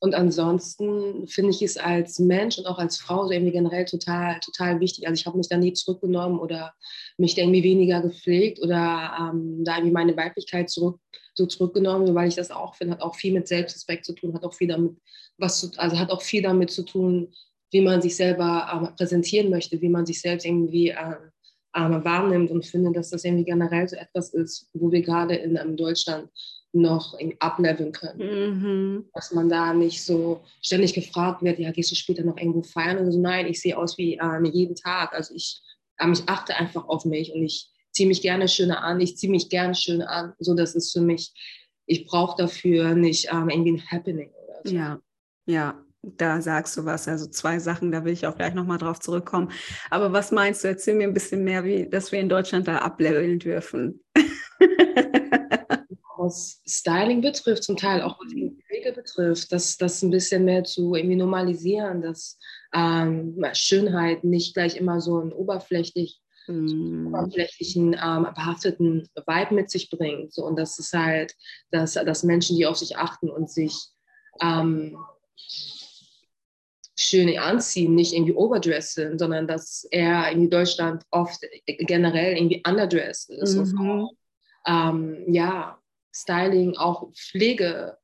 und 0.00 0.14
ansonsten 0.14 1.26
finde 1.26 1.50
ich 1.50 1.60
es 1.62 1.76
als 1.76 2.20
Mensch 2.20 2.56
und 2.58 2.66
auch 2.66 2.78
als 2.78 2.98
Frau 2.98 3.26
so 3.26 3.32
irgendwie 3.32 3.52
generell 3.52 3.84
total, 3.84 4.38
total 4.40 4.78
wichtig. 4.78 5.08
Also 5.08 5.20
ich 5.20 5.26
habe 5.26 5.36
mich 5.36 5.48
da 5.48 5.56
nie 5.56 5.72
zurückgenommen 5.72 6.38
oder 6.38 6.72
mich 7.16 7.34
da 7.34 7.42
irgendwie 7.42 7.64
weniger 7.64 8.00
gepflegt 8.00 8.60
oder 8.62 9.16
ähm, 9.18 9.64
da 9.64 9.76
irgendwie 9.76 9.92
meine 9.92 10.16
Weiblichkeit 10.16 10.70
zurück, 10.70 11.00
so 11.34 11.46
zurückgenommen, 11.46 12.14
weil 12.14 12.28
ich 12.28 12.36
das 12.36 12.52
auch 12.52 12.76
finde, 12.76 12.94
hat 12.94 13.02
auch 13.02 13.16
viel 13.16 13.32
mit 13.32 13.48
Selbstrespekt 13.48 14.04
zu 14.04 14.12
tun, 14.14 14.34
hat 14.34 14.44
auch 14.44 14.54
viel 14.54 14.68
damit, 14.68 14.96
was 15.38 15.60
zu, 15.60 15.70
also 15.76 15.98
hat 15.98 16.10
auch 16.10 16.22
viel 16.22 16.42
damit 16.42 16.70
zu 16.70 16.84
tun, 16.84 17.32
wie 17.70 17.80
man 17.80 18.02
sich 18.02 18.16
selber 18.16 18.68
ähm, 18.72 18.94
präsentieren 18.96 19.50
möchte, 19.50 19.80
wie 19.80 19.88
man 19.88 20.06
sich 20.06 20.20
selbst 20.20 20.44
irgendwie 20.44 20.88
ähm, 20.88 21.30
ähm, 21.76 22.04
wahrnimmt 22.04 22.50
und 22.50 22.66
finde, 22.66 22.92
dass 22.92 23.10
das 23.10 23.24
irgendwie 23.24 23.44
generell 23.44 23.88
so 23.88 23.96
etwas 23.96 24.32
ist, 24.34 24.68
wo 24.72 24.90
wir 24.90 25.02
gerade 25.02 25.34
in 25.36 25.76
Deutschland 25.76 26.30
noch 26.72 27.18
ableveln 27.38 27.92
können. 27.92 28.18
Mhm. 28.18 29.04
Dass 29.14 29.32
man 29.32 29.48
da 29.48 29.72
nicht 29.72 30.04
so 30.04 30.42
ständig 30.62 30.94
gefragt 30.94 31.42
wird, 31.42 31.58
ja, 31.58 31.70
gehst 31.70 31.90
du 31.90 31.94
später 31.94 32.24
noch 32.24 32.36
irgendwo 32.36 32.62
feiern? 32.62 32.98
Und 32.98 33.12
so, 33.12 33.20
nein, 33.20 33.46
ich 33.46 33.60
sehe 33.60 33.76
aus 33.76 33.96
wie 33.98 34.14
ähm, 34.14 34.44
jeden 34.44 34.74
Tag. 34.74 35.12
Also 35.14 35.34
ich, 35.34 35.62
ähm, 36.00 36.12
ich 36.12 36.22
achte 36.26 36.56
einfach 36.56 36.86
auf 36.88 37.04
mich 37.04 37.32
und 37.32 37.42
ich 37.42 37.70
ziehe 37.92 38.08
mich 38.08 38.22
gerne 38.22 38.48
schöner 38.48 38.82
an, 38.82 39.00
ich 39.00 39.16
ziehe 39.16 39.30
mich 39.30 39.48
gerne 39.48 39.74
schön 39.74 40.02
an. 40.02 40.34
So, 40.38 40.54
das 40.54 40.74
ist 40.74 40.92
für 40.92 41.00
mich, 41.00 41.32
ich 41.86 42.06
brauche 42.06 42.36
dafür 42.36 42.94
nicht 42.94 43.28
ähm, 43.32 43.48
irgendwie 43.48 43.72
ein 43.72 43.90
Happening 43.90 44.30
oder 44.30 44.60
so. 44.64 44.74
Ja, 44.74 45.00
ja, 45.48 45.82
da 46.02 46.40
sagst 46.40 46.76
du 46.76 46.84
was. 46.84 47.08
Also 47.08 47.26
zwei 47.26 47.58
Sachen, 47.58 47.90
da 47.90 48.04
will 48.04 48.12
ich 48.12 48.26
auch 48.26 48.36
gleich 48.36 48.54
nochmal 48.54 48.78
drauf 48.78 49.00
zurückkommen. 49.00 49.50
Aber 49.90 50.12
was 50.12 50.30
meinst 50.30 50.62
du? 50.62 50.68
Erzähl 50.68 50.94
mir 50.94 51.08
ein 51.08 51.14
bisschen 51.14 51.42
mehr, 51.42 51.64
wie, 51.64 51.88
dass 51.88 52.12
wir 52.12 52.20
in 52.20 52.28
Deutschland 52.28 52.68
da 52.68 52.78
ableveln 52.78 53.38
dürfen. 53.38 54.04
was 56.18 56.60
Styling 56.66 57.20
betrifft, 57.20 57.64
zum 57.64 57.76
Teil 57.76 58.02
auch 58.02 58.18
was 58.20 58.32
die 58.32 58.56
Pflege 58.66 58.92
betrifft, 58.92 59.52
das, 59.52 59.76
das 59.76 60.02
ein 60.02 60.10
bisschen 60.10 60.44
mehr 60.44 60.64
zu 60.64 60.94
irgendwie 60.94 61.16
normalisieren, 61.16 62.02
dass 62.02 62.38
ähm, 62.74 63.42
Schönheit 63.52 64.24
nicht 64.24 64.54
gleich 64.54 64.76
immer 64.76 65.00
so 65.00 65.20
einen 65.20 65.32
oberflächlich, 65.32 66.20
mm. 66.48 67.14
oberflächlichen, 67.14 67.94
ähm, 67.94 68.26
behafteten 68.34 69.08
Vibe 69.14 69.54
mit 69.54 69.70
sich 69.70 69.90
bringt. 69.90 70.34
So, 70.34 70.44
und 70.44 70.58
das 70.58 70.78
ist 70.78 70.92
halt, 70.92 71.34
dass, 71.70 71.94
dass 71.94 72.24
Menschen, 72.24 72.56
die 72.56 72.66
auf 72.66 72.76
sich 72.76 72.96
achten 72.96 73.30
und 73.30 73.48
sich 73.50 73.74
ähm, 74.42 74.98
schön 76.96 77.38
anziehen, 77.38 77.94
nicht 77.94 78.12
irgendwie 78.12 78.34
overdressed 78.34 78.94
sind, 78.94 79.18
sondern 79.18 79.46
dass 79.46 79.86
er 79.90 80.30
in 80.30 80.50
Deutschland 80.50 81.04
oft 81.10 81.40
generell 81.66 82.36
irgendwie 82.36 82.62
underdressed 82.66 83.30
ist. 83.30 83.54
Mhm. 83.54 84.08
Ähm, 84.66 85.24
ja, 85.32 85.78
Styling, 86.12 86.76
auch 86.76 87.12
Pflege, 87.12 87.96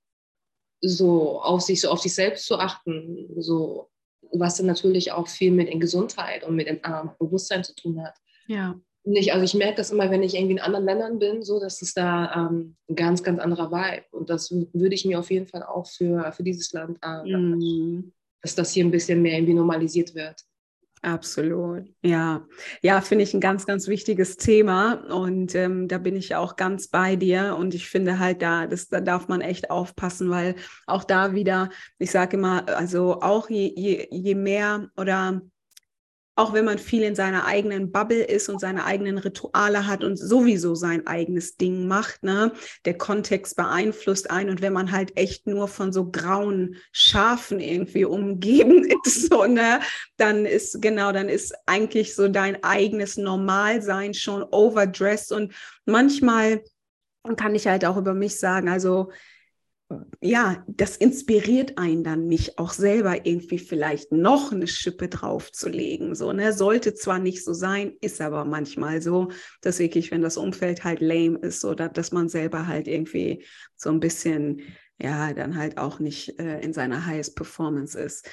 so 0.80 1.40
auf 1.40 1.62
sich, 1.62 1.80
so 1.80 1.90
auf 1.90 2.00
sich 2.00 2.14
selbst 2.14 2.46
zu 2.46 2.58
achten, 2.58 3.28
so 3.36 3.90
was 4.32 4.56
dann 4.56 4.66
natürlich 4.66 5.12
auch 5.12 5.28
viel 5.28 5.50
mit 5.50 5.68
in 5.68 5.80
Gesundheit 5.80 6.44
und 6.44 6.56
mit 6.56 6.66
in, 6.66 6.80
ähm, 6.84 7.10
Bewusstsein 7.18 7.64
zu 7.64 7.74
tun 7.74 8.02
hat. 8.02 8.14
Ja. 8.46 8.78
Nicht, 9.06 9.32
also 9.32 9.44
ich 9.44 9.54
merke 9.54 9.76
das 9.76 9.90
immer, 9.90 10.10
wenn 10.10 10.22
ich 10.22 10.34
irgendwie 10.34 10.54
in 10.54 10.60
anderen 10.60 10.86
Ländern 10.86 11.18
bin, 11.18 11.42
so 11.42 11.60
dass 11.60 11.82
es 11.82 11.92
da 11.92 12.48
ähm, 12.48 12.76
ein 12.88 12.96
ganz, 12.96 13.22
ganz 13.22 13.38
anderer 13.38 13.70
Vibe. 13.70 14.04
Und 14.12 14.30
das 14.30 14.50
würde 14.50 14.94
ich 14.94 15.04
mir 15.04 15.18
auf 15.18 15.30
jeden 15.30 15.46
Fall 15.46 15.62
auch 15.62 15.86
für, 15.86 16.32
für 16.32 16.42
dieses 16.42 16.72
Land, 16.72 16.98
äh, 17.02 17.22
mm. 17.22 18.12
dass 18.40 18.54
das 18.54 18.72
hier 18.72 18.84
ein 18.84 18.90
bisschen 18.90 19.20
mehr 19.20 19.34
irgendwie 19.34 19.54
normalisiert 19.54 20.14
wird. 20.14 20.42
Absolut, 21.04 21.84
ja. 22.02 22.46
Ja, 22.80 23.02
finde 23.02 23.24
ich 23.24 23.34
ein 23.34 23.40
ganz, 23.40 23.66
ganz 23.66 23.88
wichtiges 23.88 24.38
Thema 24.38 25.04
und 25.12 25.54
ähm, 25.54 25.86
da 25.86 25.98
bin 25.98 26.16
ich 26.16 26.34
auch 26.34 26.56
ganz 26.56 26.88
bei 26.88 27.14
dir 27.14 27.56
und 27.58 27.74
ich 27.74 27.90
finde 27.90 28.18
halt 28.18 28.40
da, 28.40 28.66
das, 28.66 28.88
da 28.88 29.02
darf 29.02 29.28
man 29.28 29.42
echt 29.42 29.70
aufpassen, 29.70 30.30
weil 30.30 30.54
auch 30.86 31.04
da 31.04 31.34
wieder, 31.34 31.68
ich 31.98 32.10
sage 32.10 32.38
immer, 32.38 32.66
also 32.70 33.20
auch 33.20 33.50
je, 33.50 33.70
je, 33.76 34.08
je 34.10 34.34
mehr 34.34 34.88
oder 34.96 35.42
auch 36.36 36.52
wenn 36.52 36.64
man 36.64 36.78
viel 36.78 37.02
in 37.02 37.14
seiner 37.14 37.46
eigenen 37.46 37.92
Bubble 37.92 38.22
ist 38.22 38.48
und 38.48 38.60
seine 38.60 38.84
eigenen 38.84 39.18
Rituale 39.18 39.86
hat 39.86 40.02
und 40.02 40.16
sowieso 40.16 40.74
sein 40.74 41.06
eigenes 41.06 41.56
Ding 41.56 41.86
macht, 41.86 42.24
ne, 42.24 42.52
der 42.84 42.98
Kontext 42.98 43.56
beeinflusst 43.56 44.30
ein 44.30 44.50
und 44.50 44.60
wenn 44.60 44.72
man 44.72 44.90
halt 44.90 45.16
echt 45.16 45.46
nur 45.46 45.68
von 45.68 45.92
so 45.92 46.10
grauen 46.10 46.76
Schafen 46.92 47.60
irgendwie 47.60 48.04
umgeben 48.04 48.84
ist, 49.04 49.28
so, 49.30 49.44
ne, 49.44 49.80
dann 50.16 50.44
ist 50.44 50.82
genau, 50.82 51.12
dann 51.12 51.28
ist 51.28 51.54
eigentlich 51.66 52.14
so 52.14 52.28
dein 52.28 52.62
eigenes 52.64 53.16
Normalsein 53.16 54.12
schon 54.14 54.42
overdressed 54.42 55.30
und 55.32 55.54
manchmal 55.86 56.62
kann 57.36 57.54
ich 57.54 57.66
halt 57.66 57.84
auch 57.84 57.96
über 57.96 58.12
mich 58.12 58.38
sagen, 58.38 58.68
also 58.68 59.10
ja, 60.20 60.64
das 60.66 60.96
inspiriert 60.96 61.76
einen 61.78 62.04
dann 62.04 62.26
nicht, 62.26 62.58
auch 62.58 62.72
selber 62.72 63.26
irgendwie 63.26 63.58
vielleicht 63.58 64.12
noch 64.12 64.52
eine 64.52 64.66
Schippe 64.66 65.08
draufzulegen. 65.08 66.14
So, 66.14 66.32
ne? 66.32 66.52
Sollte 66.52 66.94
zwar 66.94 67.18
nicht 67.18 67.44
so 67.44 67.52
sein, 67.52 67.92
ist 68.00 68.20
aber 68.20 68.44
manchmal 68.44 69.02
so, 69.02 69.28
dass 69.60 69.78
wirklich, 69.78 70.10
wenn 70.10 70.22
das 70.22 70.36
Umfeld 70.36 70.84
halt 70.84 71.00
lame 71.00 71.38
ist, 71.38 71.64
oder 71.64 71.88
dass 71.88 72.12
man 72.12 72.28
selber 72.28 72.66
halt 72.66 72.88
irgendwie 72.88 73.44
so 73.76 73.90
ein 73.90 74.00
bisschen 74.00 74.62
ja, 75.00 75.32
dann 75.32 75.56
halt 75.56 75.76
auch 75.76 75.98
nicht 75.98 76.38
äh, 76.38 76.60
in 76.60 76.72
seiner 76.72 77.04
highest 77.06 77.34
Performance 77.34 77.98
ist. 77.98 78.28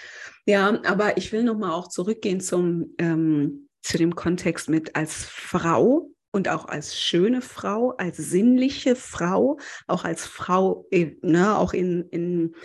Ja, 0.45 0.79
aber 0.85 1.17
ich 1.17 1.31
will 1.31 1.43
nochmal 1.43 1.71
auch 1.71 1.87
zurückgehen 1.87 2.39
zum, 2.39 2.93
ähm, 2.99 3.67
zu 3.81 3.97
dem 3.97 4.15
Kontext 4.15 4.69
mit 4.69 4.95
als 4.95 5.25
Frau 5.25 6.11
und 6.31 6.49
auch 6.49 6.65
als 6.65 6.99
schöne 6.99 7.41
Frau, 7.41 7.91
als 7.91 8.17
sinnliche 8.17 8.95
Frau, 8.95 9.59
auch 9.87 10.03
als 10.03 10.25
Frau, 10.25 10.87
ne, 11.21 11.57
auch 11.57 11.73
in, 11.73 12.07
in, 12.09 12.55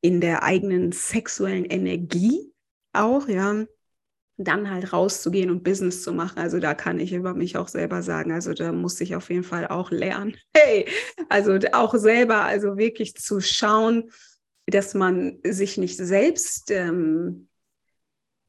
in 0.00 0.20
der 0.20 0.42
eigenen 0.42 0.92
sexuellen 0.92 1.64
Energie 1.64 2.52
auch, 2.92 3.28
ja, 3.28 3.66
dann 4.38 4.70
halt 4.70 4.92
rauszugehen 4.92 5.50
und 5.50 5.64
Business 5.64 6.02
zu 6.02 6.12
machen. 6.12 6.38
Also 6.38 6.60
da 6.60 6.74
kann 6.74 7.00
ich 7.00 7.12
über 7.12 7.34
mich 7.34 7.56
auch 7.56 7.68
selber 7.68 8.02
sagen, 8.02 8.32
also 8.32 8.52
da 8.52 8.70
muss 8.70 9.00
ich 9.00 9.16
auf 9.16 9.30
jeden 9.30 9.44
Fall 9.44 9.66
auch 9.68 9.90
lernen. 9.90 10.36
Hey, 10.56 10.88
also 11.28 11.58
auch 11.72 11.94
selber, 11.94 12.42
also 12.42 12.76
wirklich 12.76 13.14
zu 13.14 13.40
schauen, 13.40 14.10
dass 14.66 14.94
man 14.94 15.38
sich 15.44 15.78
nicht 15.78 15.96
selbst 15.96 16.70
ähm, 16.70 17.48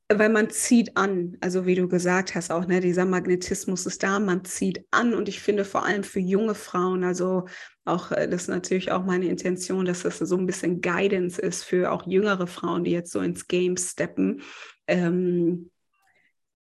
weil 0.10 0.30
man 0.30 0.50
zieht 0.50 0.96
an, 0.96 1.38
also 1.42 1.66
wie 1.66 1.76
du 1.76 1.88
gesagt 1.88 2.34
hast 2.34 2.52
auch, 2.52 2.66
ne, 2.66 2.80
dieser 2.80 3.06
Magnetismus 3.06 3.86
ist 3.86 4.04
da, 4.04 4.20
man 4.20 4.46
zieht 4.46 4.86
an 4.90 5.14
und 5.14 5.28
ich 5.28 5.42
finde 5.42 5.66
vor 5.66 5.86
allem 5.86 6.04
für 6.04 6.22
junge 6.22 6.56
Frauen, 6.56 7.04
also 7.04 7.46
auch, 7.84 8.12
äh, 8.12 8.30
das 8.30 8.44
ist 8.44 8.48
natürlich 8.48 8.92
auch 8.92 9.04
meine 9.04 9.28
Intention, 9.28 9.86
dass 9.86 10.04
das 10.04 10.20
so 10.20 10.38
ein 10.38 10.46
bisschen 10.46 10.82
Guidance 10.82 11.42
ist 11.42 11.64
für 11.64 11.92
auch 11.92 12.08
jüngere 12.08 12.48
Frauen, 12.48 12.86
die 12.86 12.92
jetzt 12.92 13.12
so 13.12 13.20
ins 13.20 13.48
Game 13.48 13.76
steppen. 13.76 14.42
Ähm, 14.88 15.72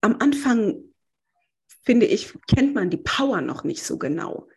am 0.01 0.17
Anfang, 0.19 0.79
finde 1.83 2.07
ich, 2.07 2.33
kennt 2.47 2.73
man 2.73 2.89
die 2.89 2.97
Power 2.97 3.41
noch 3.41 3.63
nicht 3.63 3.83
so 3.83 3.97
genau 3.97 4.47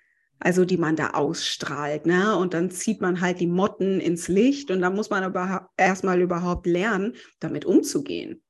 also 0.41 0.65
die 0.65 0.79
man 0.79 0.97
da 0.97 1.11
ausstrahlt. 1.11 2.07
Ne? 2.07 2.35
Und 2.37 2.55
dann 2.55 2.71
zieht 2.71 3.01
man 3.01 3.21
halt 3.21 3.41
die 3.41 3.47
Motten 3.47 4.01
ins 4.01 4.27
Licht 4.27 4.71
und 4.71 4.81
da 4.81 4.91
muss 4.91 5.11
man 5.11 5.23
aber 5.23 5.69
erstmal 5.77 6.21
überhaupt 6.21 6.67
lernen, 6.67 7.15
damit 7.41 7.67
umzugehen. 7.67 8.43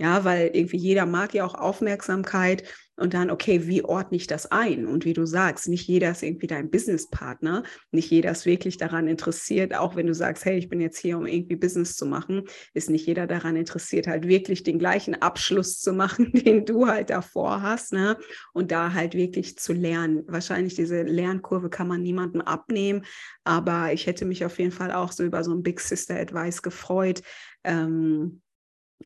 Ja, 0.00 0.24
weil 0.24 0.50
irgendwie 0.54 0.78
jeder 0.78 1.04
mag 1.04 1.34
ja 1.34 1.44
auch 1.44 1.54
Aufmerksamkeit 1.54 2.64
und 2.96 3.12
dann, 3.12 3.30
okay, 3.30 3.66
wie 3.66 3.84
ordne 3.84 4.16
ich 4.16 4.26
das 4.26 4.50
ein? 4.50 4.86
Und 4.86 5.04
wie 5.04 5.12
du 5.12 5.26
sagst, 5.26 5.68
nicht 5.68 5.86
jeder 5.86 6.10
ist 6.12 6.22
irgendwie 6.22 6.46
dein 6.46 6.70
Businesspartner, 6.70 7.64
nicht 7.90 8.10
jeder 8.10 8.30
ist 8.30 8.46
wirklich 8.46 8.78
daran 8.78 9.08
interessiert, 9.08 9.74
auch 9.74 9.96
wenn 9.96 10.06
du 10.06 10.14
sagst, 10.14 10.46
hey, 10.46 10.56
ich 10.56 10.70
bin 10.70 10.80
jetzt 10.80 10.96
hier, 10.96 11.18
um 11.18 11.26
irgendwie 11.26 11.56
Business 11.56 11.96
zu 11.96 12.06
machen, 12.06 12.44
ist 12.72 12.88
nicht 12.88 13.06
jeder 13.06 13.26
daran 13.26 13.56
interessiert, 13.56 14.06
halt 14.06 14.26
wirklich 14.26 14.62
den 14.62 14.78
gleichen 14.78 15.20
Abschluss 15.20 15.80
zu 15.80 15.92
machen, 15.92 16.32
den 16.32 16.64
du 16.64 16.86
halt 16.86 17.10
davor 17.10 17.60
hast, 17.60 17.92
ne? 17.92 18.16
Und 18.54 18.70
da 18.70 18.94
halt 18.94 19.12
wirklich 19.12 19.58
zu 19.58 19.74
lernen. 19.74 20.24
Wahrscheinlich 20.28 20.76
diese 20.76 21.02
Lernkurve 21.02 21.68
kann 21.68 21.88
man 21.88 22.00
niemandem 22.00 22.40
abnehmen, 22.40 23.04
aber 23.44 23.92
ich 23.92 24.06
hätte 24.06 24.24
mich 24.24 24.46
auf 24.46 24.58
jeden 24.58 24.72
Fall 24.72 24.92
auch 24.92 25.12
so 25.12 25.24
über 25.24 25.44
so 25.44 25.52
ein 25.52 25.62
Big 25.62 25.78
Sister 25.78 26.18
Advice 26.18 26.62
gefreut. 26.62 27.20
Ähm, 27.64 28.40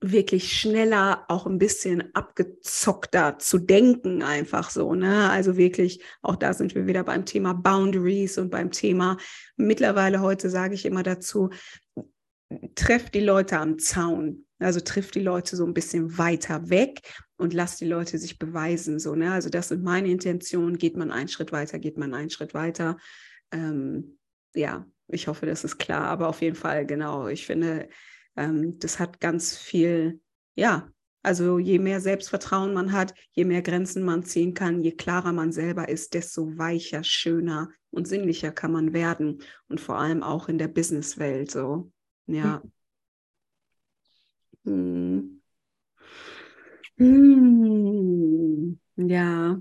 wirklich 0.00 0.52
schneller, 0.52 1.24
auch 1.28 1.46
ein 1.46 1.58
bisschen 1.58 2.14
abgezockter 2.14 3.38
zu 3.38 3.58
denken, 3.58 4.22
einfach 4.22 4.70
so. 4.70 4.94
Ne? 4.94 5.30
Also 5.30 5.56
wirklich, 5.56 6.02
auch 6.22 6.36
da 6.36 6.52
sind 6.52 6.74
wir 6.74 6.86
wieder 6.86 7.04
beim 7.04 7.24
Thema 7.24 7.54
Boundaries 7.54 8.38
und 8.38 8.50
beim 8.50 8.70
Thema, 8.70 9.16
mittlerweile 9.56 10.20
heute 10.20 10.50
sage 10.50 10.74
ich 10.74 10.84
immer 10.84 11.02
dazu, 11.02 11.50
treff 12.74 13.10
die 13.10 13.20
Leute 13.20 13.58
am 13.58 13.78
Zaun. 13.78 14.44
Also 14.58 14.80
triff 14.80 15.10
die 15.10 15.20
Leute 15.20 15.56
so 15.56 15.66
ein 15.66 15.74
bisschen 15.74 16.16
weiter 16.16 16.70
weg 16.70 17.00
und 17.36 17.52
lass 17.52 17.76
die 17.76 17.86
Leute 17.86 18.18
sich 18.18 18.38
beweisen. 18.38 18.98
So, 18.98 19.14
ne? 19.14 19.32
Also 19.32 19.50
das 19.50 19.68
sind 19.68 19.82
meine 19.82 20.08
Intentionen. 20.08 20.78
Geht 20.78 20.96
man 20.96 21.10
einen 21.10 21.28
Schritt 21.28 21.52
weiter, 21.52 21.78
geht 21.78 21.98
man 21.98 22.14
einen 22.14 22.30
Schritt 22.30 22.54
weiter. 22.54 22.96
Ähm, 23.50 24.18
ja, 24.54 24.86
ich 25.08 25.28
hoffe, 25.28 25.46
das 25.46 25.64
ist 25.64 25.78
klar. 25.78 26.04
Aber 26.04 26.28
auf 26.28 26.40
jeden 26.40 26.56
Fall, 26.56 26.86
genau. 26.86 27.26
Ich 27.26 27.46
finde, 27.46 27.88
ähm, 28.36 28.78
das 28.78 28.98
hat 28.98 29.20
ganz 29.20 29.56
viel, 29.56 30.20
ja, 30.54 30.88
also 31.22 31.58
je 31.58 31.78
mehr 31.78 32.00
Selbstvertrauen 32.00 32.74
man 32.74 32.92
hat, 32.92 33.14
je 33.32 33.44
mehr 33.46 33.62
Grenzen 33.62 34.02
man 34.04 34.24
ziehen 34.24 34.52
kann, 34.52 34.82
je 34.82 34.92
klarer 34.92 35.32
man 35.32 35.52
selber 35.52 35.88
ist, 35.88 36.12
desto 36.12 36.58
weicher, 36.58 37.02
schöner 37.02 37.70
und 37.90 38.06
sinnlicher 38.06 38.52
kann 38.52 38.72
man 38.72 38.92
werden. 38.92 39.42
Und 39.68 39.80
vor 39.80 39.96
allem 39.96 40.22
auch 40.22 40.48
in 40.48 40.58
der 40.58 40.68
Businesswelt 40.68 41.50
so. 41.50 41.90
Ja. 42.26 42.62
Hm. 44.64 45.40
Hm. 46.98 48.78
Ja. 48.96 49.60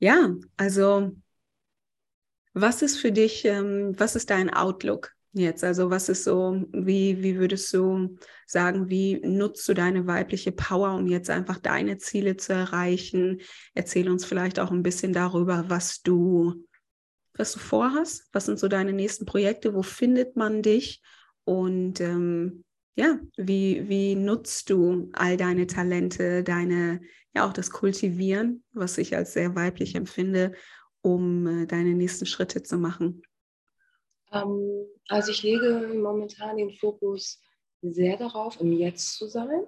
Ja, 0.00 0.34
also 0.56 1.12
was 2.52 2.82
ist 2.82 2.98
für 2.98 3.12
dich, 3.12 3.44
ähm, 3.44 3.94
was 3.98 4.16
ist 4.16 4.30
dein 4.30 4.52
Outlook 4.52 5.12
jetzt? 5.34 5.64
Also 5.64 5.90
was 5.90 6.08
ist 6.08 6.24
so, 6.24 6.64
wie, 6.72 7.22
wie 7.22 7.36
würdest 7.36 7.72
du 7.74 8.16
sagen, 8.46 8.88
wie 8.88 9.20
nutzt 9.24 9.68
du 9.68 9.74
deine 9.74 10.06
weibliche 10.06 10.52
Power, 10.52 10.94
um 10.94 11.06
jetzt 11.06 11.30
einfach 11.30 11.58
deine 11.58 11.98
Ziele 11.98 12.36
zu 12.36 12.52
erreichen? 12.52 13.40
Erzähl 13.74 14.08
uns 14.08 14.24
vielleicht 14.24 14.58
auch 14.58 14.70
ein 14.70 14.82
bisschen 14.82 15.12
darüber, 15.12 15.64
was 15.68 16.02
du, 16.02 16.64
was 17.34 17.52
du 17.52 17.58
vorhast. 17.58 18.28
Was 18.32 18.46
sind 18.46 18.58
so 18.58 18.68
deine 18.68 18.92
nächsten 18.92 19.26
Projekte? 19.26 19.74
Wo 19.74 19.82
findet 19.82 20.36
man 20.36 20.62
dich? 20.62 21.02
Und 21.44 22.00
ähm, 22.00 22.64
ja, 22.96 23.18
wie, 23.36 23.88
wie 23.88 24.14
nutzt 24.14 24.70
du 24.70 25.10
all 25.12 25.36
deine 25.36 25.66
Talente, 25.66 26.42
deine, 26.44 27.00
ja 27.34 27.46
auch 27.46 27.52
das 27.52 27.70
Kultivieren, 27.70 28.62
was 28.72 28.98
ich 28.98 29.16
als 29.16 29.32
sehr 29.32 29.54
weiblich 29.56 29.96
empfinde, 29.96 30.52
um 31.02 31.46
äh, 31.46 31.66
deine 31.66 31.94
nächsten 31.94 32.24
Schritte 32.24 32.62
zu 32.62 32.78
machen? 32.78 33.22
Ähm, 34.34 34.86
also 35.08 35.30
ich 35.30 35.42
lege 35.42 35.90
momentan 35.94 36.56
den 36.56 36.72
Fokus 36.72 37.40
sehr 37.82 38.16
darauf, 38.16 38.60
im 38.60 38.72
Jetzt 38.72 39.16
zu 39.16 39.28
sein. 39.28 39.66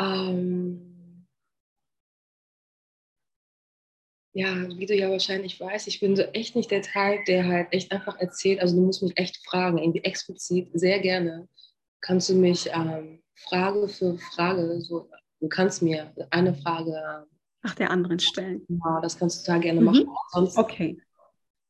Ähm, 0.00 1.26
ja, 4.32 4.68
wie 4.76 4.86
du 4.86 4.94
ja 4.94 5.10
wahrscheinlich 5.10 5.60
weißt, 5.60 5.86
ich 5.86 6.00
bin 6.00 6.16
so 6.16 6.22
echt 6.22 6.56
nicht 6.56 6.70
der 6.70 6.82
Teil, 6.82 7.20
der 7.26 7.46
halt 7.46 7.68
echt 7.72 7.92
einfach 7.92 8.18
erzählt. 8.18 8.60
Also 8.60 8.76
du 8.76 8.82
musst 8.82 9.02
mich 9.02 9.16
echt 9.16 9.38
fragen, 9.48 9.78
irgendwie 9.78 10.02
explizit, 10.04 10.70
sehr 10.74 10.98
gerne. 11.00 11.48
Kannst 12.00 12.28
du 12.28 12.34
mich 12.34 12.68
ähm, 12.72 13.22
Frage 13.48 13.88
für 13.88 14.18
Frage, 14.34 14.80
so, 14.80 15.08
du 15.40 15.48
kannst 15.48 15.82
mir 15.82 16.12
eine 16.30 16.54
Frage 16.54 17.26
nach 17.62 17.74
der 17.74 17.90
anderen 17.90 18.18
stellen. 18.20 18.66
Ja, 18.68 19.00
das 19.00 19.18
kannst 19.18 19.40
du 19.40 19.46
total 19.46 19.60
gerne 19.60 19.80
mhm. 19.80 19.86
machen. 19.86 20.08
Sonst 20.32 20.58
okay. 20.58 21.00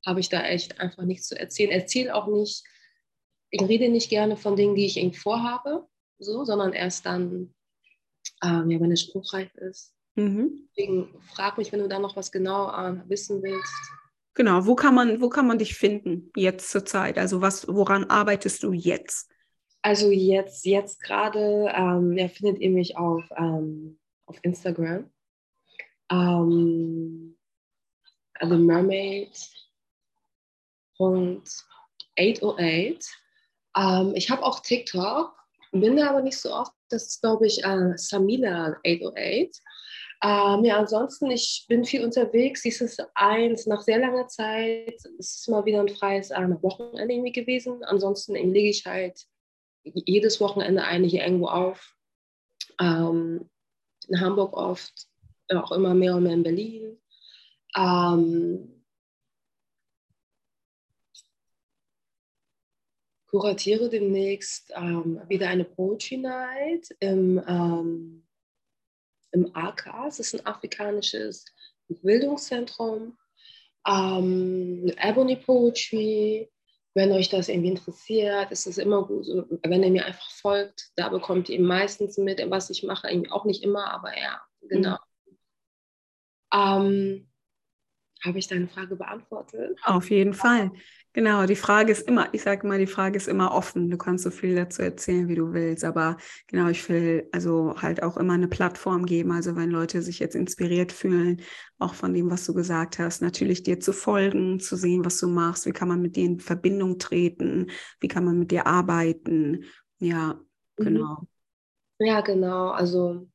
Habe 0.05 0.21
ich 0.21 0.29
da 0.29 0.43
echt 0.45 0.81
einfach 0.81 1.05
nichts 1.05 1.29
zu 1.29 1.39
erzählen. 1.39 1.71
Erzähle 1.71 2.15
auch 2.15 2.27
nicht 2.27 2.65
ich 3.55 3.69
rede 3.69 3.89
nicht 3.89 4.11
gerne 4.11 4.37
von 4.37 4.57
Dingen, 4.57 4.75
die 4.75 4.87
ich 4.87 4.97
irgendwie 4.97 5.19
vorhabe, 5.19 5.87
so, 6.19 6.45
sondern 6.45 6.73
erst 6.73 7.07
dann, 7.07 7.55
ähm, 8.43 8.71
ja, 8.71 8.81
wenn 8.81 8.91
es 8.91 9.03
spruchreif 9.03 9.55
ist. 9.55 9.95
Mhm. 10.17 10.69
Deswegen 10.71 11.15
frag 11.21 11.57
mich, 11.57 11.73
wenn 11.73 11.81
du 11.81 11.89
da 11.89 12.01
noch 12.01 12.17
was 12.17 12.33
genau 12.33 12.71
äh, 12.71 13.09
wissen 13.09 13.43
willst. 13.43 13.73
Genau, 14.35 14.67
wo 14.67 14.75
kann 14.75 14.95
man, 14.95 15.21
wo 15.21 15.29
kann 15.29 15.47
man 15.47 15.59
dich 15.59 15.77
finden 15.77 16.33
jetzt 16.35 16.71
zur 16.71 16.85
Zeit? 16.85 17.17
Also 17.17 17.41
was, 17.41 17.69
woran 17.69 18.05
arbeitest 18.05 18.65
du 18.65 18.73
jetzt? 18.73 19.31
Also 19.83 20.11
jetzt, 20.11 20.65
jetzt 20.65 21.01
gerade 21.01 21.73
ähm, 21.77 22.17
ja, 22.19 22.27
findet 22.27 22.61
ihr 22.61 22.71
mich 22.71 22.97
auf, 22.97 23.23
ähm, 23.37 24.01
auf 24.27 24.37
Instagram. 24.43 25.11
Ähm, 26.11 27.37
The 28.41 28.57
Mermaid. 28.57 29.64
808 30.99 33.05
ähm, 33.77 34.13
ich 34.15 34.31
habe 34.31 34.43
auch 34.43 34.61
TikTok, 34.61 35.35
bin 35.73 35.97
da 35.97 36.11
aber 36.11 36.23
nicht 36.23 36.39
so 36.39 36.53
oft. 36.53 36.73
Das 36.89 37.07
ist, 37.07 37.23
glaube 37.23 37.47
ich, 37.47 37.65
äh, 37.65 37.95
Samila808. 37.97 39.61
Ähm, 40.23 40.65
ja, 40.65 40.79
ansonsten, 40.79 41.31
ich 41.31 41.67
bin 41.69 41.85
viel 41.85 42.05
unterwegs. 42.05 42.63
Dies 42.63 42.81
ist 42.81 43.05
eins, 43.15 43.67
nach 43.67 43.83
sehr 43.83 43.99
langer 43.99 44.27
Zeit, 44.29 44.95
es 45.19 45.37
ist 45.37 45.49
mal 45.49 45.65
wieder 45.65 45.81
ein 45.81 45.89
freies 45.89 46.31
äh, 46.31 46.49
Wochenende 46.63 47.13
irgendwie 47.13 47.33
gewesen. 47.33 47.83
Ansonsten 47.85 48.35
lege 48.35 48.71
ich 48.71 48.87
halt 48.87 49.21
jedes 49.83 50.41
Wochenende 50.41 50.85
eigentlich 50.85 51.15
irgendwo 51.15 51.49
auf. 51.49 51.95
Ähm, 52.81 53.51
in 54.09 54.21
Hamburg 54.21 54.57
oft, 54.57 55.09
auch 55.51 55.73
immer 55.73 55.95
mehr 55.95 56.17
und 56.17 56.23
mehr 56.23 56.33
in 56.33 56.43
Berlin. 56.43 57.01
Ähm, 57.77 58.74
kuratiere 63.35 63.89
demnächst 63.89 64.73
ähm, 64.77 65.21
wieder 65.29 65.49
eine 65.49 65.65
Poetry 65.65 66.19
Night 66.19 66.95
im, 67.01 67.43
ähm, 67.49 68.25
im 69.33 69.57
AKAS, 69.57 70.19
das 70.19 70.33
ist 70.33 70.41
ein 70.41 70.47
afrikanisches 70.47 71.45
Bildungszentrum. 71.89 73.19
Ähm, 73.89 74.89
Ebony 74.99 75.35
Poetry, 75.35 76.49
wenn 76.95 77.11
euch 77.11 77.29
das 77.29 77.49
irgendwie 77.49 77.71
interessiert, 77.71 78.53
ist 78.53 78.69
es 78.69 78.79
immer 78.79 79.05
gut, 79.05 79.27
wenn 79.65 79.83
ihr 79.83 79.91
mir 79.91 80.07
einfach 80.07 80.31
folgt, 80.31 80.93
da 80.95 81.09
bekommt 81.09 81.49
ihr 81.49 81.61
meistens 81.61 82.17
mit, 82.17 82.41
was 82.51 82.71
ich 82.71 82.85
mache, 82.85 83.09
irgendwie 83.09 83.33
auch 83.33 83.45
nicht 83.45 83.65
immer, 83.65 83.93
aber 83.93 84.17
ja, 84.17 84.41
genau. 84.69 84.97
Mhm. 85.27 85.39
Ähm, 86.55 87.31
habe 88.25 88.39
ich 88.39 88.47
deine 88.47 88.69
Frage 88.69 88.95
beantwortet? 88.95 89.77
Auf 89.83 90.09
jeden 90.09 90.35
Fall. 90.35 90.71
Genau, 91.15 91.47
die 91.47 91.55
Frage 91.55 91.93
ist 91.93 92.09
immer, 92.09 92.29
ich 92.33 92.43
sage 92.43 92.67
mal, 92.67 92.81
die 92.81 92.89
Frage 92.89 93.17
ist 93.17 93.29
immer 93.29 93.55
offen. 93.55 93.89
Du 93.89 93.97
kannst 93.97 94.25
so 94.25 94.33
viel 94.33 94.57
dazu 94.57 94.83
erzählen, 94.83 95.29
wie 95.29 95.37
du 95.37 95.53
willst. 95.53 95.85
Aber 95.85 96.17
genau, 96.49 96.69
ich 96.69 96.89
will 96.89 97.29
also 97.31 97.77
halt 97.81 98.03
auch 98.03 98.17
immer 98.17 98.33
eine 98.33 98.49
Plattform 98.49 99.07
geben. 99.07 99.31
Also 99.31 99.55
wenn 99.55 99.71
Leute 99.71 100.03
sich 100.03 100.19
jetzt 100.19 100.35
inspiriert 100.35 100.91
fühlen, 100.91 101.41
auch 101.79 101.95
von 101.95 102.13
dem, 102.13 102.33
was 102.33 102.45
du 102.47 102.53
gesagt 102.53 102.99
hast, 102.99 103.23
natürlich 103.23 103.63
dir 103.63 103.79
zu 103.79 103.93
folgen, 103.93 104.59
zu 104.59 104.75
sehen, 104.75 105.05
was 105.05 105.19
du 105.21 105.29
machst, 105.29 105.67
wie 105.67 105.73
kann 105.73 105.87
man 105.87 106.03
mit 106.03 106.17
dir 106.17 106.25
in 106.25 106.41
Verbindung 106.41 106.99
treten, 106.99 107.71
wie 108.01 108.09
kann 108.09 108.25
man 108.25 108.37
mit 108.37 108.51
dir 108.51 108.67
arbeiten. 108.67 109.67
Ja, 110.01 110.41
mhm. 110.79 110.85
genau. 110.85 111.19
Ja, 112.01 112.23
genau. 112.23 112.71
Also 112.71 113.29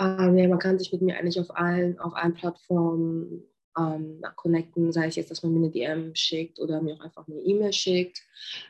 ähm, 0.00 0.36
ja, 0.36 0.48
man 0.48 0.58
kann 0.58 0.76
sich 0.76 0.92
mit 0.92 1.02
mir 1.02 1.16
eigentlich 1.16 1.38
auf 1.38 1.54
allen, 1.54 2.00
auf 2.00 2.16
allen 2.16 2.34
Plattformen 2.34 3.44
ähm, 3.78 4.22
connecten, 4.36 4.92
sei 4.92 5.06
es 5.06 5.16
jetzt, 5.16 5.30
dass 5.30 5.42
man 5.42 5.52
mir 5.52 5.58
eine 5.58 5.70
DM 5.70 6.14
schickt 6.14 6.58
oder 6.58 6.82
mir 6.82 6.94
auch 6.94 7.00
einfach 7.00 7.28
eine 7.28 7.40
E-Mail 7.40 7.72
schickt. 7.72 8.22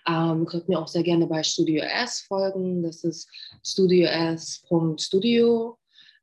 Ähm, 0.06 0.46
könnt 0.46 0.68
mir 0.68 0.78
auch 0.78 0.88
sehr 0.88 1.02
gerne 1.02 1.26
bei 1.26 1.42
Studio 1.42 1.82
S 1.84 2.20
folgen. 2.20 2.82
Das 2.82 3.04
ist 3.04 3.28
studios.studio. 3.64 5.78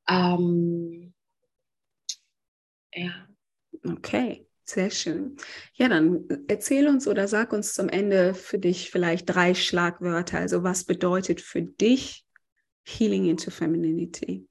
Ähm, 0.08 1.14
ja. 2.94 3.28
Okay. 3.84 4.46
Sehr 4.68 4.90
schön. 4.90 5.38
Ja, 5.76 5.90
dann 5.90 6.28
erzähl 6.48 6.88
uns 6.88 7.08
oder 7.08 7.28
sag 7.28 7.54
uns 7.54 7.76
zum 7.76 7.88
Ende 7.88 8.34
für 8.34 8.58
dich 8.58 8.90
vielleicht 8.90 9.30
drei 9.30 9.54
Schlagwörter. 9.54 10.40
Also 10.40 10.64
was 10.64 10.86
bedeutet 10.86 11.40
für 11.40 11.62
dich 11.62 12.26
Healing 12.84 13.26
into 13.26 13.52
Femininity? 13.52 14.48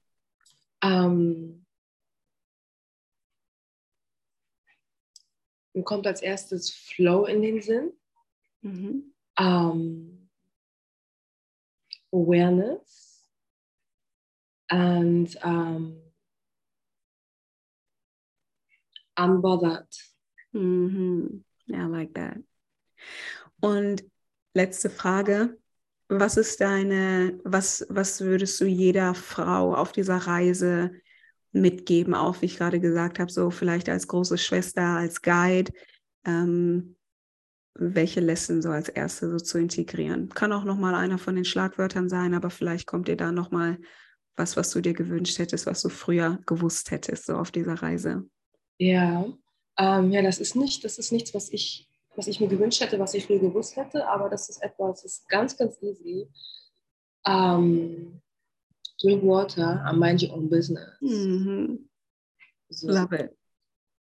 Ähm, 0.81 1.64
Mir 5.75 5.83
kommt 5.83 6.07
als 6.07 6.21
erstes 6.21 6.71
Flow 6.71 7.25
in 7.25 7.41
den 7.41 7.61
Sinn. 7.61 7.91
Mhm. 8.61 9.13
Um, 9.37 10.29
awareness 12.13 13.27
and 14.69 15.35
um, 15.43 16.01
unbothered. 19.17 19.93
Mhm. 20.53 21.43
Yeah, 21.67 21.83
I 21.83 21.87
like 21.87 22.13
that. 22.13 22.37
Und 23.59 24.05
letzte 24.53 24.89
Frage. 24.89 25.57
Was 26.07 26.37
ist 26.37 26.61
deine, 26.61 27.39
was, 27.43 27.85
was 27.89 28.21
würdest 28.21 28.61
du 28.61 28.65
jeder 28.65 29.13
Frau 29.15 29.73
auf 29.73 29.91
dieser 29.91 30.17
Reise 30.17 30.91
mitgeben, 31.55 32.13
auch 32.13 32.41
wie 32.41 32.45
ich 32.45 32.57
gerade 32.57 32.79
gesagt 32.79 33.19
habe, 33.19 33.31
so 33.31 33.49
vielleicht 33.49 33.89
als 33.89 34.07
große 34.07 34.37
Schwester, 34.37 34.81
als 34.81 35.21
Guide, 35.21 35.71
ähm, 36.25 36.95
welche 37.73 38.19
Lesson 38.19 38.61
so 38.61 38.69
als 38.69 38.89
erste 38.89 39.29
so 39.29 39.37
zu 39.37 39.57
integrieren. 39.57 40.29
Kann 40.29 40.51
auch 40.51 40.63
nochmal 40.63 40.95
einer 40.95 41.17
von 41.17 41.35
den 41.35 41.45
Schlagwörtern 41.45 42.09
sein, 42.09 42.33
aber 42.33 42.49
vielleicht 42.49 42.87
kommt 42.87 43.07
dir 43.07 43.17
da 43.17 43.31
nochmal 43.31 43.77
was, 44.35 44.57
was 44.57 44.71
du 44.71 44.81
dir 44.81 44.93
gewünscht 44.93 45.39
hättest, 45.39 45.65
was 45.65 45.81
du 45.81 45.89
früher 45.89 46.39
gewusst 46.45 46.91
hättest, 46.91 47.25
so 47.25 47.35
auf 47.35 47.51
dieser 47.51 47.75
Reise. 47.75 48.25
Ja, 48.77 49.25
ähm, 49.77 50.11
ja, 50.11 50.21
das 50.21 50.39
ist 50.39 50.55
nicht, 50.55 50.83
das 50.83 50.97
ist 50.97 51.11
nichts, 51.11 51.33
was 51.33 51.49
ich 51.51 51.89
was 52.17 52.27
ich 52.27 52.39
mir 52.39 52.47
gewünscht 52.47 52.81
hätte, 52.81 52.99
was 52.99 53.13
ich 53.13 53.25
früher 53.25 53.39
gewusst 53.39 53.75
hätte, 53.75 54.07
aber 54.07 54.29
das 54.29 54.49
ist 54.49 54.61
etwas, 54.61 55.01
das 55.01 55.19
ist 55.19 55.29
ganz, 55.29 55.57
ganz 55.57 55.81
easy. 55.81 56.27
Um, 57.27 58.21
drink 59.05 59.23
water 59.23 59.81
and 59.85 59.99
mind 59.99 60.21
your 60.21 60.33
own 60.33 60.49
business. 60.49 60.89
Mhm. 61.01 61.79
So. 62.69 62.87
Love 62.87 63.13
it. 63.13 63.37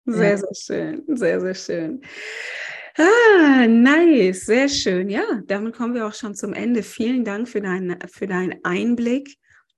Sehr, 0.05 0.29
ja. 0.31 0.37
sehr 0.37 0.55
schön. 0.55 1.03
Sehr, 1.07 1.41
sehr 1.41 1.55
schön. 1.55 2.01
Ah, 2.97 3.67
nice, 3.67 4.45
sehr 4.45 4.69
schön. 4.69 5.09
Ja, 5.09 5.41
damit 5.47 5.75
kommen 5.75 5.93
wir 5.93 6.07
auch 6.07 6.13
schon 6.13 6.35
zum 6.35 6.53
Ende. 6.53 6.81
Vielen 6.83 7.25
Dank 7.25 7.49
für, 7.49 7.59
dein, 7.59 7.97
für 8.07 8.27
deinen 8.27 8.63
Einblick 8.63 9.35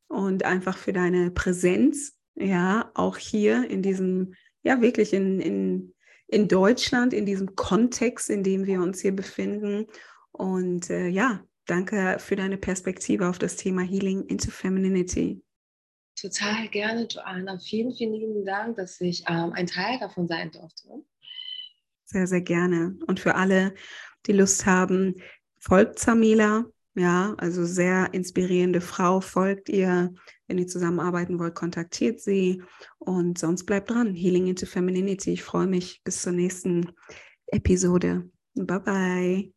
und 0.07 0.43
einfach 0.43 0.77
für 0.77 0.93
deine 0.93 1.31
Präsenz. 1.31 2.13
Ja, 2.35 2.91
auch 2.93 3.17
hier 3.17 3.67
in 3.69 3.81
diesem, 3.81 4.35
ja, 4.61 4.81
wirklich 4.81 5.13
in, 5.13 5.39
in, 5.39 5.95
in 6.27 6.47
Deutschland, 6.47 7.13
in 7.13 7.25
diesem 7.25 7.55
Kontext, 7.55 8.29
in 8.29 8.43
dem 8.43 8.67
wir 8.67 8.81
uns 8.81 9.01
hier 9.01 9.15
befinden. 9.15 9.87
Und 10.31 10.91
äh, 10.91 11.07
ja, 11.07 11.43
danke 11.67 12.17
für 12.19 12.35
deine 12.35 12.57
Perspektive 12.57 13.27
auf 13.27 13.37
das 13.37 13.55
Thema 13.55 13.81
Healing 13.81 14.25
into 14.25 14.49
Femininity. 14.51 15.43
Total 16.19 16.67
gerne, 16.69 17.07
Joanna. 17.07 17.59
Vielen, 17.59 17.93
vielen 17.93 18.13
lieben 18.13 18.45
Dank, 18.45 18.77
dass 18.77 18.99
ich 18.99 19.23
ähm, 19.27 19.53
ein 19.53 19.67
Teil 19.67 19.99
davon 19.99 20.27
sein 20.27 20.49
durfte. 20.51 21.03
Sehr, 22.05 22.25
sehr 22.25 22.41
gerne. 22.41 22.97
Und 23.05 23.19
für 23.19 23.35
alle, 23.35 23.75
die 24.25 24.31
Lust 24.31 24.65
haben, 24.65 25.21
folgt 25.59 25.99
Samila. 25.99 26.65
Ja, 26.95 27.35
also 27.37 27.63
sehr 27.63 28.11
inspirierende 28.13 28.81
Frau. 28.81 29.21
Folgt 29.21 29.69
ihr. 29.69 30.13
Wenn 30.47 30.57
ihr 30.57 30.67
zusammenarbeiten 30.67 31.37
wollt, 31.37 31.53
kontaktiert 31.53 32.21
sie. 32.21 32.63
Und 32.97 33.37
sonst 33.37 33.65
bleibt 33.65 33.91
dran. 33.91 34.15
Healing 34.15 34.47
into 34.47 34.65
Femininity. 34.65 35.33
Ich 35.33 35.43
freue 35.43 35.67
mich 35.67 36.01
bis 36.03 36.23
zur 36.23 36.31
nächsten 36.31 36.91
Episode. 37.51 38.27
Bye 38.55 38.79
bye. 38.79 39.56